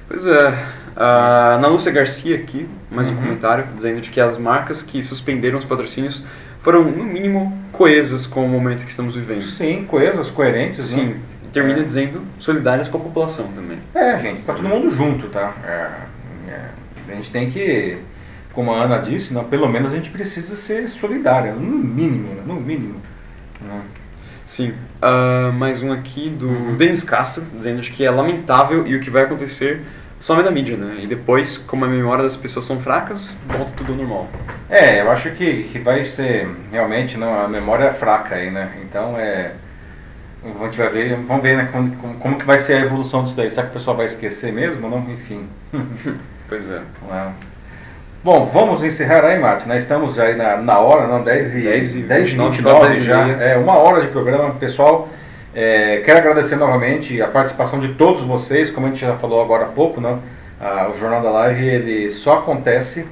Pois 0.07 0.23
é. 0.27 0.53
A 0.96 1.56
Ana 1.56 1.68
Lúcia 1.68 1.91
Garcia 1.91 2.36
aqui, 2.38 2.68
mais 2.89 3.08
um 3.10 3.12
Uhum. 3.16 3.18
comentário, 3.24 3.68
dizendo 3.76 4.00
de 4.00 4.10
que 4.10 4.22
as 4.22 4.38
marcas 4.38 4.82
que 4.82 5.04
suspenderam 5.04 5.58
os 5.58 5.66
patrocínios 5.66 6.24
foram, 6.62 6.84
no 6.86 7.04
mínimo, 7.04 7.58
coesas 7.72 8.26
com 8.26 8.46
o 8.46 8.48
momento 8.50 8.84
que 8.86 8.89
estamos 8.89 9.16
vivendo. 9.16 9.41
Sim, 9.41 9.84
coesas, 9.86 10.30
coerentes, 10.32 10.86
Sim, 10.86 11.08
né? 11.08 11.16
termina 11.52 11.84
dizendo 11.84 12.22
solidárias 12.39 12.88
com 12.88 12.98
a 12.98 13.02
população 13.02 13.48
também. 13.50 13.78
É, 13.93 14.18
gente, 14.20 14.41
tá 14.43 14.54
todo 14.54 14.68
mundo 14.68 14.89
junto, 14.89 15.28
tá? 15.28 15.54
É, 15.66 16.52
é, 16.52 16.62
a 17.10 17.16
gente 17.16 17.30
tem 17.30 17.50
que, 17.52 17.98
como 18.54 18.74
a 18.74 18.84
Ana 18.84 18.98
disse, 19.00 19.34
não, 19.34 19.43
pelo 19.43 19.68
menos 19.68 19.91
a 19.91 19.96
gente 19.98 20.10
precisa 20.10 20.56
ser 20.56 20.88
solidária, 20.88 21.54
no 21.54 21.78
mínimo, 21.78 22.30
né? 22.36 22.41
no 22.46 22.56
mínimo. 22.56 23.02
né? 23.62 23.82
Sim. 24.46 24.74
Ah, 25.02 25.52
mais 25.54 25.84
um 25.84 25.91
aqui 25.91 26.30
do 26.30 26.48
Uhum. 26.48 26.78
Denis 26.78 27.04
Castro, 27.04 27.43
dizendo 27.54 27.82
de 27.82 27.91
que 27.91 28.04
é 28.06 28.10
lamentável 28.10 28.88
e 28.88 28.96
o 28.96 29.00
que 29.02 29.10
vai 29.10 29.24
acontecer 29.24 29.82
some 30.26 30.41
da 30.41 30.49
mídia, 30.49 30.76
né? 30.76 31.01
E 31.03 31.05
depois, 31.05 31.55
como 31.55 31.86
a 31.86 31.88
memória 31.88 32.23
das 32.23 32.36
pessoas 32.36 32.65
são 32.65 32.80
fracas, 32.80 33.36
volta 33.47 33.71
tudo 33.78 33.91
ao 33.91 33.97
normal. 33.99 34.28
É, 34.67 35.01
eu 35.01 35.11
acho 35.11 35.30
que, 35.32 35.65
que 35.65 35.78
vai 35.78 36.03
ser 36.03 36.49
realmente 36.71 37.15
não, 37.15 37.41
a 37.41 37.47
memória 37.47 37.84
é 37.84 37.93
fraca 37.93 38.34
aí, 38.34 38.49
né? 38.49 38.71
Então 38.82 39.15
é. 39.19 39.51
A 40.43 40.63
gente 40.65 40.78
vai 40.80 40.89
ver, 40.89 41.15
vamos 41.15 41.43
ver 41.43 41.57
né, 41.57 41.69
como, 41.71 41.95
como, 41.97 42.15
como 42.15 42.38
que 42.39 42.45
vai 42.45 42.57
ser 42.57 42.73
a 42.73 42.80
evolução 42.80 43.23
disso 43.23 43.38
daí. 43.38 43.49
Será 43.49 43.63
que 43.63 43.69
o 43.69 43.73
pessoal 43.73 43.95
vai 43.95 44.07
esquecer 44.07 44.51
mesmo? 44.51 44.89
Não, 44.89 44.99
enfim. 45.11 45.47
Pois 46.47 46.69
é. 46.69 46.80
Né? 47.09 47.34
Bom, 48.23 48.45
vamos 48.45 48.84
encerrar 48.84 49.26
aí, 49.26 49.39
Mate. 49.39 49.67
Nós 49.67 49.82
estamos 49.82 50.19
aí 50.19 50.36
na, 50.36 50.57
na 50.57 50.78
hora, 50.78 51.07
não? 51.07 51.23
10 51.23 51.55
e, 51.55 51.61
10 51.61 51.95
e 51.95 52.01
10 52.03 52.28
e 52.28 52.30
29, 52.32 52.49
29 52.51 52.80
quase 52.80 52.93
10 52.93 53.01
e 53.01 53.05
já. 53.05 53.43
É 53.43 53.57
uma 53.57 53.73
hora 53.78 53.99
de 53.99 54.07
programa, 54.09 54.53
pessoal. 54.53 55.09
É, 55.58 56.01
quero 56.03 56.20
agradecer 56.20 56.58
novamente 56.58 57.22
a 57.22 57.28
participação 57.28 57.80
de 57.80 57.93
todos 57.93 58.24
vocês, 58.24 58.70
como 58.70 58.88
a 58.88 58.89
gente 58.89 58.99
já 58.99 59.18
falou 59.18 59.41
agora 59.41 59.64
há 59.64 59.70
pouco, 59.70 60.01
né? 60.01 60.20
Ah, 60.60 60.89
o 60.93 60.97
Jornal 60.99 61.22
da 61.22 61.30
Live 61.30 61.66
ele 61.66 62.10
só 62.10 62.39
acontece 62.39 63.08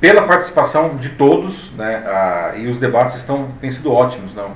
pela 0.00 0.22
participação 0.22 0.96
de 0.96 1.10
todos, 1.10 1.72
né? 1.72 2.02
Ah, 2.06 2.52
e 2.56 2.66
os 2.66 2.78
debates 2.78 3.16
estão, 3.16 3.48
têm 3.60 3.70
sido 3.70 3.92
ótimos, 3.92 4.34
não? 4.34 4.52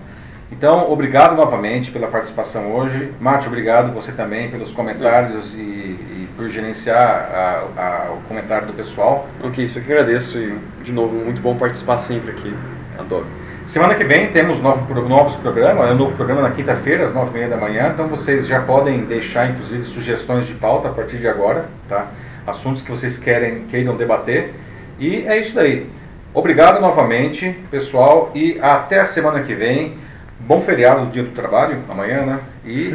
Então, 0.50 0.90
obrigado 0.90 1.36
novamente 1.36 1.90
pela 1.90 2.08
participação 2.08 2.74
hoje. 2.74 3.12
Mate, 3.20 3.46
obrigado 3.46 3.92
você 3.92 4.12
também 4.12 4.50
pelos 4.50 4.72
comentários 4.72 5.54
e, 5.54 5.58
e 5.58 6.28
por 6.36 6.48
gerenciar 6.48 6.98
a, 6.98 7.66
a, 7.76 8.12
o 8.12 8.22
comentário 8.28 8.66
do 8.66 8.72
pessoal. 8.72 9.28
Ok, 9.44 9.62
isso 9.62 9.78
aqui 9.78 9.92
agradeço 9.92 10.38
e, 10.38 10.58
de 10.82 10.90
novo, 10.90 11.14
muito 11.16 11.42
bom 11.42 11.54
participar 11.54 11.98
sempre 11.98 12.30
aqui. 12.30 12.54
Adoro. 12.98 13.26
Semana 13.70 13.94
que 13.94 14.02
vem 14.02 14.32
temos 14.32 14.60
novo, 14.60 14.92
novos 15.08 15.36
programas, 15.36 15.88
é 15.88 15.92
um 15.92 15.96
novo 15.96 16.12
programa 16.16 16.42
na 16.42 16.50
quinta-feira, 16.50 17.04
às 17.04 17.14
nove 17.14 17.30
e 17.30 17.34
meia 17.34 17.48
da 17.48 17.56
manhã, 17.56 17.92
então 17.94 18.08
vocês 18.08 18.48
já 18.48 18.60
podem 18.60 19.04
deixar, 19.04 19.48
inclusive, 19.48 19.84
sugestões 19.84 20.44
de 20.48 20.54
pauta 20.54 20.88
a 20.88 20.92
partir 20.92 21.18
de 21.18 21.28
agora, 21.28 21.66
tá? 21.88 22.08
Assuntos 22.44 22.82
que 22.82 22.90
vocês 22.90 23.16
querem, 23.16 23.66
queiram 23.66 23.96
debater. 23.96 24.54
E 24.98 25.24
é 25.24 25.38
isso 25.38 25.54
daí. 25.54 25.88
Obrigado 26.34 26.80
novamente, 26.80 27.56
pessoal, 27.70 28.32
e 28.34 28.58
até 28.60 28.98
a 28.98 29.04
semana 29.04 29.40
que 29.40 29.54
vem. 29.54 29.96
Bom 30.40 30.60
feriado, 30.60 31.06
dia 31.06 31.22
do 31.22 31.30
trabalho, 31.30 31.78
amanhã, 31.88 32.26
né? 32.26 32.40
E 32.66 32.92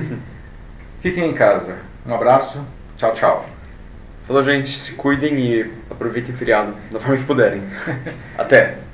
fiquem 0.99 1.30
em 1.30 1.34
casa. 1.34 1.78
Um 2.05 2.13
abraço, 2.13 2.61
tchau, 2.97 3.13
tchau. 3.13 3.45
Falou, 4.28 4.43
gente, 4.43 4.67
se 4.67 4.91
cuidem 4.95 5.39
e 5.39 5.71
aproveitem 5.89 6.36
o 6.36 6.38
feriado 6.38 6.76
da 6.91 6.99
forma 6.99 7.15
que 7.15 7.23
puderem. 7.23 7.63
Até! 8.38 8.84